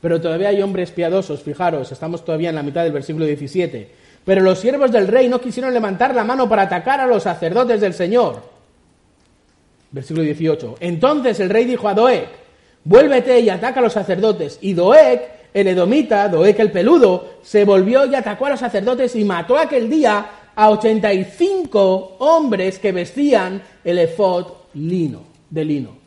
Pero 0.00 0.20
todavía 0.20 0.48
hay 0.48 0.62
hombres 0.62 0.90
piadosos, 0.90 1.42
fijaros, 1.42 1.92
estamos 1.92 2.24
todavía 2.24 2.48
en 2.48 2.54
la 2.54 2.62
mitad 2.62 2.84
del 2.84 2.92
versículo 2.92 3.24
17. 3.24 4.01
Pero 4.24 4.42
los 4.42 4.58
siervos 4.60 4.92
del 4.92 5.08
rey 5.08 5.28
no 5.28 5.40
quisieron 5.40 5.74
levantar 5.74 6.14
la 6.14 6.24
mano 6.24 6.48
para 6.48 6.62
atacar 6.62 7.00
a 7.00 7.06
los 7.06 7.24
sacerdotes 7.24 7.80
del 7.80 7.94
Señor. 7.94 8.42
Versículo 9.90 10.24
18. 10.24 10.76
Entonces 10.80 11.40
el 11.40 11.50
rey 11.50 11.64
dijo 11.64 11.88
a 11.88 11.94
Doeg, 11.94 12.28
vuélvete 12.84 13.40
y 13.40 13.50
ataca 13.50 13.80
a 13.80 13.82
los 13.82 13.92
sacerdotes. 13.92 14.58
Y 14.62 14.74
Doeg, 14.74 15.20
el 15.52 15.66
edomita, 15.66 16.28
Doeg 16.28 16.60
el 16.60 16.70
peludo, 16.70 17.38
se 17.42 17.64
volvió 17.64 18.06
y 18.06 18.14
atacó 18.14 18.46
a 18.46 18.50
los 18.50 18.60
sacerdotes 18.60 19.16
y 19.16 19.24
mató 19.24 19.58
aquel 19.58 19.90
día 19.90 20.26
a 20.54 20.70
85 20.70 22.16
hombres 22.18 22.78
que 22.78 22.92
vestían 22.92 23.62
el 23.82 23.98
efod 23.98 24.46
lino, 24.74 25.22
de 25.50 25.64
lino. 25.64 26.02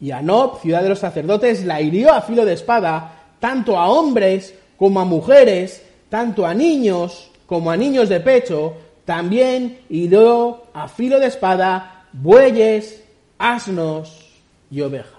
Y 0.00 0.10
Anob, 0.10 0.60
ciudad 0.60 0.82
de 0.82 0.90
los 0.90 0.98
sacerdotes, 0.98 1.64
la 1.64 1.80
hirió 1.80 2.12
a 2.12 2.20
filo 2.20 2.44
de 2.44 2.52
espada, 2.52 3.30
tanto 3.40 3.78
a 3.78 3.88
hombres 3.88 4.54
como 4.78 5.00
a 5.00 5.04
mujeres, 5.04 5.82
tanto 6.08 6.46
a 6.46 6.54
niños 6.54 7.30
como 7.46 7.70
a 7.70 7.76
niños 7.76 8.08
de 8.08 8.20
pecho, 8.20 8.74
también 9.04 9.78
hirió 9.88 10.64
a 10.74 10.88
filo 10.88 11.20
de 11.20 11.26
espada 11.26 12.06
bueyes, 12.12 13.04
asnos 13.38 14.32
y 14.70 14.80
ovejas. 14.80 15.12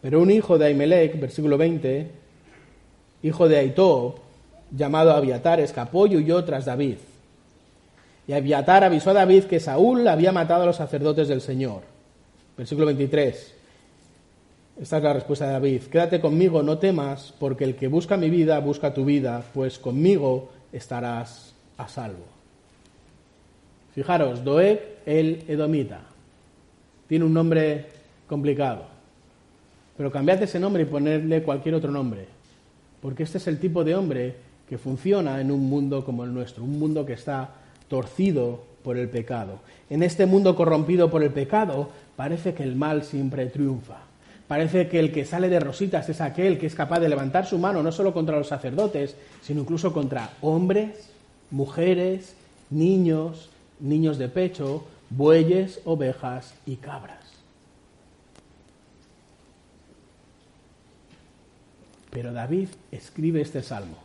Pero 0.00 0.20
un 0.20 0.30
hijo 0.30 0.58
de 0.58 0.66
Aimelec, 0.66 1.18
versículo 1.20 1.58
20, 1.58 2.10
hijo 3.24 3.48
de 3.48 3.58
Aitob, 3.58 4.14
llamado 4.70 5.10
Abiatar, 5.10 5.58
escapó 5.60 6.06
y 6.06 6.16
huyó 6.16 6.44
tras 6.44 6.66
David. 6.66 6.98
Y 8.28 8.32
Abiatar 8.32 8.84
avisó 8.84 9.10
a 9.10 9.14
David 9.14 9.44
que 9.44 9.58
Saúl 9.58 10.06
había 10.06 10.30
matado 10.30 10.62
a 10.62 10.66
los 10.66 10.76
sacerdotes 10.76 11.26
del 11.28 11.40
Señor. 11.40 11.97
Versículo 12.58 12.86
23. 12.86 13.54
Esta 14.80 14.96
es 14.96 15.02
la 15.02 15.12
respuesta 15.12 15.46
de 15.46 15.52
David. 15.52 15.82
Quédate 15.82 16.20
conmigo, 16.20 16.60
no 16.60 16.78
temas, 16.78 17.32
porque 17.38 17.62
el 17.62 17.76
que 17.76 17.86
busca 17.86 18.16
mi 18.16 18.30
vida 18.30 18.58
busca 18.58 18.92
tu 18.92 19.04
vida, 19.04 19.44
pues 19.54 19.78
conmigo 19.78 20.50
estarás 20.72 21.54
a 21.76 21.88
salvo. 21.88 22.24
Fijaros, 23.94 24.42
Doeg 24.42 24.98
el 25.06 25.44
Edomita. 25.46 26.00
Tiene 27.06 27.24
un 27.24 27.32
nombre 27.32 27.86
complicado. 28.26 28.86
Pero 29.96 30.10
cambiad 30.10 30.42
ese 30.42 30.58
nombre 30.58 30.82
y 30.82 30.86
ponerle 30.86 31.44
cualquier 31.44 31.76
otro 31.76 31.92
nombre. 31.92 32.26
Porque 33.00 33.22
este 33.22 33.38
es 33.38 33.46
el 33.46 33.60
tipo 33.60 33.84
de 33.84 33.94
hombre 33.94 34.34
que 34.68 34.78
funciona 34.78 35.40
en 35.40 35.52
un 35.52 35.68
mundo 35.68 36.04
como 36.04 36.24
el 36.24 36.34
nuestro, 36.34 36.64
un 36.64 36.76
mundo 36.76 37.06
que 37.06 37.12
está 37.12 37.50
torcido 37.86 38.64
por 38.82 38.96
el 38.96 39.08
pecado. 39.08 39.60
En 39.90 40.02
este 40.02 40.26
mundo 40.26 40.54
corrompido 40.54 41.10
por 41.10 41.22
el 41.22 41.30
pecado, 41.30 41.90
parece 42.18 42.52
que 42.52 42.64
el 42.64 42.74
mal 42.74 43.04
siempre 43.04 43.46
triunfa. 43.46 43.98
Parece 44.48 44.88
que 44.88 44.98
el 44.98 45.12
que 45.12 45.24
sale 45.24 45.48
de 45.48 45.60
rositas 45.60 46.08
es 46.08 46.20
aquel 46.20 46.58
que 46.58 46.66
es 46.66 46.74
capaz 46.74 46.98
de 46.98 47.08
levantar 47.08 47.46
su 47.46 47.58
mano 47.58 47.80
no 47.80 47.92
solo 47.92 48.12
contra 48.12 48.36
los 48.36 48.48
sacerdotes, 48.48 49.14
sino 49.40 49.60
incluso 49.60 49.92
contra 49.92 50.32
hombres, 50.40 51.10
mujeres, 51.52 52.34
niños, 52.70 53.50
niños 53.78 54.18
de 54.18 54.28
pecho, 54.28 54.84
bueyes, 55.10 55.80
ovejas 55.84 56.54
y 56.66 56.74
cabras. 56.76 57.24
Pero 62.10 62.32
David 62.32 62.70
escribe 62.90 63.42
este 63.42 63.62
salmo 63.62 63.98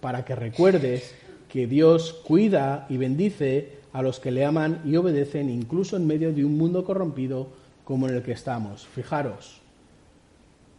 para 0.00 0.24
que 0.24 0.34
recuerdes 0.34 1.14
que 1.50 1.66
Dios 1.66 2.22
cuida 2.26 2.86
y 2.88 2.96
bendice 2.96 3.79
a 3.92 4.02
los 4.02 4.20
que 4.20 4.30
le 4.30 4.44
aman 4.44 4.82
y 4.84 4.96
obedecen 4.96 5.50
incluso 5.50 5.96
en 5.96 6.06
medio 6.06 6.32
de 6.32 6.44
un 6.44 6.56
mundo 6.56 6.84
corrompido 6.84 7.48
como 7.84 8.08
en 8.08 8.16
el 8.16 8.22
que 8.22 8.32
estamos. 8.32 8.86
Fijaros. 8.86 9.60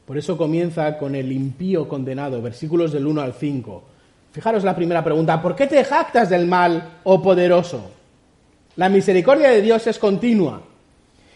Por 0.05 0.17
eso 0.17 0.37
comienza 0.37 0.97
con 0.97 1.15
el 1.15 1.31
impío 1.31 1.87
condenado, 1.87 2.41
versículos 2.41 2.91
del 2.91 3.07
1 3.07 3.21
al 3.21 3.33
5. 3.33 3.83
Fijaros 4.31 4.63
la 4.63 4.75
primera 4.75 5.03
pregunta, 5.03 5.41
¿por 5.41 5.55
qué 5.55 5.67
te 5.67 5.83
jactas 5.83 6.29
del 6.29 6.47
mal, 6.47 6.99
oh 7.03 7.21
poderoso? 7.21 7.91
La 8.77 8.89
misericordia 8.89 9.49
de 9.49 9.61
Dios 9.61 9.85
es 9.87 9.99
continua. 9.99 10.61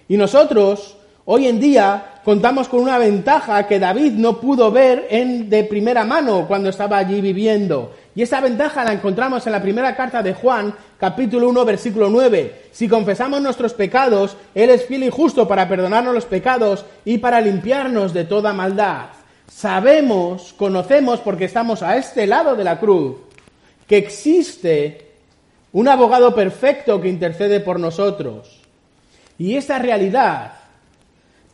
Y 0.08 0.16
nosotros, 0.18 0.96
hoy 1.26 1.48
en 1.48 1.60
día, 1.60 2.14
contamos 2.26 2.68
con 2.68 2.82
una 2.82 2.98
ventaja 2.98 3.68
que 3.68 3.80
David 3.80 4.14
no 4.14 4.42
pudo 4.42 4.72
ver 4.72 5.06
en, 5.12 5.48
de 5.48 5.64
primera 5.64 6.04
mano 6.04 6.48
cuando 6.48 6.70
estaba 6.70 6.98
allí 6.98 7.22
viviendo. 7.22 7.94
Y 8.16 8.24
esa 8.24 8.42
ventaja 8.42 8.84
la 8.84 8.94
encontramos 8.94 9.46
en 9.46 9.52
la 9.52 9.62
primera 9.62 9.96
carta 9.96 10.24
de 10.24 10.34
Juan, 10.34 10.74
capítulo 11.00 11.48
1, 11.50 11.66
versículo 11.66 12.10
9. 12.10 12.64
Si 12.72 12.88
confesamos 12.88 13.42
nuestros 13.42 13.76
pecados, 13.76 14.36
Él 14.56 14.72
es 14.72 14.86
fiel 14.86 15.04
y 15.04 15.12
justo 15.12 15.48
para 15.48 15.70
perdonarnos 15.70 16.16
los 16.16 16.26
pecados 16.26 16.84
y 17.06 17.20
para 17.20 17.40
limpiarnos 17.40 18.12
de 18.12 18.24
toda 18.26 18.54
maldad. 18.54 19.06
Sabemos, 19.48 20.56
conocemos, 20.58 21.20
porque 21.20 21.46
estamos 21.46 21.84
a 21.84 21.96
este 21.96 22.26
lado 22.26 22.56
de 22.56 22.64
la 22.64 22.80
cruz, 22.80 23.18
que 23.88 23.98
existe 23.98 25.12
un 25.74 25.88
abogado 25.88 26.34
perfecto 26.34 27.00
que 27.00 27.10
intercede 27.10 27.60
por 27.60 27.80
nosotros. 27.80 28.62
Y 29.38 29.58
esta 29.58 29.78
realidad, 29.78 30.54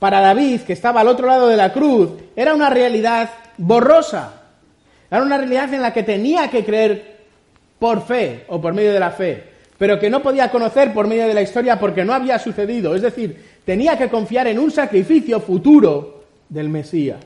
para 0.02 0.20
David, 0.20 0.62
que 0.64 0.74
estaba 0.74 1.00
al 1.00 1.08
otro 1.08 1.28
lado 1.28 1.48
de 1.48 1.56
la 1.56 1.72
cruz, 1.72 2.10
era 2.36 2.56
una 2.56 2.72
realidad 2.72 3.30
borrosa 3.58 4.42
era 5.12 5.24
una 5.24 5.38
realidad 5.38 5.74
en 5.74 5.82
la 5.82 5.92
que 5.92 6.04
tenía 6.04 6.50
que 6.50 6.64
creer 6.64 7.18
por 7.78 8.02
fe 8.08 8.46
o 8.48 8.62
por 8.62 8.74
medio 8.74 8.94
de 8.94 9.00
la 9.00 9.12
fe, 9.12 9.44
pero 9.78 10.00
que 10.00 10.10
no 10.10 10.24
podía 10.24 10.50
conocer 10.50 10.94
por 10.94 11.06
medio 11.06 11.28
de 11.28 11.34
la 11.34 11.42
historia 11.42 11.78
porque 11.78 12.06
no 12.06 12.14
había 12.14 12.40
sucedido. 12.40 12.96
Es 12.96 13.02
decir, 13.02 13.60
tenía 13.66 13.98
que 13.98 14.08
confiar 14.08 14.48
en 14.48 14.58
un 14.58 14.72
sacrificio 14.72 15.42
futuro 15.42 16.24
del 16.48 16.70
Mesías. 16.70 17.20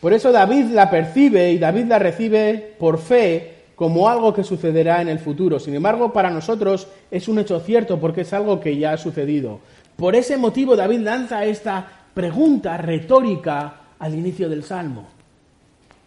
Por 0.00 0.12
eso 0.12 0.30
David 0.30 0.66
la 0.66 0.88
percibe 0.88 1.50
y 1.50 1.58
David 1.58 1.86
la 1.86 1.98
recibe 1.98 2.76
por 2.78 2.98
fe 2.98 3.59
como 3.80 4.10
algo 4.10 4.34
que 4.34 4.44
sucederá 4.44 5.00
en 5.00 5.08
el 5.08 5.18
futuro. 5.18 5.58
Sin 5.58 5.74
embargo, 5.74 6.12
para 6.12 6.28
nosotros 6.28 6.86
es 7.10 7.28
un 7.28 7.38
hecho 7.38 7.58
cierto 7.60 7.98
porque 7.98 8.20
es 8.20 8.32
algo 8.34 8.60
que 8.60 8.76
ya 8.76 8.92
ha 8.92 8.98
sucedido. 8.98 9.60
Por 9.96 10.14
ese 10.14 10.36
motivo 10.36 10.76
David 10.76 11.00
lanza 11.00 11.46
esta 11.46 11.90
pregunta 12.12 12.76
retórica 12.76 13.76
al 13.98 14.14
inicio 14.14 14.50
del 14.50 14.64
Salmo. 14.64 15.08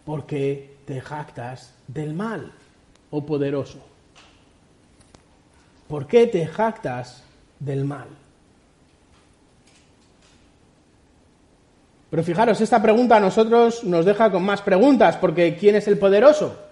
¿Por 0.04 0.24
qué 0.24 0.76
te 0.86 1.00
jactas 1.00 1.74
del 1.88 2.14
mal, 2.14 2.52
oh 3.10 3.26
poderoso? 3.26 3.80
¿Por 5.88 6.06
qué 6.06 6.28
te 6.28 6.46
jactas 6.46 7.24
del 7.58 7.84
mal? 7.84 8.06
Pero 12.08 12.22
fijaros, 12.22 12.60
esta 12.60 12.80
pregunta 12.80 13.16
a 13.16 13.20
nosotros 13.20 13.82
nos 13.82 14.04
deja 14.04 14.30
con 14.30 14.44
más 14.44 14.62
preguntas, 14.62 15.16
porque 15.16 15.56
¿quién 15.56 15.74
es 15.74 15.88
el 15.88 15.98
poderoso? 15.98 16.63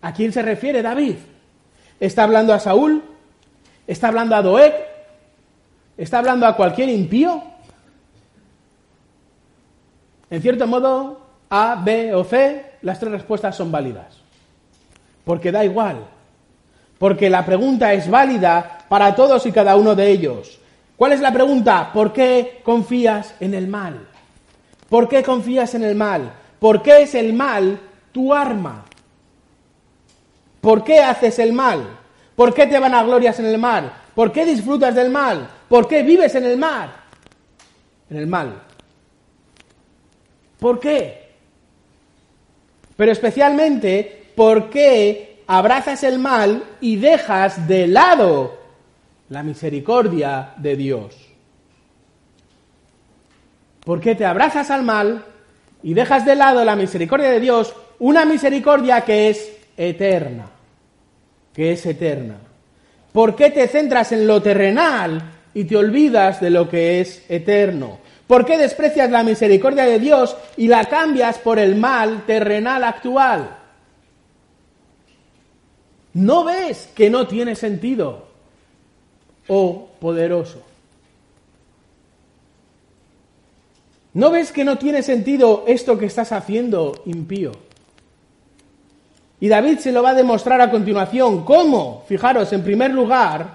¿A 0.00 0.12
quién 0.12 0.32
se 0.32 0.42
refiere 0.42 0.82
David? 0.82 1.16
¿Está 1.98 2.24
hablando 2.24 2.54
a 2.54 2.60
Saúl? 2.60 3.02
¿Está 3.86 4.08
hablando 4.08 4.36
a 4.36 4.42
Doeg? 4.42 4.74
¿Está 5.96 6.18
hablando 6.18 6.46
a 6.46 6.54
cualquier 6.54 6.88
impío? 6.88 7.42
En 10.30 10.42
cierto 10.42 10.66
modo, 10.66 11.20
A, 11.50 11.80
B 11.82 12.14
o 12.14 12.22
C, 12.22 12.74
las 12.82 13.00
tres 13.00 13.12
respuestas 13.12 13.56
son 13.56 13.72
válidas. 13.72 14.18
Porque 15.24 15.50
da 15.50 15.64
igual. 15.64 16.06
Porque 16.98 17.30
la 17.30 17.44
pregunta 17.44 17.92
es 17.92 18.08
válida 18.10 18.78
para 18.88 19.14
todos 19.14 19.44
y 19.46 19.52
cada 19.52 19.76
uno 19.76 19.94
de 19.94 20.10
ellos. 20.10 20.58
¿Cuál 20.96 21.12
es 21.12 21.20
la 21.20 21.32
pregunta? 21.32 21.90
¿Por 21.92 22.12
qué 22.12 22.60
confías 22.64 23.34
en 23.40 23.54
el 23.54 23.68
mal? 23.68 24.06
¿Por 24.88 25.08
qué 25.08 25.22
confías 25.22 25.74
en 25.74 25.84
el 25.84 25.94
mal? 25.94 26.32
¿Por 26.58 26.82
qué 26.82 27.02
es 27.02 27.14
el 27.14 27.32
mal 27.32 27.80
tu 28.12 28.34
arma? 28.34 28.84
¿Por 30.68 30.84
qué 30.84 30.98
haces 31.00 31.38
el 31.38 31.54
mal? 31.54 31.98
¿Por 32.36 32.52
qué 32.52 32.66
te 32.66 32.78
van 32.78 32.92
a 32.94 33.02
glorias 33.02 33.38
en 33.38 33.46
el 33.46 33.56
mal? 33.56 33.90
¿Por 34.14 34.30
qué 34.30 34.44
disfrutas 34.44 34.94
del 34.94 35.08
mal? 35.08 35.48
¿Por 35.66 35.88
qué 35.88 36.02
vives 36.02 36.34
en 36.34 36.44
el 36.44 36.58
mal? 36.58 36.94
En 38.10 38.18
el 38.18 38.26
mal. 38.26 38.64
¿Por 40.58 40.78
qué? 40.78 41.30
Pero 42.98 43.12
especialmente, 43.12 44.30
¿por 44.36 44.68
qué 44.68 45.42
abrazas 45.46 46.04
el 46.04 46.18
mal 46.18 46.62
y 46.82 46.96
dejas 46.96 47.66
de 47.66 47.86
lado 47.86 48.58
la 49.30 49.42
misericordia 49.42 50.52
de 50.58 50.76
Dios? 50.76 51.16
¿Por 53.86 54.02
qué 54.02 54.14
te 54.14 54.26
abrazas 54.26 54.70
al 54.70 54.82
mal 54.82 55.24
y 55.82 55.94
dejas 55.94 56.26
de 56.26 56.34
lado 56.34 56.62
la 56.62 56.76
misericordia 56.76 57.30
de 57.30 57.40
Dios? 57.40 57.74
Una 58.00 58.26
misericordia 58.26 59.00
que 59.00 59.30
es 59.30 59.50
eterna, 59.78 60.57
que 61.58 61.72
es 61.72 61.84
eterna. 61.86 62.36
¿Por 63.12 63.34
qué 63.34 63.50
te 63.50 63.66
centras 63.66 64.12
en 64.12 64.28
lo 64.28 64.40
terrenal 64.40 65.20
y 65.52 65.64
te 65.64 65.76
olvidas 65.76 66.40
de 66.40 66.50
lo 66.50 66.68
que 66.68 67.00
es 67.00 67.24
eterno? 67.28 67.98
¿Por 68.28 68.44
qué 68.44 68.56
desprecias 68.56 69.10
la 69.10 69.24
misericordia 69.24 69.84
de 69.84 69.98
Dios 69.98 70.36
y 70.56 70.68
la 70.68 70.84
cambias 70.84 71.38
por 71.38 71.58
el 71.58 71.74
mal 71.74 72.24
terrenal 72.26 72.84
actual? 72.84 73.58
¿No 76.14 76.44
ves 76.44 76.90
que 76.94 77.10
no 77.10 77.26
tiene 77.26 77.56
sentido? 77.56 78.28
Oh 79.48 79.88
poderoso. 79.98 80.62
¿No 84.14 84.30
ves 84.30 84.52
que 84.52 84.62
no 84.62 84.78
tiene 84.78 85.02
sentido 85.02 85.64
esto 85.66 85.98
que 85.98 86.06
estás 86.06 86.30
haciendo, 86.30 87.02
impío? 87.04 87.50
Y 89.40 89.48
David 89.48 89.78
se 89.78 89.92
lo 89.92 90.02
va 90.02 90.10
a 90.10 90.14
demostrar 90.14 90.60
a 90.60 90.70
continuación. 90.70 91.44
¿Cómo? 91.44 92.04
Fijaros, 92.08 92.52
en 92.52 92.62
primer 92.62 92.92
lugar, 92.92 93.46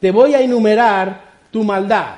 te 0.00 0.10
voy 0.10 0.34
a 0.34 0.40
enumerar 0.40 1.20
tu 1.50 1.64
maldad. 1.64 2.16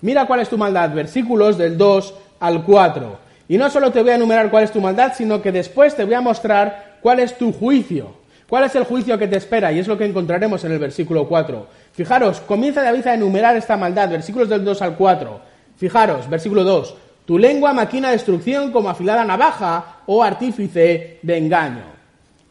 Mira 0.00 0.26
cuál 0.26 0.40
es 0.40 0.48
tu 0.48 0.56
maldad, 0.56 0.90
versículos 0.94 1.58
del 1.58 1.76
2 1.76 2.14
al 2.40 2.64
4. 2.64 3.18
Y 3.48 3.58
no 3.58 3.68
solo 3.68 3.90
te 3.90 4.00
voy 4.00 4.12
a 4.12 4.14
enumerar 4.14 4.50
cuál 4.50 4.64
es 4.64 4.72
tu 4.72 4.80
maldad, 4.80 5.12
sino 5.14 5.42
que 5.42 5.52
después 5.52 5.94
te 5.94 6.04
voy 6.04 6.14
a 6.14 6.20
mostrar 6.20 6.98
cuál 7.02 7.20
es 7.20 7.36
tu 7.36 7.52
juicio. 7.52 8.20
¿Cuál 8.48 8.64
es 8.64 8.74
el 8.74 8.84
juicio 8.84 9.18
que 9.18 9.28
te 9.28 9.36
espera? 9.36 9.70
Y 9.70 9.78
es 9.78 9.86
lo 9.86 9.96
que 9.96 10.04
encontraremos 10.04 10.64
en 10.64 10.72
el 10.72 10.78
versículo 10.78 11.28
4. 11.28 11.66
Fijaros, 11.92 12.40
comienza 12.40 12.82
David 12.82 13.06
a 13.06 13.14
enumerar 13.14 13.56
esta 13.56 13.76
maldad, 13.76 14.08
versículos 14.08 14.48
del 14.48 14.64
2 14.64 14.82
al 14.82 14.96
4. 14.96 15.40
Fijaros, 15.76 16.28
versículo 16.28 16.64
2. 16.64 16.94
Tu 17.30 17.38
lengua 17.38 17.72
maquina 17.72 18.10
destrucción 18.10 18.72
como 18.72 18.90
afilada 18.90 19.22
navaja 19.22 20.02
o 20.06 20.20
artífice 20.20 21.20
de 21.22 21.38
engaño. 21.38 21.84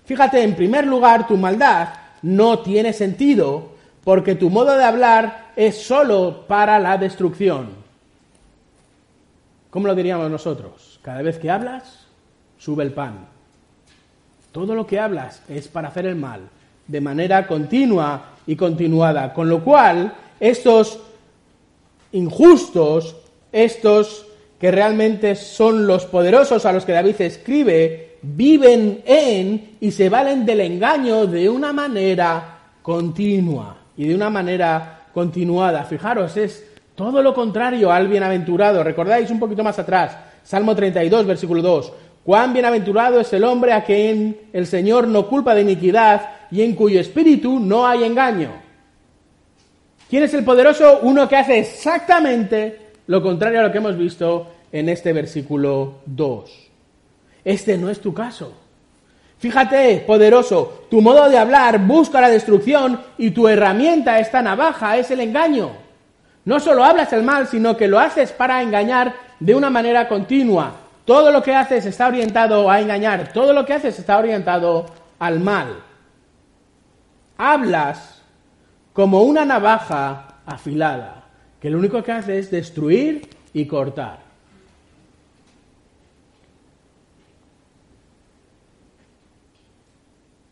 Fíjate, 0.06 0.42
en 0.42 0.56
primer 0.56 0.88
lugar, 0.88 1.28
tu 1.28 1.36
maldad 1.36 1.90
no 2.22 2.60
tiene 2.60 2.94
sentido 2.94 3.74
porque 4.06 4.36
tu 4.36 4.50
modo 4.50 4.78
de 4.78 4.86
hablar 4.86 5.52
es 5.58 5.86
solo 5.86 6.46
para 6.48 6.80
la 6.80 6.98
destrucción. 6.98 7.72
¿Cómo 9.70 9.86
lo 9.86 9.96
diríamos 9.96 10.32
nosotros? 10.32 10.98
Cada 11.02 11.24
vez 11.24 11.38
que 11.40 11.52
hablas, 11.52 12.08
sube 12.58 12.82
el 12.86 12.94
pan. 12.94 13.28
Todo 14.54 14.76
lo 14.76 14.88
que 14.88 14.98
hablas 14.98 15.44
es 15.50 15.68
para 15.68 15.90
hacer 15.90 16.06
el 16.06 16.16
mal, 16.16 16.48
de 16.88 17.02
manera 17.02 17.46
continua 17.48 18.30
y 18.48 18.56
continuada. 18.56 19.34
Con 19.34 19.50
lo 19.50 19.62
cual, 19.62 20.14
estos 20.40 21.02
injustos, 22.14 23.18
estos 23.52 24.28
que 24.60 24.72
realmente 24.72 25.36
son 25.36 25.88
los 25.88 26.06
poderosos 26.06 26.66
a 26.66 26.74
los 26.74 26.86
que 26.86 26.92
David 26.92 27.22
escribe, 27.22 28.18
viven 28.22 29.02
en 29.06 29.78
y 29.80 29.92
se 29.92 30.10
valen 30.10 30.46
del 30.46 30.60
engaño 30.62 31.26
de 31.26 31.50
una 31.50 31.72
manera 31.72 32.60
continua 32.82 33.78
y 33.96 34.08
de 34.08 34.16
una 34.16 34.30
manera 34.30 35.06
continuada. 35.14 35.86
Fijaros, 35.86 36.36
es 36.36 36.66
todo 36.94 37.22
lo 37.24 37.34
contrario 37.34 37.92
al 37.92 38.10
bienaventurado. 38.10 38.84
Recordáis 38.84 39.32
un 39.32 39.40
poquito 39.40 39.64
más 39.64 39.80
atrás, 39.80 40.18
Salmo 40.44 40.76
32, 40.76 41.26
versículo 41.26 41.62
2. 41.62 41.94
Cuán 42.26 42.52
bienaventurado 42.52 43.22
es 43.22 43.32
el 43.32 43.46
hombre 43.46 43.72
a 43.72 43.84
quien 43.86 44.50
el 44.52 44.68
Señor 44.68 45.08
no 45.08 45.28
culpa 45.28 45.56
de 45.56 45.62
iniquidad 45.62 46.30
y 46.52 46.62
en 46.62 46.76
cuyo 46.76 47.00
espíritu 47.00 47.60
no 47.60 47.88
hay 47.88 48.04
engaño. 48.04 48.52
¿Quién 50.10 50.24
es 50.24 50.34
el 50.34 50.44
poderoso? 50.44 51.00
Uno 51.04 51.30
que 51.30 51.38
hace 51.38 51.60
exactamente 51.60 52.89
lo 53.10 53.24
contrario 53.24 53.60
a 53.60 53.64
lo 53.64 53.72
que 53.72 53.80
hemos 53.80 53.98
visto 53.98 54.52
en 54.72 54.88
este 54.88 55.14
versículo 55.14 55.96
2. 56.06 56.70
Este 57.44 57.76
no 57.76 57.90
es 57.90 58.00
tu 58.00 58.14
caso. 58.14 58.54
Fíjate, 59.40 60.04
poderoso, 60.06 60.86
tu 60.92 61.02
modo 61.02 61.28
de 61.28 61.40
hablar 61.40 61.80
busca 61.80 62.22
la 62.22 62.30
destrucción 62.30 63.02
y 63.18 63.32
tu 63.32 63.48
herramienta, 63.48 64.20
esta 64.20 64.44
navaja, 64.44 64.96
es 64.98 65.10
el 65.10 65.22
engaño. 65.22 65.72
No 66.46 66.60
solo 66.60 66.84
hablas 66.84 67.12
el 67.12 67.24
mal, 67.24 67.48
sino 67.48 67.76
que 67.76 67.88
lo 67.88 67.98
haces 67.98 68.32
para 68.32 68.62
engañar 68.62 69.16
de 69.40 69.56
una 69.56 69.72
manera 69.72 70.08
continua. 70.08 70.74
Todo 71.04 71.32
lo 71.32 71.42
que 71.42 71.56
haces 71.56 71.88
está 71.88 72.10
orientado 72.10 72.70
a 72.70 72.80
engañar, 72.80 73.34
todo 73.34 73.54
lo 73.54 73.66
que 73.66 73.74
haces 73.74 73.98
está 73.98 74.20
orientado 74.20 74.86
al 75.18 75.40
mal. 75.40 75.82
Hablas 77.40 78.22
como 78.94 79.24
una 79.24 79.46
navaja 79.46 80.42
afilada, 80.46 81.19
que 81.62 81.70
lo 81.70 81.78
único 81.78 82.02
que 82.04 82.12
hace 82.12 82.40
es 82.40 82.52
destruir 82.52 83.28
y 83.54 83.66
cortar. 83.66 84.30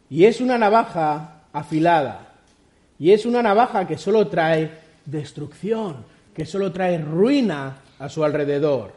Y 0.09 0.25
es 0.25 0.41
una 0.41 0.57
navaja 0.57 1.43
afilada. 1.51 2.35
Y 2.99 3.11
es 3.11 3.25
una 3.25 3.43
navaja 3.43 3.87
que 3.87 3.97
solo 3.97 4.27
trae 4.27 4.71
destrucción, 5.05 5.97
que 6.33 6.45
solo 6.45 6.71
trae 6.71 6.97
ruina 6.97 7.77
a 7.99 8.09
su 8.09 8.23
alrededor. 8.23 8.93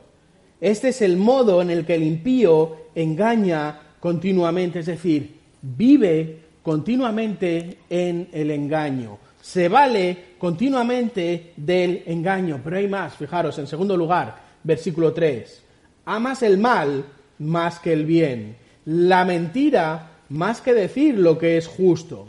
Este 0.60 0.88
es 0.88 1.02
el 1.02 1.16
modo 1.16 1.62
en 1.62 1.70
el 1.70 1.84
que 1.84 1.94
el 1.94 2.02
impío 2.02 2.76
engaña 2.94 3.80
continuamente, 3.98 4.80
es 4.80 4.86
decir, 4.86 5.36
vive 5.62 6.38
continuamente 6.62 7.78
en 7.88 8.28
el 8.32 8.50
engaño. 8.50 9.18
Se 9.40 9.68
vale 9.68 10.29
continuamente 10.40 11.52
del 11.56 12.02
engaño. 12.06 12.60
Pero 12.64 12.78
hay 12.78 12.88
más, 12.88 13.14
fijaros, 13.14 13.56
en 13.58 13.68
segundo 13.68 13.96
lugar, 13.96 14.36
versículo 14.64 15.12
3. 15.12 15.62
Amas 16.06 16.42
el 16.42 16.58
mal 16.58 17.04
más 17.38 17.78
que 17.78 17.92
el 17.92 18.04
bien. 18.04 18.56
La 18.86 19.24
mentira 19.24 20.08
más 20.30 20.60
que 20.60 20.72
decir 20.72 21.16
lo 21.18 21.38
que 21.38 21.58
es 21.58 21.68
justo. 21.68 22.26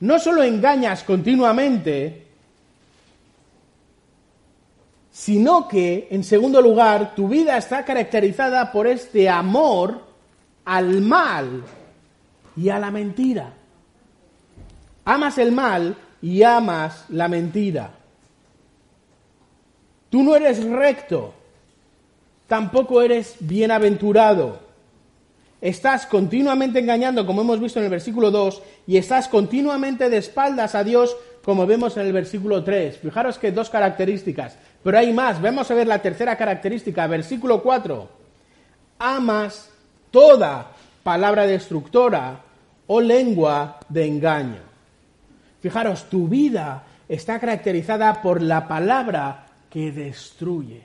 No 0.00 0.18
solo 0.18 0.42
engañas 0.42 1.04
continuamente, 1.04 2.26
sino 5.10 5.68
que, 5.68 6.08
en 6.10 6.24
segundo 6.24 6.60
lugar, 6.60 7.14
tu 7.14 7.28
vida 7.28 7.56
está 7.56 7.84
caracterizada 7.84 8.70
por 8.72 8.86
este 8.86 9.28
amor 9.28 10.02
al 10.64 11.00
mal 11.00 11.62
y 12.56 12.68
a 12.68 12.78
la 12.78 12.90
mentira. 12.90 13.52
Amas 15.04 15.38
el 15.38 15.52
mal 15.52 15.96
y 16.22 16.42
amas 16.42 17.04
la 17.08 17.28
mentira. 17.28 17.90
Tú 20.10 20.22
no 20.22 20.36
eres 20.36 20.64
recto, 20.64 21.34
tampoco 22.46 23.02
eres 23.02 23.36
bienaventurado 23.40 24.66
estás 25.60 26.06
continuamente 26.06 26.78
engañando, 26.78 27.26
como 27.26 27.40
hemos 27.40 27.60
visto 27.60 27.78
en 27.78 27.86
el 27.86 27.90
versículo 27.90 28.30
2, 28.30 28.62
y 28.86 28.96
estás 28.96 29.28
continuamente 29.28 30.08
de 30.08 30.18
espaldas 30.18 30.74
a 30.74 30.84
Dios, 30.84 31.16
como 31.44 31.66
vemos 31.66 31.96
en 31.96 32.06
el 32.06 32.12
versículo 32.12 32.62
3. 32.62 32.98
Fijaros 32.98 33.38
que 33.38 33.52
dos 33.52 33.70
características, 33.70 34.56
pero 34.82 34.98
hay 34.98 35.12
más. 35.12 35.40
Vamos 35.40 35.70
a 35.70 35.74
ver 35.74 35.86
la 35.86 36.00
tercera 36.00 36.36
característica, 36.36 37.06
versículo 37.06 37.62
4. 37.62 38.08
Amas 38.98 39.70
toda 40.10 40.72
palabra 41.02 41.46
destructora 41.46 42.40
o 42.86 43.00
lengua 43.00 43.78
de 43.88 44.06
engaño. 44.06 44.75
Fijaros, 45.60 46.04
tu 46.04 46.28
vida 46.28 46.84
está 47.08 47.38
caracterizada 47.38 48.22
por 48.22 48.42
la 48.42 48.68
palabra 48.68 49.46
que 49.70 49.92
destruye, 49.92 50.82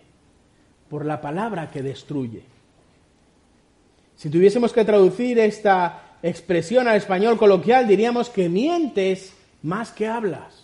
por 0.89 1.05
la 1.05 1.21
palabra 1.21 1.69
que 1.69 1.81
destruye. 1.81 2.43
Si 4.15 4.29
tuviésemos 4.29 4.71
que 4.71 4.85
traducir 4.85 5.39
esta 5.39 6.17
expresión 6.21 6.87
al 6.87 6.97
español 6.97 7.37
coloquial, 7.37 7.87
diríamos 7.87 8.29
que 8.29 8.49
mientes 8.49 9.33
más 9.63 9.91
que 9.91 10.07
hablas. 10.07 10.61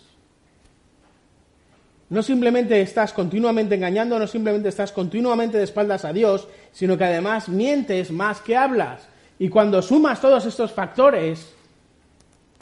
No 2.10 2.22
simplemente 2.22 2.80
estás 2.80 3.12
continuamente 3.12 3.74
engañando, 3.74 4.18
no 4.18 4.26
simplemente 4.26 4.68
estás 4.68 4.92
continuamente 4.92 5.58
de 5.58 5.64
espaldas 5.64 6.04
a 6.04 6.12
Dios, 6.12 6.48
sino 6.72 6.96
que 6.96 7.04
además 7.04 7.48
mientes 7.48 8.10
más 8.10 8.40
que 8.40 8.56
hablas. 8.56 9.08
Y 9.38 9.48
cuando 9.48 9.82
sumas 9.82 10.20
todos 10.20 10.46
estos 10.46 10.72
factores, 10.72 11.52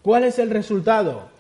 ¿cuál 0.03 0.25
es 0.25 0.39
el 0.39 0.51
resultado? 0.51 1.36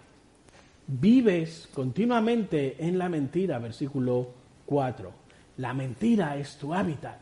Vives 0.88 1.68
continuamente 1.74 2.76
en 2.78 2.96
la 2.96 3.08
mentira, 3.08 3.58
versículo 3.58 4.28
4. 4.66 5.10
La 5.58 5.74
mentira 5.74 6.36
es 6.36 6.56
tu 6.56 6.72
hábitat. 6.72 7.18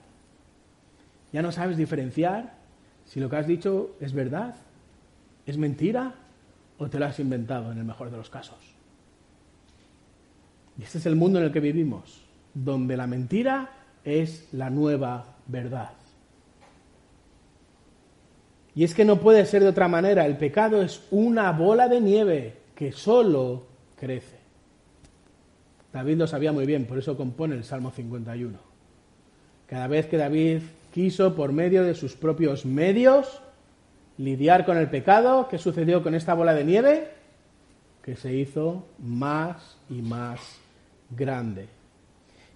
Ya 1.33 1.40
no 1.40 1.50
sabes 1.50 1.77
diferenciar 1.77 2.55
si 3.07 3.20
lo 3.20 3.31
que 3.31 3.37
has 3.37 3.46
dicho 3.46 3.96
es 4.00 4.12
verdad, 4.12 4.55
es 5.46 5.57
mentira 5.57 6.14
o 6.79 6.88
te 6.88 6.98
lo 6.98 7.07
has 7.07 7.18
inventado 7.18 7.72
en 7.72 7.79
el 7.79 7.85
mejor 7.85 8.11
de 8.11 8.16
los 8.16 8.31
casos. 8.31 8.59
Y 10.79 10.83
este 10.83 10.98
es 10.98 11.07
el 11.07 11.16
mundo 11.16 11.38
en 11.38 11.46
el 11.46 11.53
que 11.53 11.61
vivimos, 11.61 12.22
donde 12.53 12.96
la 12.96 13.07
mentira 13.07 13.70
es 14.05 14.48
la 14.53 14.70
nueva 14.70 15.37
verdad. 15.46 15.92
Y 18.74 18.85
es 18.85 18.94
que 18.94 19.05
no 19.05 19.20
puede 19.20 19.46
ser 19.46 19.62
de 19.62 19.68
otra 19.68 19.87
manera, 19.87 20.27
el 20.27 20.37
pecado 20.37 20.83
es 20.83 21.07
una 21.11 21.53
bola 21.53 21.88
de 21.88 22.00
nieve 22.00 22.63
que 22.75 22.93
solo 22.93 23.67
crece. 23.99 24.39
David 25.93 26.17
lo 26.17 26.27
sabía 26.27 26.53
muy 26.53 26.67
bien, 26.67 26.87
por 26.87 26.99
eso 26.99 27.17
compone 27.17 27.55
el 27.55 27.65
Salmo 27.65 27.91
51. 27.91 28.59
Cada 29.67 29.87
vez 29.87 30.07
que 30.07 30.17
David 30.17 30.63
quiso, 30.93 31.35
por 31.35 31.53
medio 31.53 31.85
de 31.85 31.95
sus 31.95 32.15
propios 32.15 32.67
medios, 32.67 33.41
lidiar 34.19 34.65
con 34.67 34.77
el 34.77 34.91
pecado, 34.91 35.49
¿qué 35.49 35.59
sucedió 35.59 36.03
con 36.03 36.15
esta 36.15 36.35
bola 36.35 36.55
de 36.55 36.65
nieve? 36.65 37.09
Que 38.03 38.17
se 38.17 38.35
hizo 38.35 38.85
más 38.99 39.77
y 39.89 40.03
más 40.03 40.41
grande. 41.11 41.69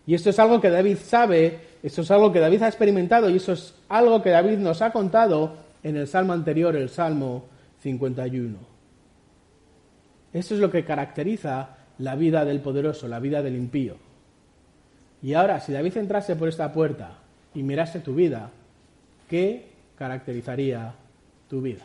Y 0.07 0.15
esto 0.15 0.31
es 0.31 0.39
algo 0.39 0.61
que 0.61 0.71
David 0.71 0.97
sabe, 0.97 1.61
esto 1.83 2.03
es 2.03 2.11
algo 2.11 2.33
que 2.33 2.41
David 2.41 2.63
ha 2.63 2.69
experimentado 2.69 3.31
y 3.31 3.37
eso 3.37 3.53
es 3.53 3.75
algo 3.89 4.23
que 4.23 4.31
David 4.31 4.59
nos 4.59 4.83
ha 4.83 4.91
contado 4.91 5.55
en 5.83 5.97
el 5.97 6.09
salmo 6.09 6.33
anterior, 6.33 6.75
el 6.77 6.89
Salmo 6.89 7.45
51. 7.83 8.78
Esto 10.33 10.55
es 10.55 10.61
lo 10.61 10.71
que 10.71 10.85
caracteriza 10.85 11.77
la 11.99 12.15
vida 12.15 12.45
del 12.45 12.61
poderoso, 12.61 13.09
la 13.09 13.21
vida 13.21 13.43
del 13.43 13.57
impío. 13.57 13.97
Y 15.23 15.35
ahora, 15.35 15.61
si 15.61 15.73
David 15.73 15.97
entrase 15.97 16.37
por 16.37 16.49
esta 16.49 16.73
puerta 16.73 17.19
y 17.55 17.63
mirase 17.63 18.01
tu 18.01 18.15
vida, 18.15 18.51
¿qué 19.29 19.67
caracterizaría 19.97 20.95
tu 21.49 21.61
vida? 21.61 21.85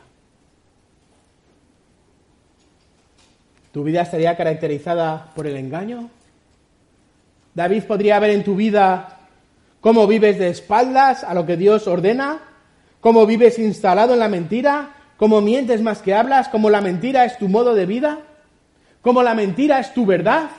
¿Tu 3.72 3.84
vida 3.84 4.02
estaría 4.02 4.38
caracterizada 4.38 5.32
por 5.34 5.48
el 5.48 5.58
engaño? 5.58 6.10
David 7.56 7.84
podría 7.86 8.20
ver 8.20 8.32
en 8.32 8.44
tu 8.44 8.56
vida 8.56 9.18
cómo 9.82 10.06
vives 10.06 10.38
de 10.38 10.50
espaldas 10.50 11.24
a 11.24 11.34
lo 11.34 11.46
que 11.46 11.58
Dios 11.58 11.88
ordena, 11.88 12.40
cómo 13.00 13.26
vives 13.26 13.58
instalado 13.58 14.14
en 14.14 14.20
la 14.20 14.30
mentira, 14.30 14.92
cómo 15.18 15.42
mientes 15.42 15.82
más 15.82 16.04
que 16.04 16.14
hablas, 16.14 16.50
cómo 16.50 16.70
la 16.70 16.82
mentira 16.82 17.26
es 17.26 17.38
tu 17.40 17.50
modo 17.50 17.74
de 17.74 17.88
vida, 17.88 18.20
cómo 19.04 19.22
la 19.22 19.36
mentira 19.36 19.80
es 19.80 19.94
tu 19.94 20.08
verdad, 20.08 20.50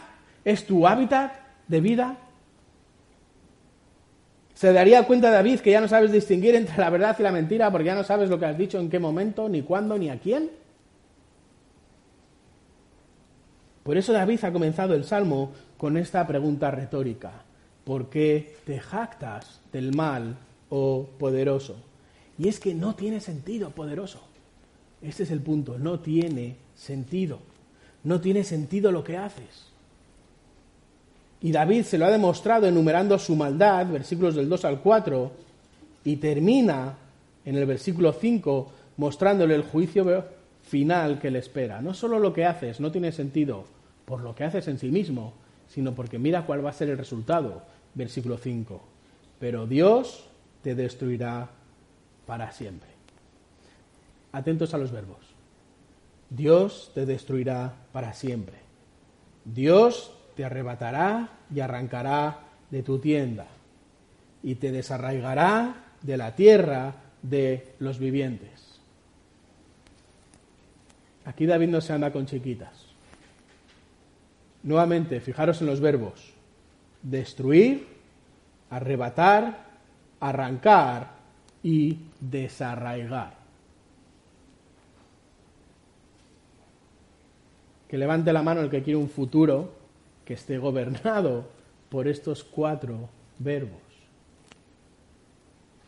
es 0.45 0.65
tu 0.65 0.87
hábitat 0.87 1.33
de 1.67 1.81
vida. 1.81 2.19
¿Se 4.55 4.73
daría 4.73 5.05
cuenta 5.05 5.33
David 5.33 5.59
que 5.61 5.73
ya 5.73 5.81
no 5.81 5.89
sabes 5.89 6.13
distinguir 6.13 6.55
entre 6.55 6.79
la 6.79 6.91
verdad 6.91 7.17
y 7.19 7.23
la 7.25 7.33
mentira 7.33 7.73
porque 7.73 7.87
ya 7.87 7.97
no 7.97 8.05
sabes 8.05 8.29
lo 8.31 8.39
que 8.39 8.47
has 8.47 8.57
dicho, 8.57 8.79
en 8.79 8.89
qué 8.89 9.01
momento, 9.01 9.49
ni 9.49 9.63
cuándo, 9.63 9.99
ni 9.99 10.11
a 10.11 10.21
quién? 10.21 10.51
Por 13.83 13.97
eso 13.97 14.13
David 14.13 14.45
ha 14.45 14.53
comenzado 14.53 14.95
el 14.95 15.05
Salmo 15.05 15.53
con 15.77 15.97
esta 15.97 16.27
pregunta 16.27 16.71
retórica. 16.71 17.33
¿Por 17.85 18.09
qué 18.09 18.57
te 18.65 18.79
jactas 18.79 19.61
del 19.73 19.95
mal, 19.95 20.37
oh 20.71 21.09
poderoso? 21.19 21.77
Y 22.39 22.49
es 22.49 22.61
que 22.61 22.75
no 22.75 22.95
tiene 22.95 23.21
sentido, 23.21 23.71
poderoso. 23.71 24.21
Este 25.03 25.25
es 25.25 25.31
el 25.31 25.41
punto, 25.41 25.79
no 25.79 26.01
tiene 26.01 26.57
sentido. 26.75 27.41
No 28.05 28.21
tiene 28.21 28.45
sentido 28.45 28.93
lo 28.93 29.03
que 29.03 29.17
haces. 29.17 29.67
Y 31.41 31.53
David 31.53 31.83
se 31.85 31.99
lo 31.99 32.07
ha 32.07 32.11
demostrado 32.11 32.67
enumerando 32.67 33.19
su 33.19 33.37
maldad, 33.37 33.87
versículos 33.87 34.35
del 34.35 34.49
2 34.49 34.65
al 34.65 34.81
4, 34.81 35.33
y 36.05 36.17
termina 36.17 36.95
en 37.45 37.57
el 37.57 37.67
versículo 37.67 38.13
5 38.13 38.73
mostrándole 38.97 39.55
el 39.55 39.63
juicio 39.63 40.25
final 40.63 41.19
que 41.19 41.31
le 41.31 41.41
espera. 41.41 41.83
No 41.83 41.93
solo 41.95 42.19
lo 42.19 42.33
que 42.33 42.45
haces 42.45 42.81
no 42.81 42.91
tiene 42.91 43.13
sentido 43.13 43.65
por 44.05 44.21
lo 44.23 44.35
que 44.35 44.45
haces 44.45 44.69
en 44.69 44.79
sí 44.79 44.91
mismo, 44.91 45.35
sino 45.69 45.95
porque 45.95 46.19
mira 46.19 46.47
cuál 46.47 46.65
va 46.65 46.71
a 46.71 46.75
ser 46.75 46.89
el 46.89 46.99
resultado. 46.99 47.63
Versículo 47.95 48.39
5. 48.39 48.83
Pero 49.39 49.67
Dios 49.67 50.27
te 50.63 50.75
destruirá 50.75 51.51
para 52.27 52.53
siempre. 52.53 52.89
Atentos 54.33 54.73
a 54.75 54.79
los 54.79 54.91
verbos. 54.91 55.34
Dios 56.31 56.91
te 56.95 57.07
destruirá 57.07 57.75
para 57.93 58.13
siempre. 58.13 58.57
Dios 59.45 60.13
te 60.37 60.45
arrebatará 60.45 61.39
y 61.55 61.61
arrancará 61.61 62.41
de 62.71 62.83
tu 62.83 62.99
tienda 62.99 63.47
y 64.43 64.57
te 64.57 64.73
desarraigará 64.73 65.85
de 66.03 66.17
la 66.17 66.35
tierra 66.35 66.95
de 67.23 67.75
los 67.79 67.99
vivientes. 67.99 68.81
Aquí 71.25 71.47
David 71.47 71.69
no 71.69 71.81
se 71.81 71.93
anda 71.93 72.13
con 72.13 72.27
chiquitas. 72.27 72.87
Nuevamente, 74.63 75.21
fijaros 75.21 75.61
en 75.61 75.67
los 75.67 75.81
verbos. 75.81 76.35
Destruir, 77.03 77.87
arrebatar, 78.71 79.65
arrancar 80.21 81.13
y 81.63 81.99
desarraigar. 82.21 83.44
Que 87.95 87.99
levante 87.99 88.33
la 88.33 88.43
mano 88.43 88.61
el 88.61 88.71
que 88.71 88.83
quiere 88.83 88.97
un 88.97 89.09
futuro 89.09 89.73
que 90.25 90.35
esté 90.35 90.59
gobernado 90.59 91.45
por 91.89 92.09
estos 92.09 92.43
cuatro 92.43 93.09
verbos. 93.39 93.79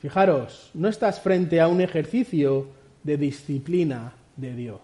Fijaros, 0.00 0.70
no 0.74 0.86
estás 0.86 1.18
frente 1.18 1.60
a 1.60 1.66
un 1.66 1.80
ejercicio 1.80 2.68
de 3.02 3.16
disciplina 3.16 4.12
de 4.36 4.54
Dios. 4.54 4.80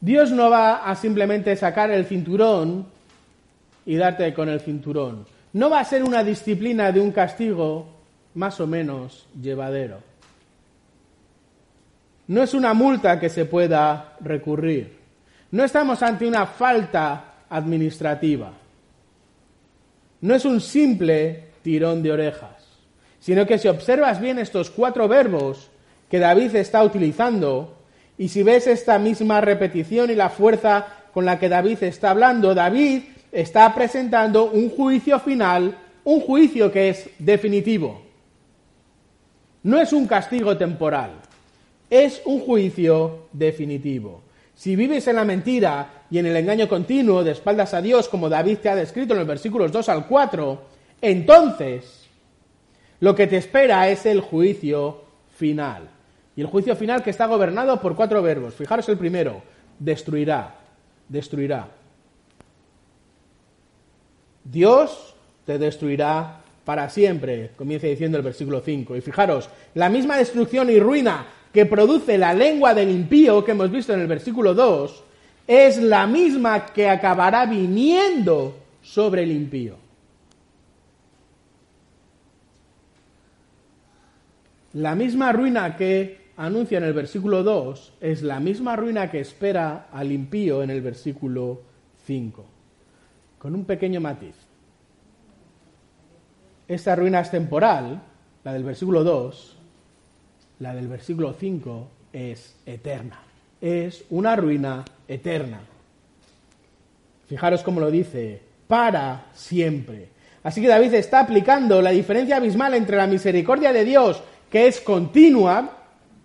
Dios 0.00 0.32
no 0.32 0.50
va 0.50 0.78
a 0.78 0.96
simplemente 0.96 1.54
sacar 1.54 1.92
el 1.92 2.06
cinturón 2.06 2.84
y 3.86 3.94
darte 3.94 4.34
con 4.34 4.48
el 4.48 4.58
cinturón. 4.58 5.26
No 5.52 5.70
va 5.70 5.78
a 5.78 5.84
ser 5.84 6.02
una 6.02 6.24
disciplina 6.24 6.90
de 6.90 6.98
un 6.98 7.12
castigo 7.12 7.86
más 8.34 8.58
o 8.58 8.66
menos 8.66 9.28
llevadero. 9.40 9.98
No 12.26 12.42
es 12.42 12.52
una 12.52 12.74
multa 12.74 13.20
que 13.20 13.28
se 13.28 13.44
pueda 13.44 14.16
recurrir. 14.18 15.01
No 15.52 15.64
estamos 15.64 16.02
ante 16.02 16.26
una 16.26 16.46
falta 16.46 17.44
administrativa. 17.50 18.52
No 20.22 20.34
es 20.34 20.46
un 20.46 20.62
simple 20.62 21.44
tirón 21.62 22.02
de 22.02 22.10
orejas, 22.10 22.64
sino 23.20 23.46
que 23.46 23.58
si 23.58 23.68
observas 23.68 24.18
bien 24.18 24.38
estos 24.38 24.70
cuatro 24.70 25.08
verbos 25.08 25.68
que 26.08 26.18
David 26.18 26.56
está 26.56 26.82
utilizando, 26.82 27.76
y 28.16 28.28
si 28.28 28.42
ves 28.42 28.66
esta 28.66 28.98
misma 28.98 29.42
repetición 29.42 30.10
y 30.10 30.14
la 30.14 30.30
fuerza 30.30 30.86
con 31.12 31.26
la 31.26 31.38
que 31.38 31.50
David 31.50 31.82
está 31.82 32.12
hablando, 32.12 32.54
David 32.54 33.02
está 33.30 33.74
presentando 33.74 34.50
un 34.50 34.70
juicio 34.70 35.20
final, 35.20 35.76
un 36.04 36.20
juicio 36.20 36.72
que 36.72 36.88
es 36.88 37.10
definitivo. 37.18 38.00
No 39.64 39.78
es 39.78 39.92
un 39.92 40.06
castigo 40.06 40.56
temporal, 40.56 41.10
es 41.90 42.22
un 42.24 42.40
juicio 42.40 43.26
definitivo. 43.32 44.21
Si 44.62 44.76
vives 44.76 45.08
en 45.08 45.16
la 45.16 45.24
mentira 45.24 46.04
y 46.08 46.18
en 46.18 46.26
el 46.26 46.36
engaño 46.36 46.68
continuo 46.68 47.24
de 47.24 47.32
espaldas 47.32 47.74
a 47.74 47.82
Dios, 47.82 48.08
como 48.08 48.28
David 48.28 48.58
te 48.58 48.68
ha 48.68 48.76
descrito 48.76 49.12
en 49.12 49.18
los 49.18 49.26
versículos 49.26 49.72
2 49.72 49.88
al 49.88 50.06
4, 50.06 50.62
entonces 51.00 52.06
lo 53.00 53.12
que 53.16 53.26
te 53.26 53.38
espera 53.38 53.88
es 53.88 54.06
el 54.06 54.20
juicio 54.20 55.02
final. 55.36 55.88
Y 56.36 56.42
el 56.42 56.46
juicio 56.46 56.76
final 56.76 57.02
que 57.02 57.10
está 57.10 57.26
gobernado 57.26 57.80
por 57.80 57.96
cuatro 57.96 58.22
verbos. 58.22 58.54
Fijaros 58.54 58.88
el 58.88 58.98
primero, 58.98 59.42
destruirá, 59.80 60.54
destruirá. 61.08 61.66
Dios 64.44 65.16
te 65.44 65.58
destruirá 65.58 66.40
para 66.64 66.88
siempre, 66.88 67.50
comienza 67.56 67.88
diciendo 67.88 68.16
el 68.16 68.22
versículo 68.22 68.60
5. 68.60 68.94
Y 68.94 69.00
fijaros, 69.00 69.50
la 69.74 69.88
misma 69.88 70.18
destrucción 70.18 70.70
y 70.70 70.78
ruina 70.78 71.26
que 71.52 71.66
produce 71.66 72.16
la 72.18 72.32
lengua 72.32 72.74
del 72.74 72.90
impío 72.90 73.44
que 73.44 73.52
hemos 73.52 73.70
visto 73.70 73.92
en 73.92 74.00
el 74.00 74.06
versículo 74.06 74.54
2 74.54 75.04
es 75.46 75.82
la 75.82 76.06
misma 76.06 76.66
que 76.66 76.88
acabará 76.88 77.46
viniendo 77.46 78.56
sobre 78.82 79.24
el 79.24 79.32
impío. 79.32 79.76
La 84.74 84.94
misma 84.94 85.32
ruina 85.32 85.76
que 85.76 86.30
anuncia 86.36 86.78
en 86.78 86.84
el 86.84 86.94
versículo 86.94 87.42
2 87.42 87.92
es 88.00 88.22
la 88.22 88.40
misma 88.40 88.74
ruina 88.74 89.10
que 89.10 89.20
espera 89.20 89.88
al 89.92 90.10
impío 90.10 90.62
en 90.62 90.70
el 90.70 90.80
versículo 90.80 91.60
5, 92.06 92.44
con 93.38 93.54
un 93.54 93.66
pequeño 93.66 94.00
matiz. 94.00 94.34
Esta 96.66 96.96
ruina 96.96 97.20
es 97.20 97.30
temporal, 97.30 98.00
la 98.44 98.52
del 98.54 98.64
versículo 98.64 99.04
2, 99.04 99.51
la 100.62 100.72
del 100.74 100.86
versículo 100.86 101.34
5 101.38 101.88
es 102.12 102.54
eterna. 102.64 103.20
Es 103.60 104.04
una 104.10 104.36
ruina 104.36 104.84
eterna. 105.08 105.60
Fijaros 107.28 107.62
cómo 107.62 107.80
lo 107.80 107.90
dice, 107.90 108.40
para 108.68 109.26
siempre. 109.34 110.08
Así 110.44 110.60
que 110.60 110.68
David 110.68 110.94
está 110.94 111.20
aplicando 111.20 111.82
la 111.82 111.90
diferencia 111.90 112.36
abismal 112.36 112.74
entre 112.74 112.96
la 112.96 113.08
misericordia 113.08 113.72
de 113.72 113.84
Dios, 113.84 114.22
que 114.48 114.68
es 114.68 114.80
continua, 114.80 115.78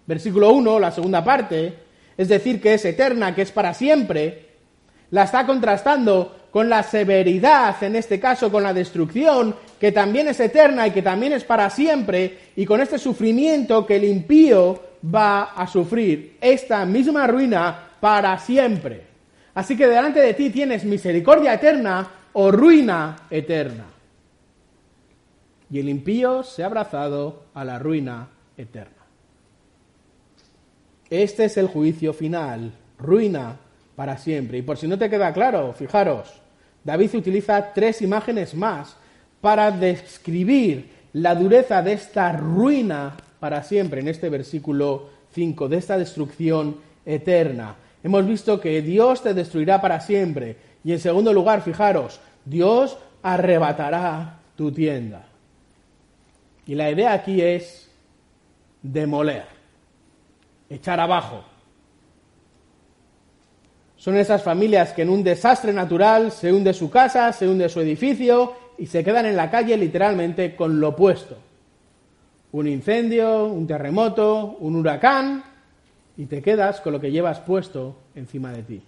versículo 0.06 0.52
1, 0.52 0.80
la 0.80 0.92
segunda 0.92 1.24
parte, 1.24 1.74
es 2.16 2.28
decir, 2.28 2.62
que 2.62 2.76
es 2.76 2.86
eterna, 2.86 3.34
que 3.34 3.42
es 3.42 3.52
para 3.52 3.74
siempre, 3.74 4.50
la 5.10 5.24
está 5.24 5.48
contrastando 5.48 6.48
con 6.52 6.70
la 6.70 6.84
severidad, 6.84 7.82
en 7.84 7.96
este 7.96 8.20
caso 8.20 8.52
con 8.52 8.62
la 8.62 8.74
destrucción, 8.74 9.56
que 9.80 9.92
también 9.92 10.28
es 10.28 10.40
eterna 10.40 10.88
y 10.88 10.92
que 10.92 11.02
también 11.02 11.34
es 11.34 11.44
para 11.44 11.70
siempre, 11.70 12.52
y 12.56 12.66
con 12.66 12.82
este 12.82 12.98
sufrimiento 12.98 13.86
que 13.86 13.98
el 13.98 14.06
impío 14.06 14.80
va 15.04 15.44
a 15.44 15.68
sufrir, 15.68 16.38
esta 16.42 16.86
misma 16.86 17.28
ruina 17.28 17.90
para 18.00 18.38
siempre. 18.40 19.04
Así 19.54 19.76
que 19.76 19.88
delante 19.88 20.20
de 20.20 20.34
ti 20.34 20.50
tienes 20.50 20.84
misericordia 20.84 21.54
eterna 21.54 22.08
o 22.34 22.52
ruina 22.52 23.28
eterna. 23.30 23.86
Y 25.70 25.80
el 25.80 25.90
impío 25.90 26.44
se 26.44 26.64
ha 26.64 26.68
abrazado 26.68 27.46
a 27.54 27.66
la 27.66 27.78
ruina 27.80 28.30
eterna. 28.56 28.94
Este 31.10 31.46
es 31.46 31.58
el 31.58 31.68
juicio 31.68 32.14
final, 32.14 32.72
ruina 32.98 33.58
para 33.96 34.18
siempre. 34.18 34.60
Y 34.60 34.62
por 34.62 34.78
si 34.78 34.88
no 34.88 34.98
te 34.98 35.10
queda 35.10 35.34
claro, 35.34 35.74
fijaros, 35.74 36.42
David 36.84 37.16
utiliza 37.16 37.74
tres 37.74 38.02
imágenes 38.02 38.54
más 38.54 38.96
para 39.42 39.72
describir 39.72 40.90
la 41.14 41.36
dureza 41.36 41.82
de 41.82 41.94
esta 41.94 42.32
ruina 42.32 43.16
para 43.40 43.64
siempre 43.64 44.02
en 44.02 44.08
este 44.08 44.30
versículo 44.30 45.10
5, 45.32 45.70
de 45.70 45.78
esta 45.78 45.98
destrucción 45.98 46.78
eterna. 47.06 47.76
Hemos 48.04 48.26
visto 48.26 48.60
que 48.60 48.82
Dios 48.82 49.22
te 49.22 49.34
destruirá 49.34 49.82
para 49.82 50.00
siempre. 50.00 50.58
Y 50.84 50.94
en 50.94 51.00
segundo 51.00 51.34
lugar, 51.34 51.62
fijaros, 51.62 52.20
Dios 52.46 52.98
arrebatará 53.22 54.40
tu 54.56 54.72
tienda. 54.72 55.26
Y 56.66 56.76
la 56.76 56.90
idea 56.92 57.14
aquí 57.14 57.42
es 57.42 57.90
demoler, 58.82 59.46
echar 60.70 61.00
abajo. 61.00 61.44
Son 63.96 64.16
esas 64.16 64.44
familias 64.44 64.94
que 64.94 65.02
en 65.02 65.10
un 65.10 65.24
desastre 65.24 65.74
natural 65.74 66.32
se 66.32 66.54
hunde 66.54 66.74
su 66.74 66.90
casa, 66.90 67.34
se 67.34 67.48
hunde 67.48 67.68
su 67.68 67.82
edificio 67.82 68.54
y 68.78 68.88
se 68.88 69.04
quedan 69.04 69.26
en 69.26 69.36
la 69.36 69.50
calle 69.50 69.76
literalmente 69.78 70.56
con 70.56 70.80
lo 70.80 70.90
opuesto. 70.90 71.38
Un 72.52 72.68
incendio, 72.68 73.46
un 73.46 73.68
terremoto, 73.68 74.58
un 74.60 74.76
huracán 74.76 75.44
y 76.16 76.26
te 76.26 76.42
quedas 76.42 76.82
con 76.82 76.94
lo 76.94 77.02
que 77.02 77.12
llevas 77.12 77.40
puesto 77.40 77.96
encima 78.16 78.52
de 78.52 78.64
ti. 78.64 78.82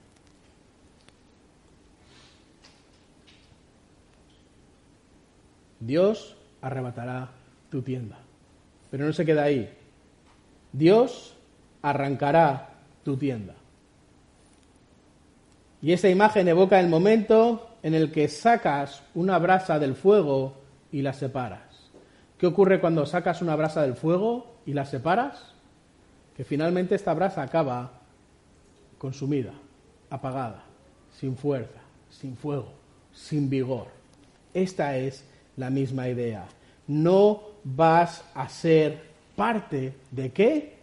Dios 5.80 6.36
arrebatará 6.62 7.30
tu 7.70 7.82
tienda. 7.82 8.18
Pero 8.92 9.06
no 9.06 9.14
se 9.14 9.26
queda 9.26 9.44
ahí. 9.44 9.72
Dios 10.74 11.36
arrancará 11.82 12.70
tu 13.04 13.18
tienda. 13.18 13.56
Y 15.82 15.94
esa 15.94 16.10
imagen 16.10 16.48
evoca 16.48 16.80
el 16.80 16.90
momento 16.90 17.68
en 17.84 17.93
el 17.93 18.11
que 18.11 18.27
sacas 18.27 19.03
una 19.15 19.38
brasa 19.38 19.80
del 19.80 19.95
fuego 19.95 20.55
y 20.91 21.01
la 21.01 21.13
separas. 21.13 21.89
¿Qué 22.38 22.47
ocurre 22.47 22.80
cuando 22.80 23.05
sacas 23.05 23.41
una 23.41 23.55
brasa 23.55 23.82
del 23.82 23.95
fuego 23.95 24.55
y 24.65 24.73
la 24.73 24.86
separas? 24.86 25.53
Que 26.36 26.43
finalmente 26.43 26.95
esta 26.95 27.13
brasa 27.13 27.41
acaba 27.41 27.91
consumida, 28.97 29.53
apagada, 30.09 30.63
sin 31.11 31.36
fuerza, 31.36 31.82
sin 32.09 32.38
fuego, 32.38 32.71
sin 33.11 33.49
vigor. 33.49 33.88
Esta 34.53 34.95
es 34.97 35.25
la 35.57 35.69
misma 35.69 36.07
idea. 36.07 36.45
No 36.88 37.41
vas 37.63 38.23
a 38.34 38.47
ser 38.49 39.01
parte 39.36 39.93
de 40.11 40.32
qué? 40.32 40.77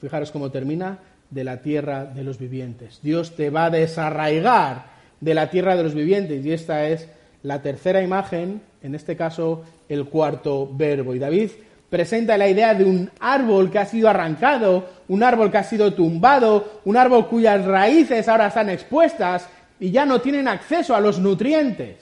Fijaros 0.00 0.30
cómo 0.30 0.50
termina, 0.50 0.98
de 1.30 1.44
la 1.44 1.62
tierra 1.62 2.04
de 2.04 2.24
los 2.24 2.38
vivientes. 2.38 3.00
Dios 3.02 3.36
te 3.36 3.50
va 3.50 3.66
a 3.66 3.70
desarraigar 3.70 4.91
de 5.22 5.34
la 5.34 5.48
tierra 5.50 5.76
de 5.76 5.84
los 5.84 5.94
vivientes 5.94 6.44
y 6.44 6.52
esta 6.52 6.88
es 6.88 7.08
la 7.44 7.62
tercera 7.62 8.02
imagen, 8.02 8.60
en 8.82 8.94
este 8.94 9.16
caso 9.16 9.64
el 9.88 10.06
cuarto 10.06 10.68
verbo. 10.70 11.14
Y 11.14 11.20
David 11.20 11.50
presenta 11.88 12.36
la 12.36 12.48
idea 12.48 12.74
de 12.74 12.84
un 12.84 13.08
árbol 13.20 13.70
que 13.70 13.78
ha 13.78 13.86
sido 13.86 14.08
arrancado, 14.08 14.88
un 15.08 15.22
árbol 15.22 15.50
que 15.50 15.58
ha 15.58 15.64
sido 15.64 15.94
tumbado, 15.94 16.80
un 16.84 16.96
árbol 16.96 17.28
cuyas 17.28 17.64
raíces 17.64 18.28
ahora 18.28 18.48
están 18.48 18.68
expuestas 18.68 19.48
y 19.78 19.92
ya 19.92 20.04
no 20.04 20.20
tienen 20.20 20.48
acceso 20.48 20.94
a 20.94 21.00
los 21.00 21.20
nutrientes. 21.20 21.98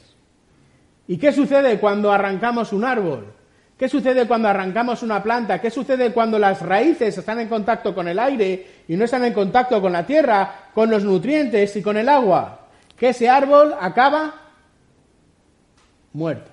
¿Y 1.06 1.18
qué 1.18 1.30
sucede 1.32 1.78
cuando 1.78 2.10
arrancamos 2.10 2.72
un 2.72 2.84
árbol? 2.84 3.34
¿Qué 3.76 3.88
sucede 3.88 4.26
cuando 4.26 4.48
arrancamos 4.48 5.02
una 5.02 5.22
planta? 5.22 5.60
¿Qué 5.60 5.70
sucede 5.70 6.12
cuando 6.12 6.38
las 6.38 6.62
raíces 6.62 7.18
están 7.18 7.40
en 7.40 7.48
contacto 7.48 7.94
con 7.94 8.08
el 8.08 8.18
aire 8.18 8.66
y 8.88 8.96
no 8.96 9.04
están 9.04 9.24
en 9.24 9.34
contacto 9.34 9.80
con 9.80 9.92
la 9.92 10.06
tierra, 10.06 10.68
con 10.72 10.90
los 10.90 11.04
nutrientes 11.04 11.76
y 11.76 11.82
con 11.82 11.98
el 11.98 12.08
agua? 12.08 12.59
Que 13.00 13.08
ese 13.08 13.30
árbol 13.30 13.74
acaba 13.80 14.34
muerto, 16.12 16.50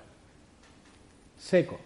seco. 1.36 1.78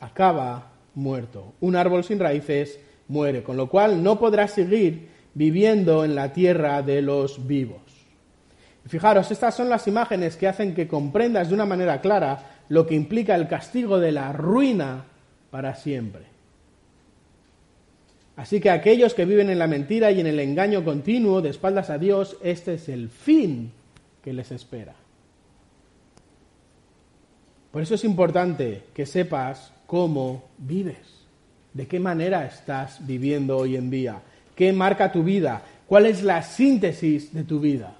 Acaba 0.00 0.68
muerto. 0.94 1.52
Un 1.60 1.76
árbol 1.76 2.02
sin 2.02 2.18
raíces 2.18 2.80
muere, 3.08 3.42
con 3.42 3.58
lo 3.58 3.68
cual 3.68 4.02
no 4.02 4.18
podrá 4.18 4.48
seguir 4.48 5.10
viviendo 5.34 6.02
en 6.02 6.14
la 6.14 6.32
tierra 6.32 6.80
de 6.80 7.02
los 7.02 7.46
vivos. 7.46 7.82
Fijaros, 8.86 9.30
estas 9.30 9.54
son 9.54 9.68
las 9.68 9.86
imágenes 9.86 10.38
que 10.38 10.48
hacen 10.48 10.74
que 10.74 10.88
comprendas 10.88 11.48
de 11.50 11.54
una 11.56 11.66
manera 11.66 12.00
clara 12.00 12.62
lo 12.70 12.86
que 12.86 12.94
implica 12.94 13.34
el 13.34 13.48
castigo 13.48 14.00
de 14.00 14.12
la 14.12 14.32
ruina 14.32 15.04
para 15.50 15.74
siempre. 15.74 16.33
Así 18.36 18.60
que 18.60 18.70
aquellos 18.70 19.14
que 19.14 19.24
viven 19.24 19.48
en 19.48 19.58
la 19.58 19.66
mentira 19.66 20.10
y 20.10 20.20
en 20.20 20.26
el 20.26 20.40
engaño 20.40 20.84
continuo 20.84 21.40
de 21.40 21.50
espaldas 21.50 21.90
a 21.90 21.98
Dios, 21.98 22.36
este 22.42 22.74
es 22.74 22.88
el 22.88 23.08
fin 23.08 23.70
que 24.22 24.32
les 24.32 24.50
espera. 24.50 24.94
Por 27.70 27.82
eso 27.82 27.94
es 27.94 28.04
importante 28.04 28.84
que 28.92 29.06
sepas 29.06 29.72
cómo 29.86 30.44
vives, 30.58 31.26
de 31.72 31.86
qué 31.86 32.00
manera 32.00 32.46
estás 32.46 33.04
viviendo 33.06 33.56
hoy 33.56 33.76
en 33.76 33.90
día, 33.90 34.20
qué 34.56 34.72
marca 34.72 35.12
tu 35.12 35.22
vida, 35.22 35.62
cuál 35.86 36.06
es 36.06 36.22
la 36.22 36.42
síntesis 36.42 37.32
de 37.32 37.44
tu 37.44 37.60
vida. 37.60 37.94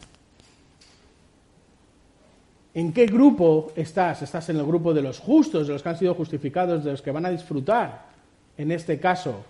¿En 2.72 2.92
qué 2.92 3.06
grupo 3.06 3.72
estás? 3.76 4.22
¿Estás 4.22 4.48
en 4.48 4.56
el 4.56 4.66
grupo 4.66 4.92
de 4.92 5.02
los 5.02 5.20
justos, 5.20 5.68
de 5.68 5.72
los 5.72 5.82
que 5.82 5.88
han 5.88 5.98
sido 5.98 6.14
justificados, 6.14 6.82
de 6.82 6.90
los 6.90 7.02
que 7.02 7.12
van 7.12 7.26
a 7.26 7.30
disfrutar, 7.30 8.06
en 8.56 8.72
este 8.72 8.98
caso, 8.98 9.44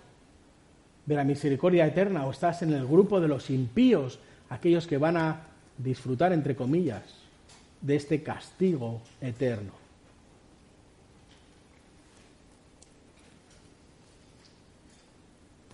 de 1.05 1.15
la 1.15 1.23
misericordia 1.23 1.85
eterna? 1.85 2.25
¿O 2.25 2.31
estás 2.31 2.61
en 2.61 2.73
el 2.73 2.85
grupo 2.85 3.19
de 3.19 3.27
los 3.27 3.49
impíos, 3.49 4.19
aquellos 4.49 4.87
que 4.87 4.97
van 4.97 5.17
a 5.17 5.41
disfrutar, 5.77 6.33
entre 6.33 6.55
comillas, 6.55 7.03
de 7.81 7.95
este 7.95 8.23
castigo 8.23 9.01
eterno? 9.21 9.71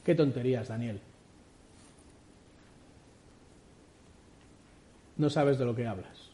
Qué 0.03 0.15
tonterías, 0.15 0.67
Daniel. 0.67 0.99
No 5.17 5.29
sabes 5.29 5.59
de 5.59 5.65
lo 5.65 5.75
que 5.75 5.85
hablas. 5.85 6.31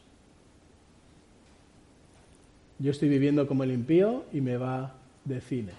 Yo 2.78 2.90
estoy 2.90 3.08
viviendo 3.08 3.46
como 3.46 3.64
el 3.64 3.72
impío 3.72 4.24
y 4.32 4.40
me 4.40 4.56
va 4.56 4.94
de 5.24 5.40
cine. 5.40 5.72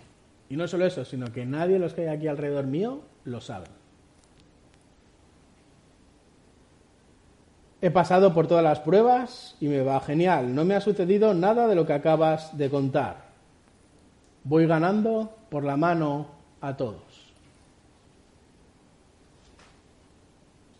Y 0.50 0.56
no 0.56 0.68
solo 0.68 0.86
eso, 0.86 1.06
sino 1.06 1.32
que 1.32 1.46
nadie 1.46 1.74
de 1.74 1.80
los 1.80 1.94
que 1.94 2.02
hay 2.02 2.16
aquí 2.16 2.28
alrededor 2.28 2.66
mío 2.66 3.02
lo 3.30 3.42
sabe. 3.42 3.68
He 7.82 7.92
pasado 7.92 8.34
por 8.34 8.48
todas 8.48 8.64
las 8.64 8.80
pruebas 8.80 9.56
y 9.62 9.68
me 9.68 9.82
va 9.82 10.02
genial. 10.02 10.54
No 10.54 10.66
me 10.66 10.76
ha 10.76 10.82
sucedido 10.82 11.34
nada 11.34 11.68
de 11.68 11.76
lo 11.76 11.86
que 11.86 11.94
acabas 11.94 12.58
de 12.58 12.70
contar. 12.70 13.30
Voy 14.44 14.68
ganando 14.68 15.34
por 15.50 15.64
la 15.64 15.78
mano 15.78 16.28
a 16.60 16.76
todos. 16.76 17.04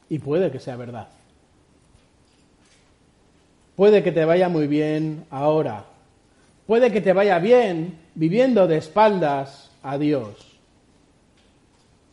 Y 0.10 0.20
puede 0.20 0.52
que 0.52 0.60
sea 0.60 0.76
verdad. 0.76 1.08
Puede 3.78 4.04
que 4.04 4.12
te 4.12 4.26
vaya 4.26 4.50
muy 4.50 4.68
bien 4.68 5.26
ahora, 5.30 5.86
Puede 6.70 6.92
que 6.92 7.02
te 7.02 7.14
vaya 7.14 7.40
bien 7.40 7.98
viviendo 8.14 8.68
de 8.68 8.78
espaldas 8.78 9.72
a 9.82 9.98
Dios. 9.98 10.49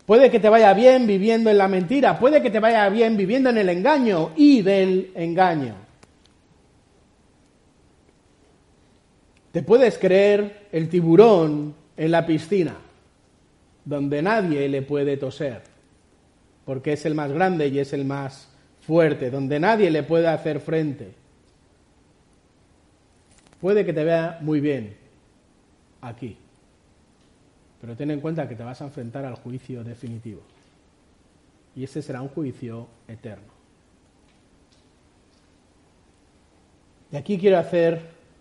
Puede 0.06 0.30
que 0.30 0.38
te 0.38 0.48
vaya 0.48 0.72
bien 0.72 1.06
viviendo 1.06 1.50
en 1.50 1.58
la 1.58 1.66
mentira. 1.66 2.18
Puede 2.18 2.40
que 2.40 2.50
te 2.50 2.60
vaya 2.60 2.88
bien 2.88 3.16
viviendo 3.16 3.50
en 3.50 3.58
el 3.58 3.68
engaño 3.68 4.30
y 4.36 4.62
del 4.62 5.10
engaño. 5.16 5.74
Te 9.50 9.62
puedes 9.62 9.98
creer 9.98 10.68
el 10.70 10.88
tiburón 10.88 11.74
en 11.96 12.10
la 12.10 12.24
piscina, 12.24 12.76
donde 13.84 14.22
nadie 14.22 14.68
le 14.68 14.82
puede 14.82 15.16
toser, 15.16 15.62
porque 16.64 16.92
es 16.92 17.06
el 17.06 17.14
más 17.14 17.32
grande 17.32 17.68
y 17.68 17.78
es 17.78 17.92
el 17.92 18.04
más 18.04 18.48
fuerte, 18.80 19.30
donde 19.30 19.58
nadie 19.58 19.90
le 19.90 20.02
puede 20.02 20.28
hacer 20.28 20.60
frente. 20.60 21.14
Puede 23.60 23.84
que 23.84 23.94
te 23.94 24.04
vea 24.04 24.38
muy 24.42 24.60
bien 24.60 24.94
aquí, 26.02 26.36
pero 27.86 27.96
ten 27.96 28.10
en 28.10 28.20
cuenta 28.20 28.48
que 28.48 28.56
te 28.56 28.64
vas 28.64 28.82
a 28.82 28.86
enfrentar 28.86 29.24
al 29.24 29.36
juicio 29.36 29.84
definitivo. 29.84 30.40
Y 31.76 31.84
ese 31.84 32.02
será 32.02 32.20
un 32.20 32.28
juicio 32.28 32.88
eterno. 33.06 33.54
Y 37.12 37.16
aquí 37.16 37.38
quiero 37.38 37.58
hacer 37.58 38.00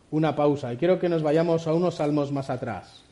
una 0.09 0.35
pausa 0.35 0.73
y 0.73 0.77
quiero 0.77 0.97
que 0.97 1.09
nos 1.09 1.21
vayamos 1.21 1.67
a 1.67 1.75
unos 1.75 1.93
salmos 1.93 2.31
más 2.31 2.49
atrás. 2.49 3.03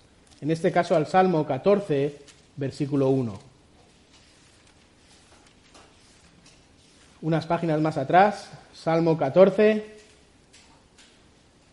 En 0.42 0.50
este 0.50 0.72
caso 0.72 0.96
al 0.96 1.06
Salmo 1.06 1.46
14, 1.46 2.18
versículo 2.58 3.10
1. 3.10 3.40
Unas 7.22 7.46
páginas 7.46 7.80
más 7.80 7.98
atrás, 7.98 8.50
Salmo 8.74 9.20
14, 9.20 9.86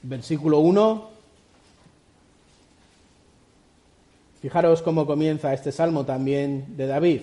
versículo 0.02 0.58
1. 0.58 1.09
Fijaros 4.40 4.80
cómo 4.82 5.06
comienza 5.06 5.52
este 5.52 5.70
salmo 5.70 6.04
también 6.06 6.76
de 6.76 6.86
David. 6.86 7.20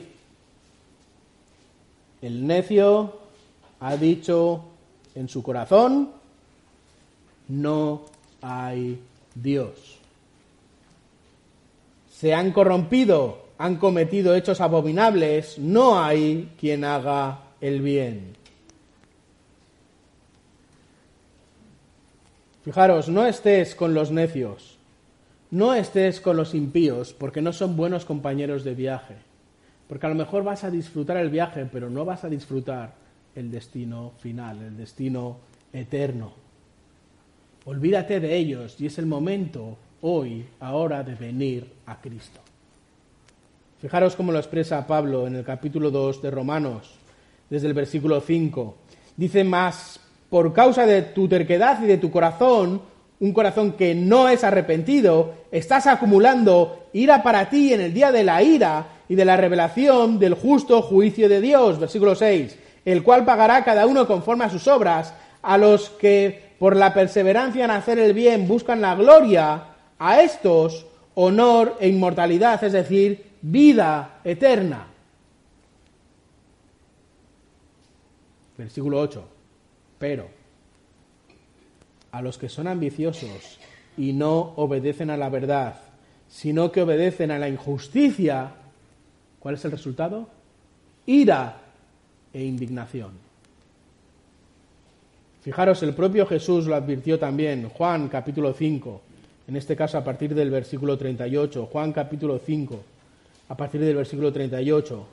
El 2.21 2.45
necio 2.45 3.13
ha 3.79 3.95
dicho 3.97 4.63
en 5.15 5.27
su 5.27 5.41
corazón, 5.41 6.11
no 7.47 8.05
hay 8.41 8.99
Dios. 9.33 9.97
Se 12.11 12.33
han 12.33 12.51
corrompido, 12.51 13.45
han 13.57 13.77
cometido 13.77 14.35
hechos 14.35 14.61
abominables, 14.61 15.57
no 15.57 15.99
hay 15.99 16.51
quien 16.59 16.83
haga 16.83 17.39
el 17.61 17.81
bien. 17.81 18.35
Fijaros, 22.63 23.07
no 23.07 23.25
estés 23.25 23.75
con 23.75 23.93
los 23.93 24.11
necios, 24.11 24.76
no 25.51 25.73
estés 25.73 26.19
con 26.19 26.35
los 26.35 26.53
impíos, 26.53 27.13
porque 27.13 27.41
no 27.41 27.53
son 27.53 27.75
buenos 27.75 28.05
compañeros 28.05 28.63
de 28.63 28.75
viaje. 28.75 29.15
Porque 29.87 30.05
a 30.05 30.09
lo 30.09 30.15
mejor 30.15 30.43
vas 30.43 30.63
a 30.63 30.71
disfrutar 30.71 31.17
el 31.17 31.29
viaje, 31.29 31.67
pero 31.71 31.89
no 31.89 32.03
vas 32.03 32.23
a 32.23 32.29
disfrutar 32.29 32.95
el 33.35 33.49
destino 33.49 34.11
final, 34.19 34.61
el 34.61 34.75
destino 34.75 35.37
eterno. 35.71 36.33
Olvídate 37.65 38.19
de 38.19 38.35
ellos 38.35 38.79
y 38.79 38.87
es 38.87 38.97
el 38.97 39.05
momento 39.05 39.77
hoy, 40.01 40.45
ahora, 40.59 41.03
de 41.03 41.15
venir 41.15 41.71
a 41.85 42.01
Cristo. 42.01 42.39
Fijaros 43.79 44.15
cómo 44.15 44.31
lo 44.31 44.39
expresa 44.39 44.87
Pablo 44.87 45.27
en 45.27 45.35
el 45.35 45.43
capítulo 45.43 45.91
2 45.91 46.21
de 46.21 46.31
Romanos, 46.31 46.95
desde 47.49 47.67
el 47.67 47.73
versículo 47.73 48.19
5. 48.19 48.75
Dice 49.15 49.43
más, 49.43 49.99
por 50.29 50.51
causa 50.51 50.85
de 50.85 51.03
tu 51.03 51.27
terquedad 51.27 51.81
y 51.83 51.87
de 51.87 51.97
tu 51.97 52.09
corazón, 52.11 52.81
un 53.19 53.33
corazón 53.33 53.73
que 53.73 53.95
no 53.95 54.29
es 54.29 54.43
arrepentido, 54.43 55.33
estás 55.51 55.87
acumulando 55.87 56.87
ira 56.93 57.23
para 57.23 57.49
ti 57.49 57.73
en 57.73 57.81
el 57.81 57.93
día 57.93 58.11
de 58.11 58.23
la 58.23 58.43
ira 58.43 58.87
y 59.09 59.15
de 59.15 59.25
la 59.25 59.37
revelación 59.37 60.19
del 60.19 60.35
justo 60.35 60.81
juicio 60.81 61.27
de 61.27 61.41
Dios. 61.41 61.79
Versículo 61.79 62.15
6, 62.15 62.57
el 62.85 63.03
cual 63.03 63.25
pagará 63.25 63.63
cada 63.63 63.85
uno 63.87 64.05
conforme 64.05 64.45
a 64.45 64.49
sus 64.49 64.67
obras, 64.67 65.13
a 65.41 65.57
los 65.57 65.89
que 65.89 66.55
por 66.59 66.75
la 66.75 66.93
perseverancia 66.93 67.65
en 67.65 67.71
hacer 67.71 67.99
el 67.99 68.13
bien 68.13 68.47
buscan 68.47 68.81
la 68.81 68.95
gloria, 68.95 69.63
a 69.99 70.21
estos 70.21 70.85
honor 71.15 71.77
e 71.79 71.87
inmortalidad, 71.87 72.63
es 72.63 72.73
decir, 72.73 73.31
vida 73.41 74.19
eterna. 74.23 74.87
Versículo 78.57 78.99
8. 78.99 79.27
Pero 79.97 80.36
a 82.11 82.21
los 82.21 82.37
que 82.37 82.49
son 82.49 82.67
ambiciosos 82.67 83.59
y 83.97 84.13
no 84.13 84.53
obedecen 84.55 85.09
a 85.09 85.17
la 85.17 85.29
verdad, 85.29 85.75
sino 86.29 86.71
que 86.71 86.81
obedecen 86.81 87.31
a 87.31 87.39
la 87.39 87.49
injusticia, 87.49 88.51
¿cuál 89.39 89.55
es 89.55 89.65
el 89.65 89.71
resultado? 89.71 90.27
Ira 91.05 91.57
e 92.33 92.43
indignación. 92.43 93.11
Fijaros, 95.41 95.81
el 95.83 95.93
propio 95.93 96.25
Jesús 96.25 96.65
lo 96.65 96.75
advirtió 96.75 97.17
también, 97.17 97.69
Juan 97.69 98.09
capítulo 98.09 98.53
5, 98.53 99.01
en 99.47 99.55
este 99.55 99.75
caso 99.75 99.97
a 99.97 100.03
partir 100.03 100.35
del 100.35 100.51
versículo 100.51 100.97
38, 100.97 101.69
Juan 101.71 101.93
capítulo 101.93 102.39
5, 102.45 102.79
a 103.47 103.55
partir 103.55 103.81
del 103.81 103.95
versículo 103.95 104.33
38. 104.33 105.05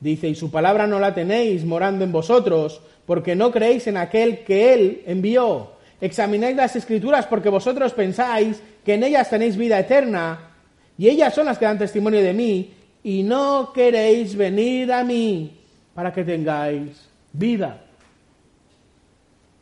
Dice, 0.00 0.28
y 0.28 0.34
su 0.34 0.50
palabra 0.50 0.88
no 0.88 0.98
la 0.98 1.14
tenéis 1.14 1.64
morando 1.64 2.02
en 2.02 2.10
vosotros, 2.10 2.80
porque 3.06 3.36
no 3.36 3.52
creéis 3.52 3.86
en 3.86 3.96
aquel 3.96 4.40
que 4.40 4.74
él 4.74 5.02
envió. 5.06 5.71
Examináis 6.02 6.56
las 6.56 6.74
escrituras 6.74 7.26
porque 7.26 7.48
vosotros 7.48 7.92
pensáis 7.92 8.60
que 8.84 8.94
en 8.94 9.04
ellas 9.04 9.30
tenéis 9.30 9.56
vida 9.56 9.78
eterna, 9.78 10.50
y 10.98 11.08
ellas 11.08 11.32
son 11.32 11.46
las 11.46 11.58
que 11.58 11.64
dan 11.64 11.78
testimonio 11.78 12.20
de 12.20 12.34
mí, 12.34 12.74
y 13.04 13.22
no 13.22 13.72
queréis 13.72 14.34
venir 14.34 14.92
a 14.92 15.04
mí 15.04 15.60
para 15.94 16.12
que 16.12 16.24
tengáis 16.24 17.08
vida. 17.32 17.84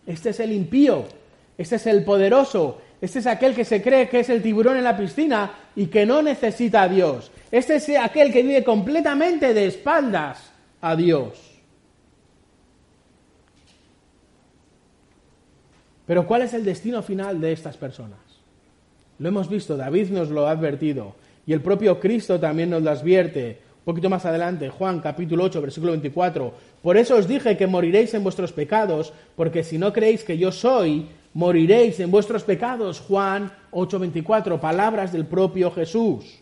Este 0.07 0.31
es 0.31 0.41
el 0.41 0.53
impío, 0.53 1.05
este 1.59 1.77
es 1.77 1.87
el 1.87 2.05
poderoso, 2.05 2.81
este 3.03 3.19
es 3.19 3.27
aquel 3.27 3.55
que 3.55 3.67
se 3.67 3.83
cree 3.83 4.09
que 4.09 4.21
es 4.21 4.31
el 4.31 4.41
tiburón 4.41 4.79
en 4.79 4.85
la 4.85 4.97
piscina 4.97 5.53
y 5.77 5.89
que 5.89 6.07
no 6.07 6.23
necesita 6.23 6.85
a 6.85 6.89
Dios. 6.89 7.31
Este 7.51 7.77
es 7.77 7.87
aquel 7.99 8.33
que 8.33 8.43
vive 8.43 8.65
completamente 8.65 9.53
de 9.53 9.67
espaldas 9.67 10.53
a 10.81 10.97
Dios. 10.97 11.50
Pero 16.11 16.27
¿cuál 16.27 16.43
es 16.43 16.55
el 16.55 16.65
destino 16.65 17.05
final 17.05 17.41
de 17.41 17.53
estas 17.53 17.77
personas? 17.77 18.19
Lo 19.21 19.29
hemos 19.29 19.49
visto, 19.49 19.77
David 19.77 20.11
nos 20.11 20.29
lo 20.29 20.49
ha 20.49 20.51
advertido 20.51 21.15
y 21.47 21.53
el 21.53 21.61
propio 21.61 22.01
Cristo 22.01 22.41
también 22.41 22.71
nos 22.71 22.83
lo 22.83 22.91
advierte. 22.91 23.61
Un 23.79 23.85
poquito 23.85 24.11
más 24.11 24.27
adelante, 24.27 24.71
Juan 24.71 24.99
capítulo 24.99 25.45
8, 25.45 25.63
versículo 25.63 25.93
24. 25.93 26.53
Por 26.83 26.97
eso 26.97 27.15
os 27.15 27.29
dije 27.29 27.57
que 27.57 27.69
moriréis 27.69 28.13
en 28.15 28.25
vuestros 28.25 28.53
pecados, 28.53 29.13
porque 29.37 29.63
si 29.63 29.79
no 29.79 29.93
creéis 29.93 30.25
que 30.25 30.37
yo 30.37 30.51
soy, 30.51 31.07
moriréis 31.33 32.01
en 32.01 32.11
vuestros 32.11 32.43
pecados. 32.43 32.99
Juan 32.99 33.53
8, 33.71 34.01
24, 34.01 34.61
palabras 34.61 35.13
del 35.13 35.27
propio 35.27 35.71
Jesús. 35.71 36.41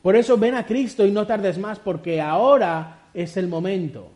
Por 0.00 0.14
eso 0.14 0.38
ven 0.38 0.54
a 0.54 0.64
Cristo 0.64 1.04
y 1.04 1.10
no 1.10 1.26
tardes 1.26 1.58
más, 1.58 1.80
porque 1.80 2.20
ahora 2.20 3.08
es 3.14 3.36
el 3.36 3.48
momento. 3.48 4.12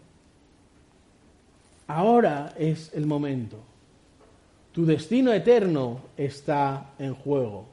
Ahora 1.88 2.54
es 2.56 2.92
el 2.94 3.04
momento. 3.04 3.64
Tu 4.76 4.84
destino 4.84 5.32
eterno 5.32 6.02
está 6.18 6.90
en 6.98 7.14
juego. 7.14 7.66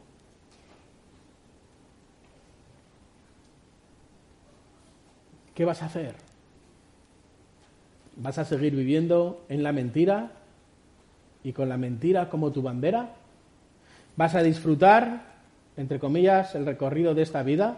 ¿qué 5.53 5.65
vas 5.65 5.81
a 5.81 5.85
hacer? 5.85 6.15
¿Vas 8.15 8.37
a 8.37 8.45
seguir 8.45 8.75
viviendo 8.75 9.45
en 9.49 9.63
la 9.63 9.71
mentira 9.71 10.31
y 11.43 11.53
con 11.53 11.69
la 11.69 11.77
mentira 11.77 12.29
como 12.29 12.51
tu 12.51 12.61
bandera? 12.61 13.15
¿Vas 14.15 14.35
a 14.35 14.43
disfrutar, 14.43 15.23
entre 15.77 15.99
comillas, 15.99 16.55
el 16.55 16.65
recorrido 16.65 17.15
de 17.15 17.23
esta 17.23 17.43
vida? 17.43 17.77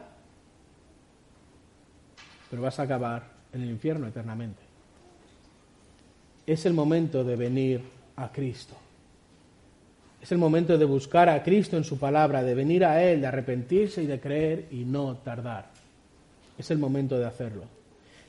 Pero 2.49 2.61
vas 2.61 2.79
a 2.79 2.83
acabar 2.83 3.23
en 3.53 3.63
el 3.63 3.69
infierno 3.69 4.07
eternamente. 4.07 4.61
Es 6.45 6.65
el 6.65 6.73
momento 6.73 7.23
de 7.23 7.35
venir 7.35 7.81
a 8.17 8.31
Cristo. 8.31 8.75
Es 10.25 10.31
el 10.31 10.39
momento 10.39 10.75
de 10.79 10.85
buscar 10.85 11.29
a 11.29 11.43
Cristo 11.43 11.77
en 11.77 11.83
su 11.83 11.99
palabra, 11.99 12.41
de 12.41 12.55
venir 12.55 12.83
a 12.83 13.03
Él, 13.03 13.21
de 13.21 13.27
arrepentirse 13.27 14.01
y 14.01 14.07
de 14.07 14.19
creer 14.19 14.65
y 14.71 14.83
no 14.83 15.17
tardar. 15.17 15.67
Es 16.57 16.71
el 16.71 16.79
momento 16.79 17.19
de 17.19 17.25
hacerlo. 17.25 17.65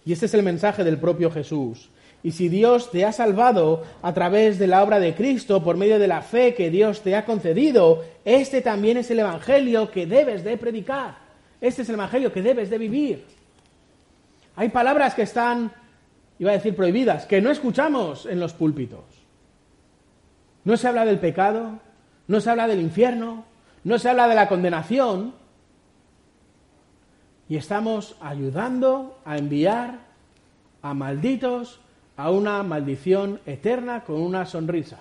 Y 0.04 0.12
este 0.12 0.26
es 0.26 0.34
el 0.34 0.42
mensaje 0.42 0.84
del 0.84 0.98
propio 0.98 1.30
Jesús. 1.30 1.88
Y 2.22 2.32
si 2.32 2.50
Dios 2.50 2.90
te 2.90 3.06
ha 3.06 3.12
salvado 3.12 3.82
a 4.02 4.12
través 4.12 4.58
de 4.58 4.66
la 4.66 4.82
obra 4.82 5.00
de 5.00 5.14
Cristo, 5.14 5.64
por 5.64 5.78
medio 5.78 5.98
de 5.98 6.06
la 6.06 6.20
fe 6.20 6.52
que 6.52 6.68
Dios 6.68 7.00
te 7.00 7.16
ha 7.16 7.24
concedido, 7.24 8.04
este 8.26 8.60
también 8.60 8.98
es 8.98 9.10
el 9.10 9.20
Evangelio 9.20 9.90
que 9.90 10.04
debes 10.04 10.44
de 10.44 10.58
predicar. 10.58 11.16
Este 11.62 11.80
es 11.80 11.88
el 11.88 11.94
Evangelio 11.94 12.30
que 12.30 12.42
debes 12.42 12.68
de 12.68 12.76
vivir. 12.76 13.24
Hay 14.56 14.68
palabras 14.68 15.14
que 15.14 15.22
están, 15.22 15.72
iba 16.38 16.50
a 16.50 16.56
decir 16.56 16.76
prohibidas, 16.76 17.24
que 17.24 17.40
no 17.40 17.50
escuchamos 17.50 18.26
en 18.26 18.38
los 18.38 18.52
púlpitos. 18.52 19.06
No 20.64 20.76
se 20.76 20.88
habla 20.88 21.06
del 21.06 21.20
pecado, 21.20 21.85
no 22.28 22.40
se 22.40 22.50
habla 22.50 22.66
del 22.66 22.80
infierno, 22.80 23.44
no 23.84 23.98
se 23.98 24.08
habla 24.08 24.28
de 24.28 24.34
la 24.34 24.48
condenación, 24.48 25.34
y 27.48 27.56
estamos 27.56 28.16
ayudando 28.20 29.18
a 29.24 29.38
enviar 29.38 30.00
a 30.82 30.94
malditos 30.94 31.80
a 32.16 32.30
una 32.30 32.62
maldición 32.62 33.40
eterna 33.46 34.02
con 34.04 34.20
una 34.20 34.46
sonrisa, 34.46 34.98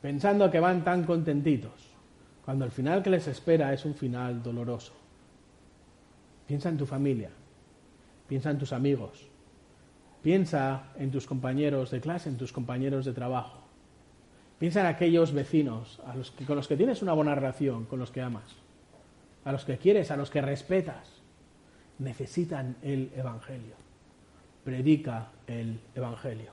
pensando 0.00 0.50
que 0.50 0.60
van 0.60 0.82
tan 0.82 1.04
contentitos, 1.04 1.72
cuando 2.44 2.64
el 2.64 2.70
final 2.70 3.02
que 3.02 3.10
les 3.10 3.26
espera 3.26 3.72
es 3.72 3.84
un 3.84 3.94
final 3.94 4.42
doloroso. 4.42 4.92
Piensa 6.46 6.68
en 6.68 6.78
tu 6.78 6.86
familia, 6.86 7.30
piensa 8.28 8.50
en 8.50 8.58
tus 8.58 8.72
amigos, 8.72 9.28
piensa 10.22 10.92
en 10.96 11.10
tus 11.10 11.26
compañeros 11.26 11.90
de 11.90 12.00
clase, 12.00 12.28
en 12.28 12.36
tus 12.36 12.52
compañeros 12.52 13.04
de 13.04 13.12
trabajo. 13.12 13.65
Piensa 14.58 14.80
en 14.80 14.86
aquellos 14.86 15.32
vecinos 15.32 16.00
a 16.06 16.16
los 16.16 16.30
que, 16.30 16.44
con 16.44 16.56
los 16.56 16.66
que 16.66 16.76
tienes 16.76 17.02
una 17.02 17.12
buena 17.12 17.34
relación, 17.34 17.84
con 17.84 17.98
los 17.98 18.10
que 18.10 18.22
amas, 18.22 18.56
a 19.44 19.52
los 19.52 19.64
que 19.64 19.76
quieres, 19.76 20.10
a 20.10 20.16
los 20.16 20.30
que 20.30 20.40
respetas. 20.40 21.08
Necesitan 21.98 22.76
el 22.82 23.10
Evangelio. 23.14 23.74
Predica 24.64 25.28
el 25.46 25.78
Evangelio. 25.94 26.52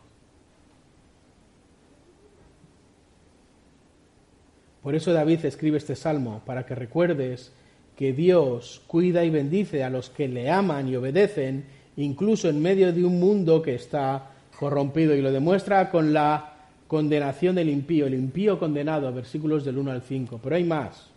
Por 4.81 4.95
eso 4.95 5.13
David 5.13 5.45
escribe 5.45 5.77
este 5.77 5.95
salmo, 5.95 6.41
para 6.45 6.65
que 6.65 6.75
recuerdes 6.75 7.53
que 7.95 8.11
Dios 8.11 8.81
cuida 8.85 9.23
y 9.23 9.29
bendice 9.29 9.83
a 9.83 9.89
los 9.89 10.09
que 10.09 10.27
le 10.27 10.51
aman 10.51 10.89
y 10.89 10.97
obedecen, 10.97 11.65
incluso 11.95 12.49
en 12.49 12.61
medio 12.61 12.91
de 12.91 13.05
un 13.05 13.17
mundo 13.17 13.61
que 13.61 13.75
está 13.75 14.31
corrompido. 14.59 15.15
Y 15.15 15.21
lo 15.21 15.31
demuestra 15.31 15.89
con 15.89 16.11
la 16.11 16.52
condenación 16.93 17.55
del 17.55 17.69
impío, 17.69 18.05
el 18.05 18.13
impío 18.13 18.59
condenado, 18.59 19.11
versículos 19.11 19.65
del 19.65 19.79
1 19.79 19.91
al 19.93 20.03
5. 20.03 20.39
Pero 20.43 20.55
hay 20.55 20.63
más. 20.63 21.07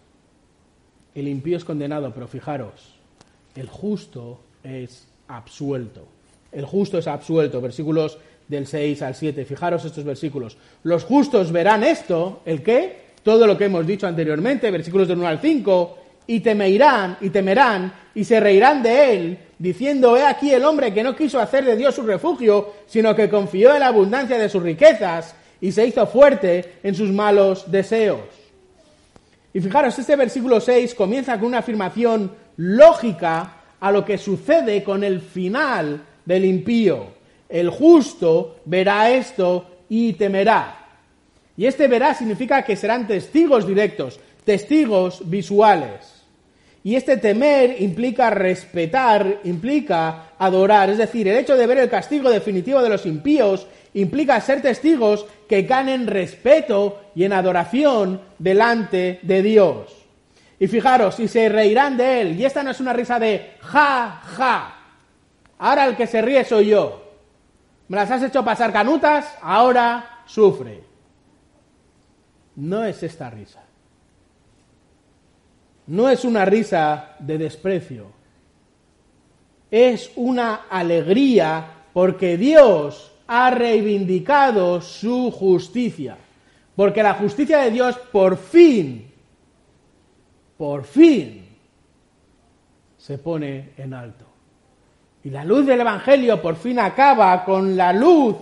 El 1.15 1.29
impío 1.29 1.59
es 1.59 1.67
condenado, 1.67 2.15
pero 2.15 2.27
fijaros, 2.27 2.95
el 3.55 3.69
justo 3.69 4.41
es 4.65 5.07
absuelto. 5.29 6.09
El 6.51 6.65
justo 6.65 6.97
es 6.97 7.07
absuelto, 7.07 7.61
versículos 7.61 8.17
del 8.49 8.67
6 8.67 9.03
al 9.03 9.15
7. 9.15 9.45
Fijaros 9.45 9.85
estos 9.85 10.03
versículos. 10.03 10.57
Los 10.83 11.05
justos 11.05 11.53
verán 11.53 11.85
esto, 11.85 12.41
¿el 12.47 12.63
qué? 12.63 13.09
Todo 13.23 13.47
lo 13.47 13.59
que 13.59 13.67
hemos 13.67 13.87
dicho 13.87 14.07
anteriormente, 14.07 14.71
versículos 14.71 15.09
del 15.09 15.19
1 15.19 15.27
al 15.27 15.41
5, 15.41 15.99
y 16.27 16.41
temerán, 16.41 17.19
y 17.21 17.29
temerán, 17.29 17.93
y 18.15 18.25
se 18.25 18.41
reirán 18.41 18.83
de 18.83 19.15
él, 19.15 19.39
diciendo, 19.59 20.17
he 20.17 20.25
aquí 20.25 20.53
el 20.53 20.65
hombre 20.65 20.95
que 20.95 21.03
no 21.03 21.15
quiso 21.15 21.39
hacer 21.39 21.67
de 21.67 21.77
Dios 21.77 21.95
su 21.95 22.03
refugio, 22.03 22.73
sino 22.87 23.15
que 23.15 23.29
confió 23.29 23.75
en 23.75 23.81
la 23.81 23.89
abundancia 23.89 24.39
de 24.39 24.49
sus 24.49 24.63
riquezas 24.63 25.35
y 25.61 25.73
se 25.73 25.87
hizo 25.87 26.07
fuerte 26.07 26.79
en 26.83 26.95
sus 26.95 27.11
malos 27.11 27.71
deseos. 27.71 28.21
Y 29.53 29.61
fijaros, 29.61 29.99
este 29.99 30.17
versículo 30.17 30.61
6 30.61 30.95
comienza 30.95 31.39
con 31.39 31.49
una 31.49 31.59
afirmación 31.59 32.33
lógica 32.57 33.57
a 33.81 33.91
lo 33.91 34.05
que 34.05 34.19
sucede 34.19 34.83
con 34.83 35.03
el 35.03 35.21
final 35.21 36.03
del 36.25 36.45
impío. 36.45 37.15
El 37.49 37.71
justo 37.71 38.61
verá 38.65 39.11
esto 39.11 39.67
y 39.89 40.13
temerá. 40.15 40.87
Y 41.57 41.67
este 41.67 41.89
verá 41.89 42.15
significa 42.15 42.63
que 42.63 42.77
serán 42.77 43.07
testigos 43.07 43.67
directos, 43.67 44.21
testigos 44.45 45.23
visuales. 45.29 46.17
Y 46.85 46.95
este 46.95 47.17
temer 47.17 47.81
implica 47.81 48.31
respetar, 48.31 49.41
implica 49.45 50.33
adorar. 50.39 50.91
Es 50.91 50.99
decir, 50.99 51.27
el 51.27 51.39
hecho 51.39 51.57
de 51.57 51.67
ver 51.67 51.79
el 51.79 51.91
castigo 51.91 52.31
definitivo 52.31 52.81
de 52.83 52.91
los 52.91 53.07
impíos 53.07 53.67
implica 53.97 54.41
ser 54.43 54.61
testigos 54.61 55.27
que 55.49 55.63
ganen 55.63 56.07
respeto 56.07 57.01
y 57.15 57.25
en 57.25 57.33
adoración 57.33 58.21
delante 58.39 59.21
de 59.23 59.43
Dios. 59.43 60.07
Y 60.59 60.69
fijaros, 60.69 61.19
y 61.19 61.29
se 61.29 61.49
reirán 61.49 61.97
de 61.97 62.21
él. 62.21 62.39
Y 62.39 62.45
esta 62.45 62.63
no 62.63 62.71
es 62.71 62.81
una 62.81 62.93
risa 62.93 63.19
de 63.19 63.55
ja, 63.61 64.21
ja. 64.23 64.81
Ahora 65.59 65.87
el 65.87 65.97
que 65.97 66.07
se 66.07 66.21
ríe 66.21 66.45
soy 66.45 66.69
yo. 66.69 67.11
Me 67.89 67.97
las 67.97 68.11
has 68.11 68.23
hecho 68.23 68.45
pasar 68.45 68.71
canutas, 68.71 69.35
ahora 69.41 70.23
sufre. 70.27 70.83
No 72.57 72.85
es 72.85 73.03
esta 73.03 73.31
risa. 73.31 73.63
No 75.87 76.11
es 76.11 76.25
una 76.25 76.45
risa 76.45 77.17
de 77.19 77.39
desprecio. 77.39 78.09
Es 79.71 80.11
una 80.17 80.67
alegría 80.69 81.65
porque 81.95 82.37
Dios 82.37 83.16
ha 83.27 83.51
reivindicado 83.51 84.81
su 84.81 85.31
justicia. 85.31 86.17
Porque 86.75 87.03
la 87.03 87.15
justicia 87.15 87.59
de 87.59 87.71
Dios 87.71 87.97
por 88.13 88.37
fin, 88.37 89.11
por 90.57 90.85
fin, 90.85 91.47
se 92.99 93.19
pone 93.19 93.71
en 93.77 93.95
alto. 93.95 94.27
Y 95.25 95.31
la 95.31 95.45
luz 95.45 95.67
del 95.67 95.81
Evangelio 95.81 96.41
por 96.41 96.57
fin 96.57 96.79
acaba 96.79 97.45
con 97.45 97.77
la 97.77 97.93
luz 97.93 98.37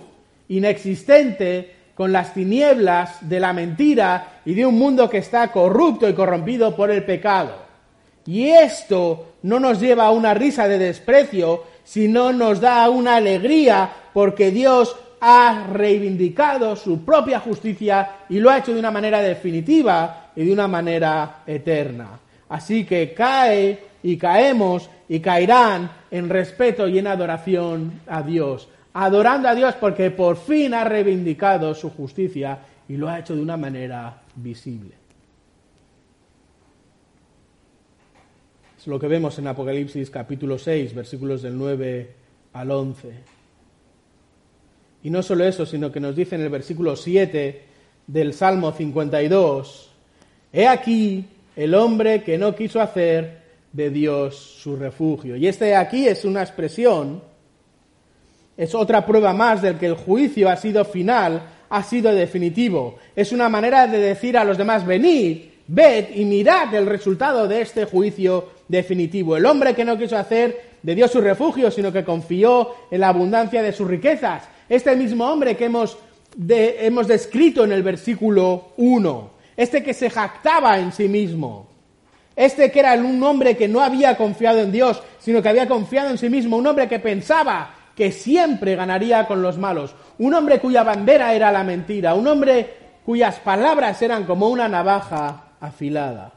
inexistente, 0.49 1.73
con 1.95 2.11
las 2.11 2.33
tinieblas 2.33 3.27
de 3.27 3.39
la 3.39 3.53
mentira 3.53 4.41
y 4.45 4.53
de 4.53 4.65
un 4.65 4.77
mundo 4.77 5.09
que 5.09 5.19
está 5.19 5.51
corrupto 5.51 6.07
y 6.07 6.13
corrompido 6.13 6.75
por 6.75 6.91
el 6.91 7.03
pecado. 7.05 7.65
Y 8.25 8.47
esto 8.47 9.33
no 9.43 9.59
nos 9.59 9.79
lleva 9.79 10.05
a 10.05 10.11
una 10.11 10.33
risa 10.33 10.67
de 10.67 10.77
desprecio, 10.77 11.63
sino 11.85 12.33
nos 12.33 12.59
da 12.59 12.89
una 12.89 13.15
alegría 13.15 13.89
porque 14.13 14.51
Dios 14.51 14.95
ha 15.21 15.67
reivindicado 15.71 16.75
su 16.75 17.05
propia 17.05 17.39
justicia 17.39 18.17
y 18.27 18.39
lo 18.39 18.49
ha 18.49 18.57
hecho 18.57 18.73
de 18.73 18.79
una 18.79 18.91
manera 18.91 19.21
definitiva 19.21 20.31
y 20.35 20.43
de 20.43 20.51
una 20.51 20.67
manera 20.67 21.43
eterna. 21.47 22.19
Así 22.49 22.85
que 22.85 23.13
cae 23.13 23.79
y 24.03 24.17
caemos 24.17 24.89
y 25.07 25.19
caerán 25.19 25.89
en 26.11 26.29
respeto 26.29 26.87
y 26.87 26.99
en 26.99 27.07
adoración 27.07 28.01
a 28.07 28.21
Dios, 28.21 28.67
adorando 28.93 29.47
a 29.47 29.55
Dios 29.55 29.75
porque 29.79 30.11
por 30.11 30.37
fin 30.37 30.73
ha 30.73 30.83
reivindicado 30.83 31.73
su 31.73 31.89
justicia 31.91 32.59
y 32.87 32.97
lo 32.97 33.09
ha 33.09 33.19
hecho 33.19 33.35
de 33.35 33.41
una 33.41 33.57
manera 33.57 34.21
visible. 34.35 35.04
Lo 38.85 38.99
que 38.99 39.07
vemos 39.07 39.39
en 39.39 39.47
Apocalipsis 39.47 40.11
capítulo 40.11 40.59
6, 40.59 40.93
versículos 40.93 41.41
del 41.41 41.57
9 41.57 42.07
al 42.53 42.69
11. 42.69 43.09
Y 45.01 45.09
no 45.09 45.23
solo 45.23 45.43
eso, 45.43 45.65
sino 45.65 45.91
que 45.91 45.99
nos 45.99 46.15
dice 46.15 46.35
en 46.35 46.41
el 46.41 46.49
versículo 46.49 46.95
7 46.95 47.63
del 48.05 48.33
Salmo 48.33 48.71
52, 48.71 49.91
He 50.53 50.67
aquí 50.67 51.25
el 51.55 51.73
hombre 51.73 52.21
que 52.21 52.37
no 52.37 52.55
quiso 52.55 52.79
hacer 52.79 53.41
de 53.73 53.89
Dios 53.89 54.35
su 54.35 54.75
refugio. 54.75 55.35
Y 55.35 55.47
este 55.47 55.75
aquí 55.75 56.07
es 56.07 56.23
una 56.23 56.43
expresión, 56.43 57.23
es 58.55 58.75
otra 58.75 59.03
prueba 59.03 59.33
más 59.33 59.63
del 59.63 59.79
que 59.79 59.87
el 59.87 59.95
juicio 59.95 60.47
ha 60.47 60.57
sido 60.57 60.85
final, 60.85 61.41
ha 61.69 61.81
sido 61.81 62.13
definitivo. 62.13 62.99
Es 63.15 63.31
una 63.31 63.49
manera 63.49 63.87
de 63.87 63.97
decir 63.97 64.37
a 64.37 64.43
los 64.43 64.59
demás, 64.59 64.85
venid, 64.85 65.39
ved 65.67 66.15
y 66.15 66.23
mirad 66.23 66.73
el 66.75 66.85
resultado 66.85 67.47
de 67.47 67.61
este 67.61 67.85
juicio 67.85 68.54
definitivo. 68.67 69.37
El 69.37 69.45
hombre 69.45 69.73
que 69.73 69.85
no 69.85 69.97
quiso 69.97 70.17
hacer 70.17 70.75
de 70.81 70.95
Dios 70.95 71.11
su 71.11 71.21
refugio, 71.21 71.71
sino 71.71 71.91
que 71.91 72.03
confió 72.03 72.75
en 72.91 73.01
la 73.01 73.09
abundancia 73.09 73.61
de 73.61 73.71
sus 73.71 73.87
riquezas 73.87 74.49
este 74.69 74.95
mismo 74.95 75.25
hombre 75.31 75.55
que 75.55 75.65
hemos, 75.65 75.97
hemos 76.47 77.07
descrito 77.07 77.63
en 77.63 77.71
el 77.71 77.83
versículo 77.83 78.69
1, 78.77 79.29
este 79.57 79.83
que 79.83 79.93
se 79.93 80.09
jactaba 80.09 80.79
en 80.79 80.91
sí 80.91 81.07
mismo, 81.07 81.67
este 82.35 82.71
que 82.71 82.79
era 82.79 82.93
un 82.95 83.21
hombre 83.23 83.55
que 83.55 83.67
no 83.67 83.81
había 83.81 84.17
confiado 84.17 84.59
en 84.59 84.71
Dios, 84.71 85.01
sino 85.19 85.41
que 85.41 85.49
había 85.49 85.67
confiado 85.67 86.09
en 86.09 86.17
sí 86.17 86.29
mismo, 86.29 86.57
un 86.57 86.67
hombre 86.67 86.87
que 86.87 86.99
pensaba 86.99 87.73
que 87.95 88.11
siempre 88.11 88.75
ganaría 88.75 89.25
con 89.27 89.41
los 89.41 89.57
malos, 89.57 89.95
un 90.17 90.33
hombre 90.33 90.59
cuya 90.59 90.83
bandera 90.83 91.33
era 91.33 91.51
la 91.51 91.63
mentira, 91.63 92.13
un 92.13 92.27
hombre 92.27 92.85
cuyas 93.05 93.39
palabras 93.39 94.01
eran 94.01 94.25
como 94.25 94.49
una 94.49 94.67
navaja 94.67 95.53
afilada. 95.59 96.34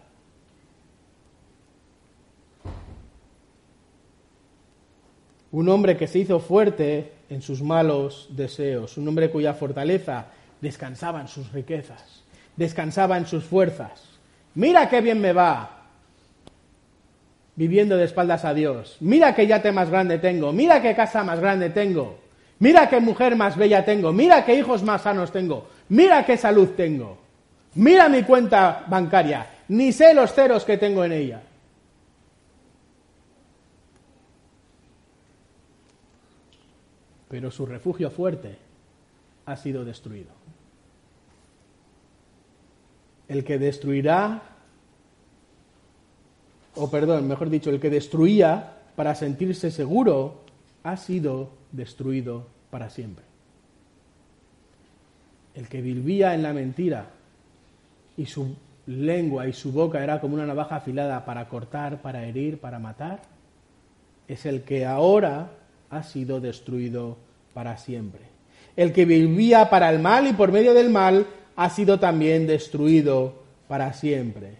Un 5.53 5.69
hombre 5.69 5.97
que 5.97 6.07
se 6.07 6.19
hizo 6.19 6.41
fuerte 6.41 7.13
en 7.31 7.43
sus 7.43 7.63
malos 7.63 8.29
deseos, 8.31 8.97
un 8.99 9.09
hombre 9.09 9.31
cuya 9.31 9.55
fortaleza 9.55 10.27
descansaba 10.61 11.21
en 11.21 11.29
sus 11.29 11.53
riquezas, 11.53 12.23
descansaba 12.57 13.17
en 13.17 13.27
sus 13.27 13.45
fuerzas. 13.45 14.03
Mira 14.55 14.89
qué 14.89 15.01
bien 15.01 15.21
me 15.21 15.33
va 15.33 15.79
viviendo 17.59 17.97
de 17.97 18.05
espaldas 18.05 18.45
a 18.45 18.55
Dios. 18.55 18.97
Mira 19.01 19.35
qué 19.35 19.47
yate 19.47 19.73
más 19.73 19.91
grande 19.91 20.19
tengo, 20.19 20.53
mira 20.53 20.81
qué 20.81 20.95
casa 20.95 21.25
más 21.25 21.41
grande 21.41 21.71
tengo, 21.71 22.19
mira 22.61 22.89
qué 22.89 23.01
mujer 23.01 23.35
más 23.35 23.57
bella 23.57 23.85
tengo, 23.85 24.13
mira 24.13 24.45
qué 24.45 24.55
hijos 24.55 24.83
más 24.83 25.03
sanos 25.03 25.33
tengo, 25.33 25.69
mira 25.89 26.25
qué 26.25 26.37
salud 26.37 26.69
tengo, 26.77 27.19
mira 27.75 28.09
mi 28.09 28.23
cuenta 28.23 28.85
bancaria, 28.87 29.47
ni 29.69 29.93
sé 29.93 30.15
los 30.15 30.33
ceros 30.33 30.65
que 30.65 30.79
tengo 30.79 31.05
en 31.05 31.13
ella. 31.13 31.43
Pero 37.29 37.51
su 37.51 37.67
refugio 37.67 38.11
fuerte 38.11 38.57
ha 39.47 39.57
sido 39.57 39.85
destruido. 39.85 40.31
El 43.29 43.45
que 43.45 43.59
destruirá, 43.59 44.43
o 46.75 46.91
perdón, 46.91 47.29
mejor 47.29 47.51
dicho, 47.51 47.71
el 47.71 47.81
que 47.81 47.91
destruía 47.91 48.77
para 48.97 49.15
sentirse 49.15 49.71
seguro, 49.71 50.43
ha 50.83 50.97
sido 50.97 51.51
destruido 51.73 52.47
para 52.71 52.89
siempre. 52.89 53.25
El 55.55 55.69
que 55.69 55.83
vivía 55.83 56.35
en 56.35 56.43
la 56.43 56.53
mentira 56.53 57.11
y 58.17 58.27
su 58.27 58.57
lengua 58.87 59.47
y 59.47 59.53
su 59.53 59.73
boca 59.73 60.03
era 60.03 60.21
como 60.21 60.35
una 60.35 60.47
navaja 60.47 60.77
afilada 60.77 61.25
para 61.25 61.49
cortar, 61.49 62.01
para 62.01 62.25
herir, 62.25 62.59
para 62.59 62.79
matar, 62.79 63.21
es 64.27 64.47
el 64.47 64.63
que 64.63 64.87
ahora 64.87 65.51
ha 65.91 66.03
sido 66.03 66.41
destruido 66.41 67.17
para 67.55 67.77
siempre. 67.77 68.21
El 68.77 68.93
que 68.93 69.05
vivía 69.05 69.71
para 69.71 69.91
el 69.91 69.99
mal 69.99 70.27
y 70.27 70.33
por 70.33 70.53
medio 70.53 70.75
del 70.75 70.91
mal 70.91 71.27
ha 71.57 71.71
sido 71.71 71.99
también 71.99 72.47
destruido 72.47 73.43
para 73.67 73.93
siempre. 73.93 74.59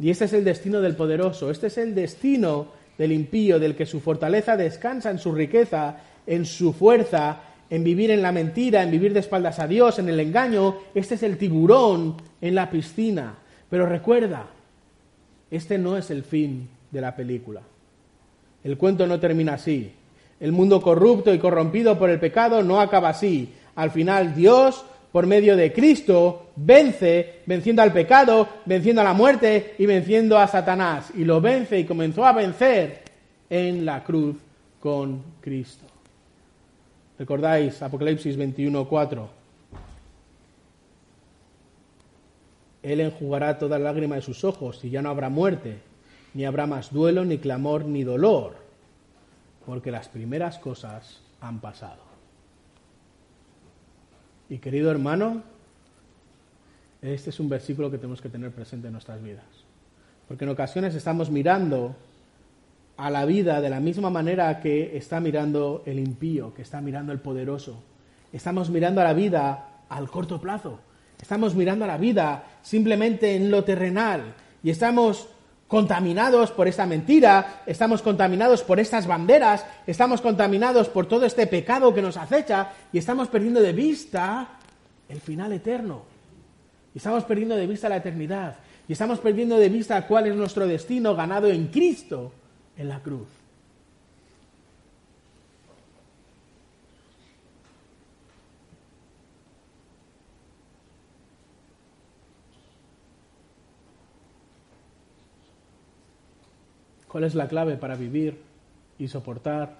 Y 0.00 0.10
este 0.10 0.24
es 0.24 0.32
el 0.32 0.44
destino 0.44 0.80
del 0.80 0.96
poderoso, 0.96 1.50
este 1.50 1.68
es 1.68 1.78
el 1.78 1.94
destino 1.94 2.68
del 2.98 3.12
impío, 3.12 3.58
del 3.58 3.76
que 3.76 3.86
su 3.86 4.00
fortaleza 4.00 4.56
descansa 4.56 5.10
en 5.10 5.18
su 5.18 5.32
riqueza, 5.32 5.98
en 6.26 6.44
su 6.44 6.72
fuerza, 6.72 7.40
en 7.70 7.84
vivir 7.84 8.10
en 8.10 8.22
la 8.22 8.32
mentira, 8.32 8.82
en 8.82 8.90
vivir 8.90 9.12
de 9.12 9.20
espaldas 9.20 9.58
a 9.58 9.66
Dios, 9.66 9.98
en 9.98 10.08
el 10.08 10.20
engaño. 10.20 10.76
Este 10.94 11.14
es 11.14 11.22
el 11.22 11.38
tiburón 11.38 12.16
en 12.40 12.54
la 12.54 12.70
piscina. 12.70 13.38
Pero 13.70 13.86
recuerda, 13.86 14.46
este 15.50 15.78
no 15.78 15.96
es 15.96 16.10
el 16.10 16.22
fin 16.22 16.68
de 16.90 17.00
la 17.00 17.14
película. 17.16 17.62
El 18.62 18.76
cuento 18.78 19.06
no 19.06 19.20
termina 19.20 19.54
así. 19.54 19.92
El 20.44 20.52
mundo 20.52 20.82
corrupto 20.82 21.32
y 21.32 21.38
corrompido 21.38 21.98
por 21.98 22.10
el 22.10 22.20
pecado 22.20 22.62
no 22.62 22.78
acaba 22.78 23.08
así. 23.08 23.54
Al 23.76 23.90
final 23.90 24.34
Dios, 24.34 24.84
por 25.10 25.26
medio 25.26 25.56
de 25.56 25.72
Cristo, 25.72 26.48
vence, 26.56 27.40
venciendo 27.46 27.80
al 27.80 27.94
pecado, 27.94 28.46
venciendo 28.66 29.00
a 29.00 29.04
la 29.04 29.14
muerte 29.14 29.74
y 29.78 29.86
venciendo 29.86 30.38
a 30.38 30.46
Satanás. 30.46 31.12
Y 31.16 31.24
lo 31.24 31.40
vence 31.40 31.80
y 31.80 31.86
comenzó 31.86 32.26
a 32.26 32.34
vencer 32.34 33.04
en 33.48 33.86
la 33.86 34.04
cruz 34.04 34.36
con 34.80 35.22
Cristo. 35.40 35.86
¿Recordáis 37.18 37.80
Apocalipsis 37.80 38.36
21:4? 38.36 39.26
Él 42.82 43.00
enjugará 43.00 43.58
toda 43.58 43.78
lágrima 43.78 44.16
de 44.16 44.20
sus 44.20 44.44
ojos 44.44 44.84
y 44.84 44.90
ya 44.90 45.00
no 45.00 45.08
habrá 45.08 45.30
muerte, 45.30 45.78
ni 46.34 46.44
habrá 46.44 46.66
más 46.66 46.92
duelo, 46.92 47.24
ni 47.24 47.38
clamor, 47.38 47.86
ni 47.86 48.04
dolor, 48.04 48.63
porque 49.66 49.90
las 49.90 50.08
primeras 50.08 50.58
cosas 50.58 51.20
han 51.40 51.60
pasado. 51.60 52.02
Y 54.48 54.58
querido 54.58 54.90
hermano, 54.90 55.42
este 57.02 57.30
es 57.30 57.40
un 57.40 57.48
versículo 57.48 57.90
que 57.90 57.98
tenemos 57.98 58.20
que 58.20 58.28
tener 58.28 58.50
presente 58.50 58.86
en 58.88 58.92
nuestras 58.92 59.22
vidas. 59.22 59.44
Porque 60.28 60.44
en 60.44 60.50
ocasiones 60.50 60.94
estamos 60.94 61.30
mirando 61.30 61.96
a 62.96 63.10
la 63.10 63.24
vida 63.24 63.60
de 63.60 63.70
la 63.70 63.80
misma 63.80 64.10
manera 64.10 64.60
que 64.60 64.96
está 64.96 65.20
mirando 65.20 65.82
el 65.86 65.98
impío, 65.98 66.54
que 66.54 66.62
está 66.62 66.80
mirando 66.80 67.12
el 67.12 67.20
poderoso. 67.20 67.82
Estamos 68.32 68.70
mirando 68.70 69.00
a 69.00 69.04
la 69.04 69.12
vida 69.12 69.82
al 69.88 70.10
corto 70.10 70.40
plazo. 70.40 70.80
Estamos 71.20 71.54
mirando 71.54 71.84
a 71.84 71.88
la 71.88 71.98
vida 71.98 72.44
simplemente 72.62 73.34
en 73.36 73.50
lo 73.50 73.64
terrenal. 73.64 74.34
Y 74.62 74.70
estamos 74.70 75.28
contaminados 75.74 76.52
por 76.52 76.68
esta 76.68 76.86
mentira, 76.86 77.62
estamos 77.66 78.00
contaminados 78.00 78.62
por 78.62 78.78
estas 78.78 79.08
banderas, 79.08 79.66
estamos 79.88 80.20
contaminados 80.20 80.88
por 80.88 81.06
todo 81.06 81.26
este 81.26 81.48
pecado 81.48 81.92
que 81.92 82.00
nos 82.00 82.16
acecha 82.16 82.70
y 82.92 82.98
estamos 82.98 83.26
perdiendo 83.26 83.60
de 83.60 83.72
vista 83.72 84.50
el 85.08 85.20
final 85.20 85.52
eterno. 85.52 86.02
Y 86.94 86.98
estamos 86.98 87.24
perdiendo 87.24 87.56
de 87.56 87.66
vista 87.66 87.88
la 87.88 87.96
eternidad. 87.96 88.54
Y 88.86 88.92
estamos 88.92 89.18
perdiendo 89.18 89.58
de 89.58 89.68
vista 89.68 90.06
cuál 90.06 90.28
es 90.28 90.36
nuestro 90.36 90.64
destino 90.68 91.16
ganado 91.16 91.48
en 91.48 91.66
Cristo 91.66 92.30
en 92.76 92.88
la 92.88 93.00
cruz. 93.00 93.26
¿Cuál 107.14 107.22
es 107.22 107.36
la 107.36 107.46
clave 107.46 107.76
para 107.76 107.94
vivir 107.94 108.40
y 108.98 109.06
soportar 109.06 109.78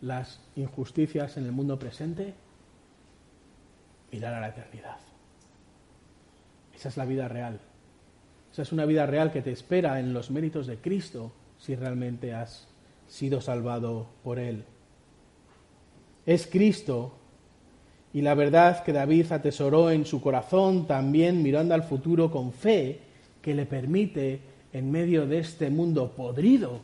las 0.00 0.40
injusticias 0.54 1.36
en 1.36 1.46
el 1.46 1.50
mundo 1.50 1.80
presente? 1.80 2.32
Mirar 4.12 4.34
a 4.34 4.40
la 4.40 4.50
eternidad. 4.50 4.98
Esa 6.76 6.90
es 6.90 6.96
la 6.96 7.06
vida 7.06 7.26
real. 7.26 7.58
Esa 8.52 8.62
es 8.62 8.70
una 8.70 8.84
vida 8.84 9.04
real 9.06 9.32
que 9.32 9.42
te 9.42 9.50
espera 9.50 9.98
en 9.98 10.14
los 10.14 10.30
méritos 10.30 10.68
de 10.68 10.76
Cristo 10.76 11.32
si 11.58 11.74
realmente 11.74 12.32
has 12.32 12.68
sido 13.08 13.40
salvado 13.40 14.06
por 14.22 14.38
Él. 14.38 14.64
Es 16.24 16.46
Cristo 16.46 17.18
y 18.12 18.22
la 18.22 18.34
verdad 18.34 18.84
que 18.84 18.92
David 18.92 19.32
atesoró 19.32 19.90
en 19.90 20.06
su 20.06 20.20
corazón 20.20 20.86
también 20.86 21.42
mirando 21.42 21.74
al 21.74 21.82
futuro 21.82 22.30
con 22.30 22.52
fe 22.52 23.00
que 23.42 23.56
le 23.56 23.66
permite 23.66 24.54
en 24.76 24.90
medio 24.90 25.26
de 25.26 25.38
este 25.38 25.70
mundo 25.70 26.12
podrido 26.14 26.80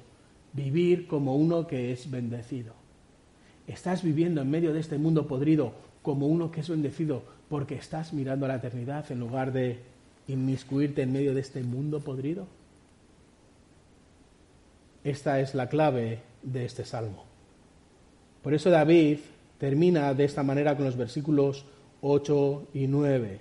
vivir 0.54 1.06
como 1.06 1.36
uno 1.36 1.66
que 1.66 1.92
es 1.92 2.10
bendecido. 2.10 2.72
Estás 3.66 4.02
viviendo 4.02 4.40
en 4.40 4.50
medio 4.50 4.72
de 4.72 4.80
este 4.80 4.96
mundo 4.96 5.26
podrido 5.26 5.74
como 6.00 6.26
uno 6.26 6.50
que 6.50 6.60
es 6.60 6.70
bendecido 6.70 7.22
porque 7.50 7.74
estás 7.74 8.14
mirando 8.14 8.46
a 8.46 8.48
la 8.48 8.54
eternidad 8.54 9.12
en 9.12 9.20
lugar 9.20 9.52
de 9.52 9.80
inmiscuirte 10.26 11.02
en 11.02 11.12
medio 11.12 11.34
de 11.34 11.42
este 11.42 11.62
mundo 11.62 12.00
podrido. 12.00 12.46
Esta 15.04 15.40
es 15.40 15.54
la 15.54 15.68
clave 15.68 16.22
de 16.42 16.64
este 16.64 16.86
salmo. 16.86 17.24
Por 18.42 18.54
eso 18.54 18.70
David 18.70 19.18
termina 19.58 20.14
de 20.14 20.24
esta 20.24 20.42
manera 20.42 20.76
con 20.76 20.86
los 20.86 20.96
versículos 20.96 21.66
8 22.00 22.68
y 22.72 22.86
9, 22.86 23.38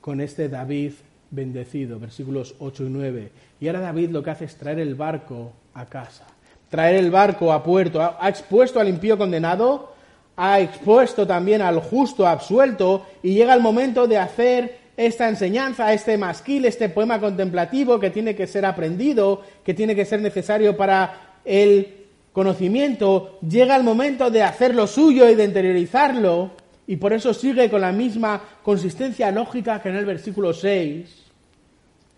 con 0.00 0.22
este 0.22 0.48
David 0.48 0.92
bendecido, 1.36 2.00
versículos 2.00 2.56
8 2.58 2.84
y 2.84 2.88
9. 2.88 3.30
Y 3.60 3.68
ahora 3.68 3.80
David 3.80 4.10
lo 4.10 4.22
que 4.22 4.30
hace 4.30 4.46
es 4.46 4.56
traer 4.56 4.80
el 4.80 4.96
barco 4.96 5.52
a 5.74 5.86
casa, 5.86 6.26
traer 6.68 6.96
el 6.96 7.12
barco 7.12 7.52
a 7.52 7.62
puerto. 7.62 8.00
Ha, 8.00 8.28
expuesto 8.28 8.80
al 8.80 8.88
impío 8.88 9.16
condenado, 9.16 9.92
ha 10.36 10.58
expuesto 10.58 11.26
también 11.26 11.62
al 11.62 11.78
justo 11.78 12.26
absuelto 12.26 13.06
y 13.22 13.34
llega 13.34 13.54
el 13.54 13.60
momento 13.60 14.08
de 14.08 14.18
hacer 14.18 14.78
esta 14.96 15.28
enseñanza, 15.28 15.92
este 15.92 16.16
masquil, 16.16 16.64
este 16.64 16.88
poema 16.88 17.20
contemplativo 17.20 18.00
que 18.00 18.10
tiene 18.10 18.34
que 18.34 18.46
ser 18.46 18.64
aprendido, 18.64 19.42
que 19.62 19.74
tiene 19.74 19.94
que 19.94 20.06
ser 20.06 20.22
necesario 20.22 20.76
para 20.76 21.36
el 21.44 22.06
conocimiento, 22.32 23.38
llega 23.46 23.76
el 23.76 23.84
momento 23.84 24.30
de 24.30 24.42
hacer 24.42 24.74
lo 24.74 24.86
suyo 24.86 25.28
y 25.28 25.34
de 25.34 25.44
interiorizarlo, 25.44 26.50
y 26.86 26.96
por 26.96 27.12
eso 27.12 27.34
sigue 27.34 27.68
con 27.68 27.80
la 27.80 27.92
misma 27.92 28.42
consistencia 28.62 29.30
lógica 29.30 29.82
que 29.82 29.88
en 29.88 29.96
el 29.96 30.04
versículo 30.06 30.52
6, 30.52 31.25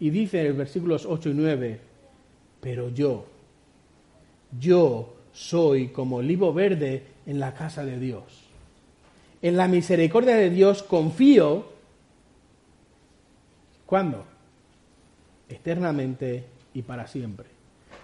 y 0.01 0.11
dice 0.11 0.41
en 0.41 0.49
los 0.49 0.57
versículos 0.57 1.07
8 1.07 1.31
y 1.31 1.35
9, 1.35 1.81
pero 2.61 2.91
yo, 2.91 3.27
yo 4.59 5.15
soy 5.33 5.89
como 5.89 6.17
olivo 6.17 6.53
verde 6.53 7.03
en 7.27 7.41
la 7.41 7.55
casa 7.55 7.85
de 7.85 7.99
Dios. 7.99 8.45
En 9.43 9.57
la 9.57 9.69
misericordia 9.69 10.37
de 10.37 10.51
Dios 10.51 10.83
confío 10.83 11.79
¿Cuándo? 13.89 14.23
Eternamente 15.49 16.45
y 16.75 16.83
para 16.83 17.07
siempre. 17.07 17.47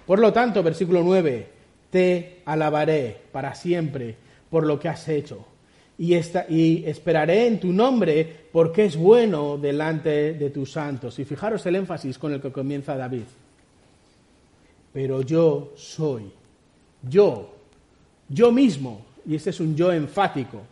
Por 0.07 0.19
lo 0.19 0.33
tanto, 0.33 0.63
versículo 0.63 1.03
9, 1.03 1.47
te 1.91 2.41
alabaré 2.47 3.21
para 3.31 3.55
siempre 3.55 4.17
por 4.49 4.65
lo 4.65 4.81
que 4.81 4.89
has 4.89 5.07
hecho. 5.11 5.45
Y, 5.97 6.15
y, 6.49 6.85
esperaré 6.87 7.47
en 7.47 7.61
tu 7.61 7.73
nombre 7.73 8.47
porque 8.51 8.87
es 8.87 8.97
bueno 8.97 9.57
delante 9.57 10.35
de 10.35 10.51
tus 10.51 10.73
santos. 10.73 11.19
Y 11.19 11.25
fijaros 11.25 11.65
el 11.67 11.77
énfasis 11.77 12.19
con 12.19 12.33
el 12.33 12.41
que 12.41 12.51
comienza 12.51 12.97
David. 12.97 13.23
Pero 14.93 15.23
yo 15.23 15.73
soy, 15.77 16.31
yo, 17.03 17.53
yo 18.29 18.53
mismo, 18.53 19.05
y 19.27 19.35
este 19.35 19.51
es 19.51 19.59
un 19.59 19.75
yo 19.75 19.93
enfático, 19.93 20.63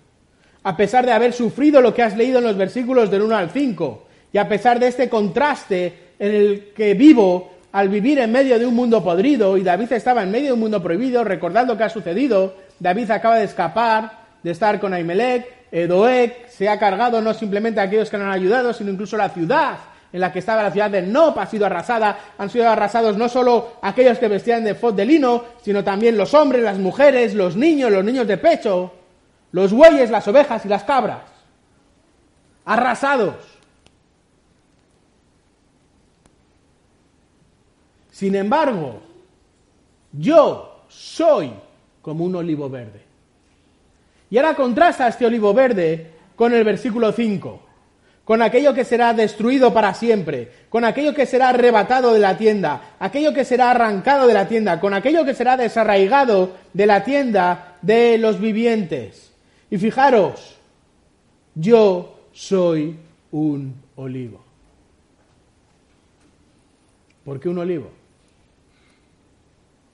a 0.63 0.77
pesar 0.77 1.05
de 1.05 1.13
haber 1.13 1.33
sufrido 1.33 1.81
lo 1.81 1.93
que 1.93 2.03
has 2.03 2.17
leído 2.17 2.39
en 2.39 2.45
los 2.45 2.57
versículos 2.57 3.11
del 3.11 3.23
1 3.23 3.37
al 3.37 3.51
5, 3.51 4.07
y 4.33 4.39
a 4.39 4.49
pesar 4.49 4.79
de 4.79 4.87
este 4.87 5.09
contraste 5.09 5.93
en 6.19 6.35
el 6.35 6.73
que 6.75 6.95
vivo 6.95 7.51
al 7.73 7.89
vivir 7.89 8.21
en 8.21 8.31
medio 8.31 8.59
de 8.59 8.67
un 8.67 8.77
mundo 8.77 9.03
podrido, 9.03 9.57
y 9.57 9.63
David 9.63 9.93
estaba 9.93 10.23
en 10.23 10.31
medio 10.31 10.47
de 10.49 10.53
un 10.53 10.61
mundo 10.61 10.81
prohibido, 10.81 11.25
recordando 11.25 11.77
que 11.77 11.83
ha 11.83 11.89
sucedido, 11.89 12.55
David 12.79 13.11
acaba 13.11 13.39
de 13.39 13.45
escapar 13.45 14.22
de 14.43 14.51
estar 14.51 14.81
con 14.81 14.93
Ahimelech, 14.93 15.69
Edoek 15.71 16.49
se 16.49 16.69
ha 16.69 16.79
cargado 16.79 17.21
no 17.21 17.33
simplemente 17.33 17.81
a 17.81 17.85
aquellos 17.85 18.11
que 18.11 18.19
le 18.19 18.25
han 18.25 18.33
ayudado, 18.33 18.73
sino 18.73 18.91
incluso 18.91 19.17
la 19.17 19.31
ciudad 19.31 19.79
en 20.13 20.21
la 20.21 20.31
que 20.31 20.41
estaba 20.41 20.63
la 20.63 20.71
ciudad 20.71 20.91
de 20.91 21.03
Nop 21.03 21.39
ha 21.39 21.47
sido 21.47 21.65
arrasada, 21.65 22.19
han 22.37 22.51
sido 22.51 22.69
arrasados 22.69 23.17
no 23.17 23.29
solo 23.29 23.79
aquellos 23.81 24.19
que 24.19 24.29
vestían 24.29 24.63
de 24.63 24.75
fod 24.75 24.95
de 24.95 25.07
lino, 25.07 25.45
sino 25.63 25.83
también 25.83 26.19
los 26.19 26.35
hombres, 26.35 26.63
las 26.63 26.79
mujeres, 26.79 27.35
los 27.35 27.57
niños, 27.57 27.91
los 27.91 28.05
niños 28.05 28.27
de 28.27 28.37
pecho, 28.37 28.93
los 29.53 29.73
bueyes, 29.73 30.11
las 30.11 30.29
ovejas 30.29 30.65
y 30.67 30.69
las 30.69 30.85
cabras. 30.85 31.23
Arrasados. 32.67 33.37
Sin 38.11 38.35
embargo, 38.35 39.01
yo 40.13 40.85
soy 40.89 41.53
como 42.03 42.25
un 42.25 42.37
olivo 42.37 42.69
verde. 42.69 43.12
Y 44.33 44.39
ahora 44.39 44.55
contrasta 44.55 45.09
este 45.09 45.27
olivo 45.27 45.53
verde 45.53 46.11
con 46.37 46.55
el 46.55 46.65
versículo 46.65 47.13
5, 47.13 47.61
con 48.25 48.41
aquello 48.41 48.73
que 48.73 48.83
será 48.83 49.13
destruido 49.13 49.75
para 49.75 49.93
siempre, 49.93 50.51
con 50.71 50.87
aquello 50.87 51.13
que 51.13 51.27
será 51.27 51.51
arrebatado 51.51 52.15
de 52.15 52.19
la 52.19 52.39
tienda, 52.39 52.95
aquello 52.99 53.35
que 53.35 53.45
será 53.45 53.73
arrancado 53.73 54.27
de 54.27 54.33
la 54.33 54.49
tienda, 54.49 54.81
con 54.81 54.95
aquello 54.95 55.27
que 55.27 55.35
será 55.35 55.59
desarraigado 55.59 56.57
de 56.73 56.87
la 56.87 57.05
tienda 57.05 57.77
de 57.83 58.17
los 58.17 58.41
vivientes. 58.41 59.35
Y 59.69 59.77
fijaros, 59.77 60.59
yo 61.55 62.19
soy 62.33 62.97
un 63.33 63.83
olivo. 63.97 64.43
¿Por 67.23 67.39
qué 67.39 67.51
un 67.51 67.59
olivo? 67.59 67.91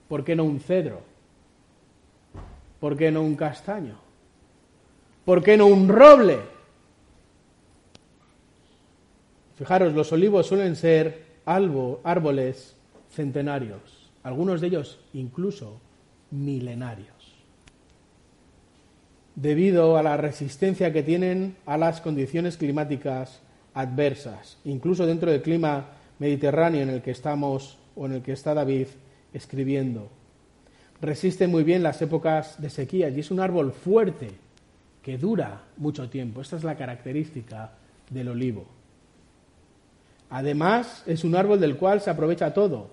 ¿Por 0.09 0.23
qué 0.23 0.37
no 0.37 0.45
un 0.45 0.61
cedro? 0.61 1.03
¿Por 2.79 2.97
qué 2.97 3.11
no 3.11 3.23
un 3.23 3.35
castaño? 3.35 4.07
¿Por 5.29 5.43
qué 5.43 5.59
no 5.59 5.67
un 5.67 5.89
roble? 5.91 6.39
Fijaros, 9.57 9.93
los 9.93 10.11
olivos 10.11 10.47
suelen 10.47 10.75
ser 10.75 11.23
árboles 11.45 12.75
centenarios, 13.11 14.11
algunos 14.23 14.63
de 14.63 14.69
ellos 14.69 15.01
incluso 15.13 15.83
milenarios, 16.31 17.35
debido 19.37 19.99
a 19.99 20.03
la 20.03 20.17
resistencia 20.17 20.95
que 20.95 21.03
tienen 21.03 21.57
a 21.67 21.77
las 21.77 22.01
condiciones 22.01 22.57
climáticas 22.57 23.43
adversas, 23.75 24.57
incluso 24.65 25.05
dentro 25.05 25.31
del 25.31 25.43
clima 25.43 25.89
mediterráneo 26.21 26.81
en 26.81 26.89
el 26.89 27.03
que 27.03 27.11
estamos 27.11 27.77
o 27.97 28.07
en 28.07 28.13
el 28.13 28.23
que 28.23 28.33
está 28.33 28.55
David 28.55 28.87
escribiendo. 29.35 30.09
Resiste 31.03 31.49
muy 31.49 31.65
bien 31.65 31.83
las 31.83 32.01
épocas 32.01 32.59
de 32.63 32.71
sequía 32.71 33.11
y 33.11 33.21
es 33.21 33.31
un 33.31 33.41
árbol 33.41 33.73
fuerte 33.73 34.48
que 35.03 35.19
dura 35.19 35.63
mucho 35.77 36.09
tiempo. 36.09 36.41
Esta 36.41 36.57
es 36.57 36.65
la 36.65 36.77
característica 36.77 37.73
del 38.11 38.29
olivo. 38.29 38.67
Además, 40.31 41.03
es 41.07 41.25
un 41.25 41.35
árbol 41.35 41.61
del 41.61 41.77
cual 41.77 42.01
se 42.01 42.11
aprovecha 42.11 42.53
todo. 42.53 42.91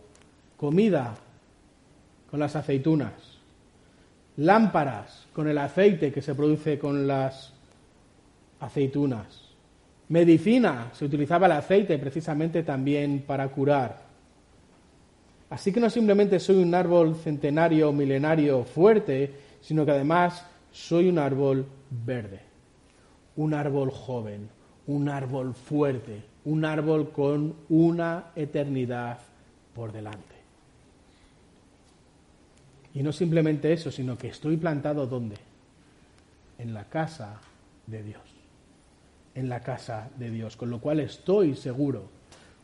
Comida 0.58 1.16
con 2.32 2.40
las 2.40 2.56
aceitunas, 2.56 3.14
lámparas 4.38 5.28
con 5.34 5.48
el 5.48 5.58
aceite 5.58 6.12
que 6.12 6.22
se 6.22 6.36
produce 6.36 6.80
con 6.80 7.08
las 7.08 7.54
aceitunas, 8.60 9.42
medicina, 10.10 10.92
se 10.94 11.06
utilizaba 11.06 11.48
el 11.48 11.54
aceite 11.54 11.98
precisamente 11.98 12.64
también 12.64 13.24
para 13.28 13.48
curar. 13.50 14.06
Así 15.50 15.72
que 15.72 15.80
no 15.80 15.90
simplemente 15.90 16.40
soy 16.40 16.58
un 16.58 16.74
árbol 16.74 17.16
centenario, 17.16 17.92
milenario, 17.92 18.64
fuerte, 18.64 19.32
sino 19.62 19.86
que 19.86 19.92
además 19.92 20.46
soy 20.76 21.08
un 21.08 21.18
árbol 21.18 21.66
verde, 21.90 22.42
un 23.38 23.54
árbol 23.54 23.92
joven, 23.92 24.50
un 24.88 25.08
árbol 25.08 25.54
fuerte, 25.54 26.22
un 26.44 26.66
árbol 26.66 27.12
con 27.12 27.56
una 27.70 28.26
eternidad 28.36 29.20
por 29.74 29.94
delante. 29.94 30.36
Y 32.94 33.04
no 33.04 33.14
simplemente 33.14 33.72
eso, 33.72 33.90
sino 33.90 34.18
que 34.18 34.28
estoy 34.28 34.58
plantado 34.58 35.08
¿dónde? 35.08 35.38
En 36.58 36.74
la 36.74 36.84
casa 36.84 37.40
de 37.88 38.04
Dios. 38.04 38.24
En 39.34 39.48
la 39.48 39.62
casa 39.62 40.10
de 40.18 40.30
Dios. 40.30 40.58
Con 40.58 40.70
lo 40.70 40.80
cual 40.80 41.00
estoy 41.00 41.56
seguro, 41.56 42.04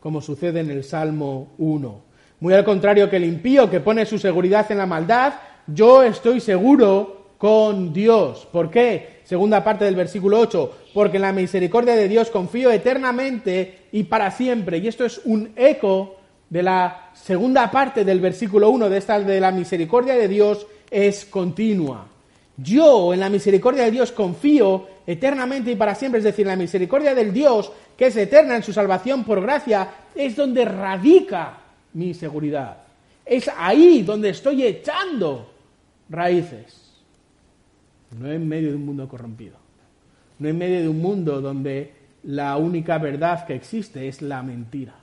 como 0.00 0.20
sucede 0.20 0.60
en 0.60 0.70
el 0.70 0.84
Salmo 0.84 1.52
1. 1.56 2.00
Muy 2.40 2.52
al 2.52 2.64
contrario 2.64 3.08
que 3.08 3.16
el 3.16 3.24
impío 3.24 3.70
que 3.70 3.80
pone 3.80 4.04
su 4.04 4.18
seguridad 4.18 4.70
en 4.70 4.78
la 4.78 4.86
maldad, 4.86 5.32
yo 5.66 6.02
estoy 6.02 6.40
seguro 6.40 7.21
con 7.42 7.92
Dios. 7.92 8.46
¿Por 8.52 8.70
qué? 8.70 9.22
Segunda 9.24 9.64
parte 9.64 9.84
del 9.84 9.96
versículo 9.96 10.38
8. 10.38 10.76
Porque 10.94 11.16
en 11.16 11.22
la 11.22 11.32
misericordia 11.32 11.96
de 11.96 12.06
Dios 12.06 12.30
confío 12.30 12.70
eternamente 12.70 13.88
y 13.90 14.04
para 14.04 14.30
siempre. 14.30 14.78
Y 14.78 14.86
esto 14.86 15.04
es 15.04 15.20
un 15.24 15.50
eco 15.56 16.18
de 16.48 16.62
la 16.62 17.10
segunda 17.14 17.68
parte 17.68 18.04
del 18.04 18.20
versículo 18.20 18.70
1 18.70 18.88
de 18.88 18.96
esta 18.96 19.18
de 19.18 19.40
la 19.40 19.50
misericordia 19.50 20.14
de 20.14 20.28
Dios 20.28 20.68
es 20.88 21.24
continua. 21.24 22.06
Yo 22.58 23.12
en 23.12 23.18
la 23.18 23.28
misericordia 23.28 23.82
de 23.86 23.90
Dios 23.90 24.12
confío 24.12 24.86
eternamente 25.04 25.72
y 25.72 25.74
para 25.74 25.96
siempre, 25.96 26.18
es 26.18 26.24
decir, 26.24 26.46
la 26.46 26.54
misericordia 26.54 27.12
del 27.12 27.32
Dios 27.32 27.72
que 27.96 28.06
es 28.06 28.16
eterna 28.16 28.54
en 28.54 28.62
su 28.62 28.72
salvación 28.72 29.24
por 29.24 29.40
gracia, 29.40 29.88
es 30.14 30.36
donde 30.36 30.64
radica 30.64 31.58
mi 31.94 32.14
seguridad. 32.14 32.76
Es 33.26 33.50
ahí 33.58 34.04
donde 34.04 34.28
estoy 34.28 34.62
echando 34.62 35.50
raíces. 36.08 36.81
No 38.18 38.30
en 38.30 38.46
medio 38.46 38.70
de 38.70 38.76
un 38.76 38.86
mundo 38.86 39.08
corrompido. 39.08 39.56
No 40.38 40.48
en 40.48 40.58
medio 40.58 40.80
de 40.80 40.88
un 40.88 41.00
mundo 41.00 41.40
donde 41.40 41.92
la 42.24 42.56
única 42.56 42.98
verdad 42.98 43.46
que 43.46 43.54
existe 43.54 44.08
es 44.08 44.22
la 44.22 44.42
mentira. 44.42 45.02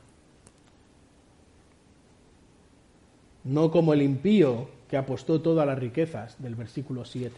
no 3.49 3.71
como 3.71 3.93
el 3.93 4.01
impío 4.01 4.69
que 4.89 4.97
apostó 4.97 5.41
todas 5.41 5.65
las 5.65 5.77
riquezas 5.77 6.41
del 6.41 6.55
versículo 6.55 7.05
7. 7.05 7.35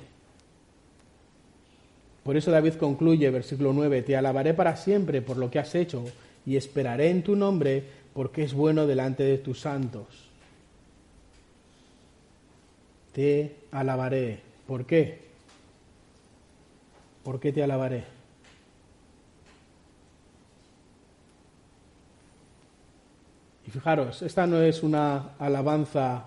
Por 2.24 2.38
eso 2.38 2.51
David 2.51 2.76
concluye, 2.76 3.30
versículo 3.30 3.74
9, 3.74 4.03
Te 4.03 4.15
alabaré 4.15 4.53
para 4.53 4.76
siempre 4.76 5.22
por 5.22 5.38
lo 5.38 5.49
que 5.49 5.59
has 5.59 5.74
hecho 5.74 6.03
y 6.45 6.55
esperaré 6.55 7.09
en 7.09 7.24
tu 7.24 7.36
nombre 7.36 7.84
porque 8.13 8.43
es 8.43 8.53
bueno 8.53 8.88
delante 8.88 9.24
de 9.24 9.38
tus 9.38 9.61
santos. 9.61 10.05
Te 13.13 13.55
alabaré. 13.72 14.39
¿Por 14.67 14.86
qué? 14.86 15.30
¿Por 17.24 17.39
qué 17.39 17.51
te 17.51 17.63
alabaré? 17.63 18.22
fijaros, 23.72 24.22
esta 24.22 24.45
no 24.45 24.61
es 24.61 24.84
una 24.84 25.30
alabanza 25.39 26.26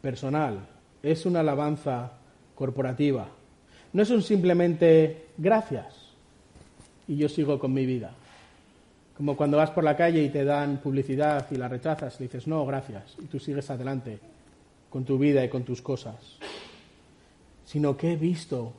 personal, 0.00 0.60
es 1.02 1.26
una 1.26 1.40
alabanza 1.40 2.12
corporativa. 2.54 3.26
No 3.92 4.02
es 4.02 4.24
simplemente 4.24 5.28
gracias 5.38 5.94
y 7.08 7.16
yo 7.16 7.28
sigo 7.28 7.58
con 7.58 7.72
mi 7.72 7.86
vida. 7.86 8.12
Como 9.16 9.36
cuando 9.36 9.56
vas 9.56 9.70
por 9.70 9.84
la 9.84 9.96
calle 9.96 10.22
y 10.22 10.28
te 10.28 10.44
dan 10.44 10.76
publicidad 10.78 11.46
y 11.50 11.56
la 11.56 11.68
rechazas, 11.68 12.20
y 12.20 12.24
dices 12.24 12.46
no, 12.46 12.66
gracias, 12.66 13.16
y 13.18 13.24
tú 13.24 13.38
sigues 13.38 13.70
adelante 13.70 14.18
con 14.90 15.04
tu 15.04 15.18
vida 15.18 15.42
y 15.42 15.48
con 15.48 15.64
tus 15.64 15.80
cosas. 15.80 16.16
Sino 17.64 17.96
que 17.96 18.12
he 18.12 18.16
visto 18.16 18.72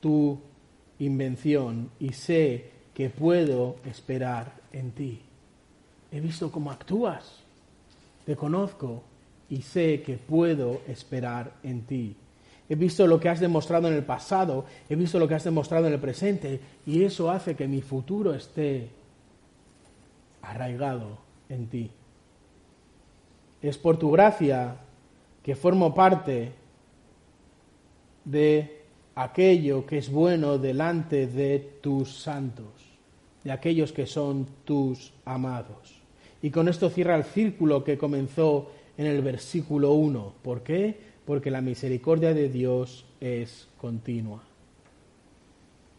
tu 0.00 0.38
invención 1.04 1.90
y 1.98 2.12
sé 2.12 2.70
que 2.94 3.10
puedo 3.10 3.76
esperar 3.84 4.52
en 4.72 4.92
ti. 4.92 5.22
He 6.12 6.20
visto 6.20 6.50
cómo 6.50 6.70
actúas 6.70 7.44
te 8.24 8.36
conozco 8.36 9.02
y 9.50 9.62
sé 9.62 10.02
que 10.02 10.16
puedo 10.16 10.80
esperar 10.88 11.52
en 11.62 11.82
ti. 11.82 12.16
He 12.68 12.74
visto 12.74 13.06
lo 13.06 13.20
que 13.20 13.28
has 13.28 13.40
demostrado 13.40 13.88
en 13.88 13.94
el 13.94 14.04
pasado, 14.04 14.64
he 14.88 14.96
visto 14.96 15.18
lo 15.18 15.28
que 15.28 15.34
has 15.34 15.44
demostrado 15.44 15.86
en 15.86 15.92
el 15.92 16.00
presente 16.00 16.60
y 16.86 17.04
eso 17.04 17.30
hace 17.30 17.54
que 17.54 17.68
mi 17.68 17.82
futuro 17.82 18.34
esté 18.34 18.88
arraigado 20.40 21.18
en 21.50 21.66
ti. 21.66 21.90
Es 23.60 23.76
por 23.76 23.98
tu 23.98 24.10
gracia 24.10 24.76
que 25.42 25.54
formo 25.54 25.94
parte 25.94 26.52
de 28.24 28.83
aquello 29.14 29.86
que 29.86 29.98
es 29.98 30.10
bueno 30.10 30.58
delante 30.58 31.26
de 31.26 31.58
tus 31.80 32.16
santos, 32.16 32.66
de 33.44 33.52
aquellos 33.52 33.92
que 33.92 34.06
son 34.06 34.46
tus 34.64 35.12
amados. 35.24 36.02
Y 36.42 36.50
con 36.50 36.68
esto 36.68 36.90
cierra 36.90 37.16
el 37.16 37.24
círculo 37.24 37.84
que 37.84 37.96
comenzó 37.96 38.70
en 38.98 39.06
el 39.06 39.22
versículo 39.22 39.92
1. 39.92 40.34
¿Por 40.42 40.62
qué? 40.62 40.96
Porque 41.24 41.50
la 41.50 41.60
misericordia 41.60 42.34
de 42.34 42.48
Dios 42.48 43.06
es 43.20 43.68
continua. 43.78 44.42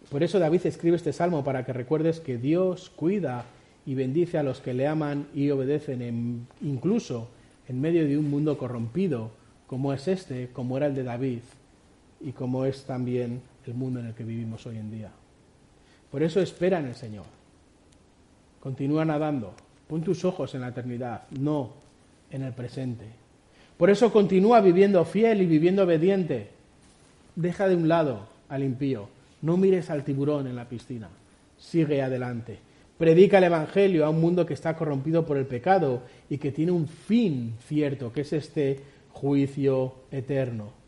Por 0.10 0.22
eso 0.22 0.38
David 0.38 0.66
escribe 0.66 0.98
este 0.98 1.14
salmo 1.14 1.44
para 1.44 1.66
que 1.66 1.74
recuerdes 1.74 2.20
que 2.20 2.38
Dios 2.38 2.92
cuida 2.96 3.46
y 3.88 3.96
bendice 3.96 4.38
a 4.38 4.44
los 4.44 4.60
que 4.60 4.74
le 4.74 4.88
aman 4.88 5.28
y 5.34 5.50
obedecen, 5.50 6.48
incluso 6.62 7.30
en 7.68 7.82
medio 7.82 8.06
de 8.06 8.18
un 8.18 8.30
mundo 8.30 8.58
corrompido 8.58 9.32
como 9.66 9.94
es 9.94 10.08
este, 10.08 10.50
como 10.54 10.78
era 10.78 10.86
el 10.86 10.94
de 10.94 11.04
David 11.04 11.40
y 12.22 12.32
como 12.32 12.66
es 12.66 12.86
también 12.86 13.42
el 13.66 13.74
mundo 13.74 14.00
en 14.00 14.08
el 14.08 14.14
que 14.14 14.24
vivimos 14.24 14.66
hoy 14.66 14.78
en 14.78 14.92
día. 14.92 15.12
Por 16.12 16.24
eso 16.24 16.40
espera 16.40 16.80
en 16.80 16.86
el 16.86 16.96
Señor. 16.96 17.26
Continúa 18.60 19.06
nadando, 19.06 19.54
Pon 19.88 20.02
tus 20.02 20.26
ojos 20.26 20.56
en 20.56 20.62
la 20.62 20.70
eternidad, 20.70 21.24
no 21.40 21.74
en 22.32 22.42
el 22.42 22.54
presente. 22.54 23.06
Por 23.78 23.90
eso 23.90 24.12
continúa 24.12 24.62
viviendo 24.62 25.04
fiel 25.06 25.42
y 25.42 25.46
viviendo 25.46 25.84
obediente. 25.84 26.50
Deja 27.36 27.68
de 27.68 27.76
un 27.76 27.88
lado 27.88 28.28
al 28.50 28.64
impío. 28.64 29.08
No 29.42 29.58
mires 29.58 29.90
al 29.90 30.04
tiburón 30.04 30.48
en 30.48 30.56
la 30.56 30.68
piscina. 30.68 31.10
Sigue 31.60 32.02
adelante. 32.02 32.58
Predica 32.98 33.38
el 33.38 33.44
Evangelio 33.44 34.06
a 34.06 34.10
un 34.10 34.22
mundo 34.22 34.46
que 34.46 34.54
está 34.54 34.76
corrompido 34.76 35.26
por 35.26 35.38
el 35.38 35.46
pecado 35.46 36.02
y 36.30 36.38
que 36.38 36.52
tiene 36.52 36.72
un 36.72 36.88
fin 36.88 37.56
cierto, 37.68 38.12
que 38.12 38.22
es 38.22 38.34
este 38.34 38.80
juicio 39.12 39.94
eterno. 40.12 40.85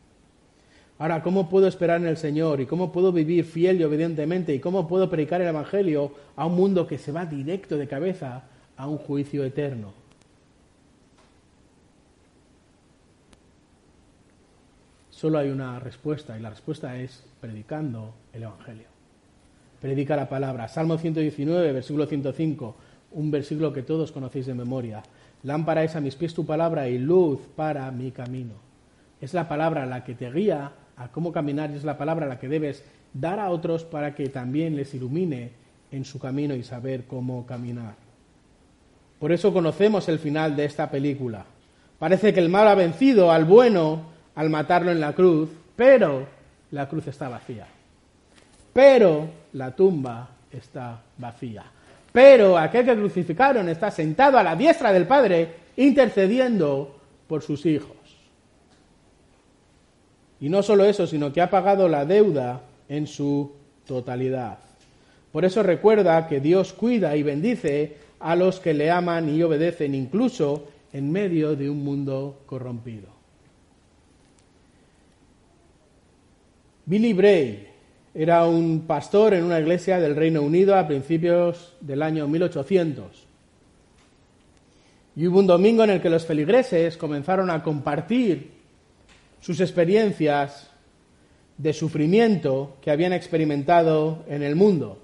Ahora, 0.99 1.21
¿cómo 1.21 1.49
puedo 1.49 1.67
esperar 1.67 2.01
en 2.01 2.07
el 2.07 2.17
Señor? 2.17 2.59
¿Y 2.59 2.65
cómo 2.65 2.91
puedo 2.91 3.11
vivir 3.11 3.45
fiel 3.45 3.79
y 3.79 3.83
obedientemente? 3.83 4.53
¿Y 4.53 4.59
cómo 4.59 4.87
puedo 4.87 5.09
predicar 5.09 5.41
el 5.41 5.47
Evangelio 5.47 6.11
a 6.35 6.45
un 6.45 6.55
mundo 6.55 6.87
que 6.87 6.97
se 6.97 7.11
va 7.11 7.25
directo 7.25 7.77
de 7.77 7.87
cabeza 7.87 8.43
a 8.77 8.87
un 8.87 8.97
juicio 8.97 9.43
eterno. 9.43 9.91
Solo 15.09 15.39
hay 15.39 15.49
una 15.49 15.79
respuesta 15.79 16.37
y 16.37 16.41
la 16.41 16.51
respuesta 16.51 16.95
es 16.95 17.23
predicando 17.41 18.13
el 18.31 18.43
Evangelio. 18.43 18.87
predica 19.81 20.15
la 20.15 20.29
palabra. 20.29 20.67
Salmo 20.67 20.97
119, 20.97 21.71
versículo 21.71 22.07
105, 22.07 22.75
un 23.11 23.31
versículo 23.31 23.73
que 23.73 23.83
todos 23.83 24.11
conocéis 24.11 24.47
de 24.47 24.55
memoria. 24.55 25.03
Lámpara 25.43 25.83
es 25.83 25.95
a 25.95 26.01
mis 26.01 26.15
pies 26.15 26.33
tu 26.33 26.45
palabra 26.45 26.87
y 26.87 26.97
luz 26.97 27.39
para 27.55 27.89
mi 27.91 28.11
camino. 28.11 28.53
Es 29.21 29.33
la 29.33 29.47
palabra 29.47 29.85
la 29.85 30.03
que 30.03 30.15
te 30.15 30.31
guía 30.31 30.71
a 30.97 31.09
cómo 31.09 31.31
caminar 31.31 31.71
y 31.71 31.75
es 31.75 31.83
la 31.83 31.97
palabra 31.97 32.25
la 32.25 32.39
que 32.39 32.47
debes 32.47 32.83
dar 33.13 33.39
a 33.39 33.49
otros 33.49 33.83
para 33.83 34.15
que 34.15 34.29
también 34.29 34.75
les 34.75 34.93
ilumine 34.93 35.51
en 35.91 36.05
su 36.05 36.19
camino 36.19 36.55
y 36.55 36.63
saber 36.63 37.05
cómo 37.05 37.45
caminar. 37.45 37.95
Por 39.19 39.31
eso 39.31 39.53
conocemos 39.53 40.09
el 40.09 40.19
final 40.19 40.55
de 40.55 40.65
esta 40.65 40.89
película. 40.89 41.45
Parece 41.97 42.33
que 42.33 42.39
el 42.39 42.49
mal 42.49 42.67
ha 42.67 42.75
vencido 42.75 43.31
al 43.31 43.45
bueno 43.45 44.17
al 44.35 44.51
matarlo 44.51 44.91
en 44.91 44.99
la 44.99 45.13
cruz, 45.13 45.49
pero 45.75 46.27
la 46.71 46.87
cruz 46.87 47.07
está 47.07 47.27
vacía. 47.27 47.65
Pero 48.71 49.27
la 49.53 49.71
tumba 49.71 50.29
está 50.51 51.01
vacía. 51.17 51.63
Pero 52.11 52.57
aquel 52.57 52.85
que 52.85 52.95
crucificaron 52.95 53.67
está 53.69 53.89
sentado 53.89 54.37
a 54.37 54.43
la 54.43 54.55
diestra 54.55 54.93
del 54.93 55.07
Padre 55.07 55.55
intercediendo 55.75 56.99
por 57.27 57.41
sus 57.41 57.65
hijos. 57.65 57.96
Y 60.39 60.49
no 60.49 60.61
solo 60.61 60.85
eso, 60.85 61.07
sino 61.07 61.33
que 61.33 61.41
ha 61.41 61.49
pagado 61.49 61.87
la 61.87 62.05
deuda 62.05 62.61
en 62.89 63.07
su 63.07 63.51
totalidad. 63.85 64.59
Por 65.31 65.45
eso 65.45 65.63
recuerda 65.63 66.27
que 66.27 66.39
Dios 66.39 66.73
cuida 66.73 67.15
y 67.15 67.23
bendice 67.23 67.97
a 68.19 68.35
los 68.35 68.59
que 68.59 68.73
le 68.73 68.91
aman 68.91 69.33
y 69.33 69.41
obedecen 69.43 69.93
incluso 69.95 70.67
en 70.93 71.11
medio 71.11 71.55
de 71.55 71.69
un 71.69 71.83
mundo 71.83 72.41
corrompido. 72.45 73.07
Billy 76.85 77.13
Bray 77.13 77.67
era 78.15 78.45
un 78.45 78.85
pastor 78.87 79.33
en 79.33 79.43
una 79.43 79.59
iglesia 79.59 79.99
del 79.99 80.15
Reino 80.15 80.41
Unido 80.41 80.75
a 80.75 80.87
principios 80.87 81.75
del 81.81 82.01
año 82.01 82.27
1800. 82.27 83.27
Y 85.17 85.27
hubo 85.27 85.39
un 85.39 85.47
domingo 85.47 85.83
en 85.83 85.89
el 85.91 86.01
que 86.01 86.09
los 86.09 86.25
feligreses 86.25 86.95
comenzaron 86.95 87.49
a 87.49 87.61
compartir 87.61 88.56
sus 89.47 89.61
experiencias 89.61 90.69
de 91.57 91.71
sufrimiento 91.71 92.75
que 92.81 92.91
habían 92.91 93.13
experimentado 93.13 94.25
en 94.27 94.43
el 94.43 94.57
mundo. 94.57 95.01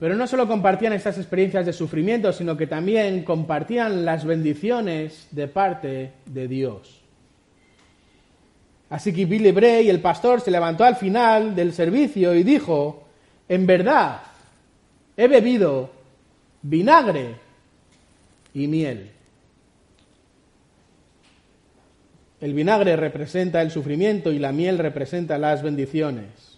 Pero 0.00 0.16
no 0.16 0.26
solo 0.26 0.48
compartían 0.48 0.92
estas 0.92 1.18
experiencias 1.18 1.64
de 1.64 1.72
sufrimiento, 1.72 2.32
sino 2.32 2.56
que 2.56 2.66
también 2.66 3.22
compartían 3.22 4.04
las 4.04 4.24
bendiciones 4.24 5.28
de 5.30 5.46
parte 5.46 6.14
de 6.26 6.48
Dios. 6.48 7.02
Así 8.90 9.12
que 9.12 9.24
Billy 9.24 9.52
Bray, 9.52 9.88
el 9.88 10.00
pastor, 10.00 10.40
se 10.40 10.50
levantó 10.50 10.82
al 10.82 10.96
final 10.96 11.54
del 11.54 11.72
servicio 11.72 12.34
y 12.34 12.42
dijo, 12.42 13.04
en 13.48 13.68
verdad, 13.68 14.20
he 15.16 15.28
bebido 15.28 15.90
vinagre 16.60 17.36
y 18.52 18.66
miel. 18.66 19.12
El 22.42 22.52
vinagre 22.52 22.96
representa 22.96 23.62
el 23.62 23.70
sufrimiento 23.70 24.30
y 24.30 24.38
la 24.38 24.52
miel 24.52 24.76
representa 24.76 25.38
las 25.38 25.62
bendiciones 25.62 26.52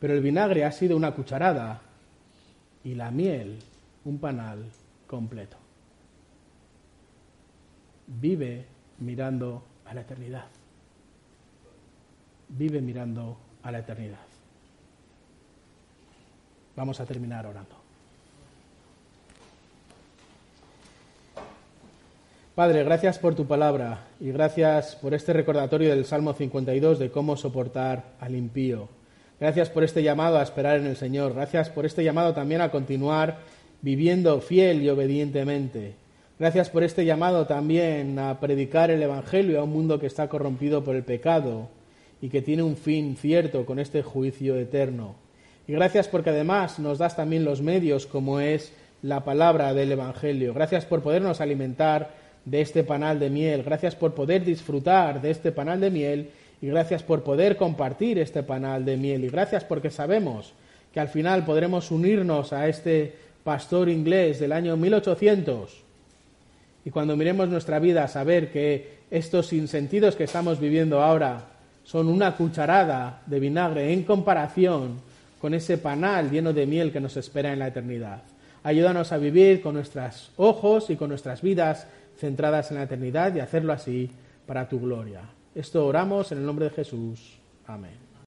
pero 0.00 0.14
el 0.14 0.22
vinagre 0.22 0.64
ha 0.64 0.72
sido 0.72 0.96
una 0.96 1.12
cucharada 1.12 1.82
y 2.82 2.94
la 2.94 3.10
miel 3.10 3.58
un 4.06 4.18
panal 4.18 4.64
completo. 5.06 5.58
Vive 8.06 8.64
mirando 8.98 9.62
a 9.84 9.92
la 9.92 10.00
eternidad. 10.00 10.46
Vive 12.48 12.80
mirando 12.80 13.36
a 13.62 13.70
la 13.70 13.80
eternidad. 13.80 14.18
Vamos 16.74 16.98
a 16.98 17.04
terminar 17.04 17.46
orando. 17.46 17.79
Padre, 22.60 22.84
gracias 22.84 23.18
por 23.18 23.34
tu 23.34 23.46
palabra 23.46 24.08
y 24.20 24.32
gracias 24.32 24.94
por 24.94 25.14
este 25.14 25.32
recordatorio 25.32 25.88
del 25.88 26.04
Salmo 26.04 26.34
52 26.34 26.98
de 26.98 27.10
cómo 27.10 27.34
soportar 27.38 28.16
al 28.20 28.36
impío 28.36 28.90
Gracias 29.40 29.70
por 29.70 29.82
este 29.82 30.02
llamado 30.02 30.36
a 30.38 30.42
esperar 30.42 30.78
en 30.78 30.84
el 30.84 30.96
Señor. 30.96 31.32
Gracias 31.32 31.70
por 31.70 31.86
este 31.86 32.04
llamado 32.04 32.34
también 32.34 32.60
a 32.60 32.70
continuar 32.70 33.38
viviendo 33.80 34.42
fiel 34.42 34.82
y 34.82 34.90
obedientemente. 34.90 35.94
Gracias 36.38 36.68
por 36.68 36.84
este 36.84 37.06
llamado 37.06 37.46
también 37.46 38.18
a 38.18 38.38
predicar 38.40 38.90
el 38.90 39.02
Evangelio 39.02 39.58
a 39.58 39.64
un 39.64 39.72
mundo 39.72 39.98
que 39.98 40.06
está 40.06 40.28
corrompido 40.28 40.84
por 40.84 40.96
el 40.96 41.02
pecado 41.02 41.70
y 42.20 42.28
que 42.28 42.42
tiene 42.42 42.62
un 42.62 42.76
fin 42.76 43.16
cierto 43.16 43.64
con 43.64 43.78
este 43.78 44.02
juicio 44.02 44.56
eterno. 44.56 45.14
Y 45.66 45.72
gracias 45.72 46.08
porque 46.08 46.28
además 46.28 46.78
nos 46.78 46.98
das 46.98 47.16
también 47.16 47.46
los 47.46 47.62
medios 47.62 48.06
como 48.06 48.38
es 48.38 48.74
la 49.00 49.24
palabra 49.24 49.72
del 49.72 49.92
Evangelio. 49.92 50.52
Gracias 50.52 50.84
por 50.84 51.00
podernos 51.00 51.40
alimentar 51.40 52.20
de 52.50 52.60
este 52.60 52.82
panal 52.82 53.20
de 53.20 53.30
miel. 53.30 53.62
Gracias 53.62 53.94
por 53.94 54.12
poder 54.12 54.44
disfrutar 54.44 55.22
de 55.22 55.30
este 55.30 55.52
panal 55.52 55.80
de 55.80 55.90
miel 55.90 56.30
y 56.60 56.66
gracias 56.66 57.04
por 57.04 57.22
poder 57.22 57.56
compartir 57.56 58.18
este 58.18 58.42
panal 58.42 58.84
de 58.84 58.96
miel 58.96 59.24
y 59.24 59.28
gracias 59.28 59.62
porque 59.62 59.90
sabemos 59.90 60.52
que 60.92 60.98
al 60.98 61.08
final 61.08 61.44
podremos 61.44 61.92
unirnos 61.92 62.52
a 62.52 62.68
este 62.68 63.14
pastor 63.44 63.88
inglés 63.88 64.40
del 64.40 64.50
año 64.50 64.76
1800 64.76 65.84
y 66.84 66.90
cuando 66.90 67.16
miremos 67.16 67.48
nuestra 67.48 67.78
vida 67.78 68.08
saber 68.08 68.50
que 68.50 68.98
estos 69.12 69.46
sinsentidos 69.46 70.16
que 70.16 70.24
estamos 70.24 70.58
viviendo 70.58 71.00
ahora 71.00 71.44
son 71.84 72.08
una 72.08 72.36
cucharada 72.36 73.22
de 73.26 73.38
vinagre 73.38 73.92
en 73.92 74.02
comparación 74.02 75.00
con 75.40 75.54
ese 75.54 75.78
panal 75.78 76.30
lleno 76.30 76.52
de 76.52 76.66
miel 76.66 76.90
que 76.90 77.00
nos 77.00 77.16
espera 77.16 77.52
en 77.52 77.60
la 77.60 77.68
eternidad. 77.68 78.22
Ayúdanos 78.62 79.12
a 79.12 79.18
vivir 79.18 79.62
con 79.62 79.74
nuestros 79.74 80.32
ojos 80.36 80.90
y 80.90 80.96
con 80.96 81.08
nuestras 81.08 81.40
vidas 81.40 81.86
centradas 82.20 82.70
en 82.70 82.76
la 82.76 82.84
eternidad 82.84 83.34
y 83.34 83.40
hacerlo 83.40 83.72
así 83.72 84.10
para 84.46 84.68
tu 84.68 84.80
gloria. 84.80 85.22
Esto 85.54 85.86
oramos 85.86 86.30
en 86.32 86.38
el 86.38 86.46
nombre 86.46 86.66
de 86.66 86.70
Jesús. 86.70 87.40
Amén. 87.66 88.09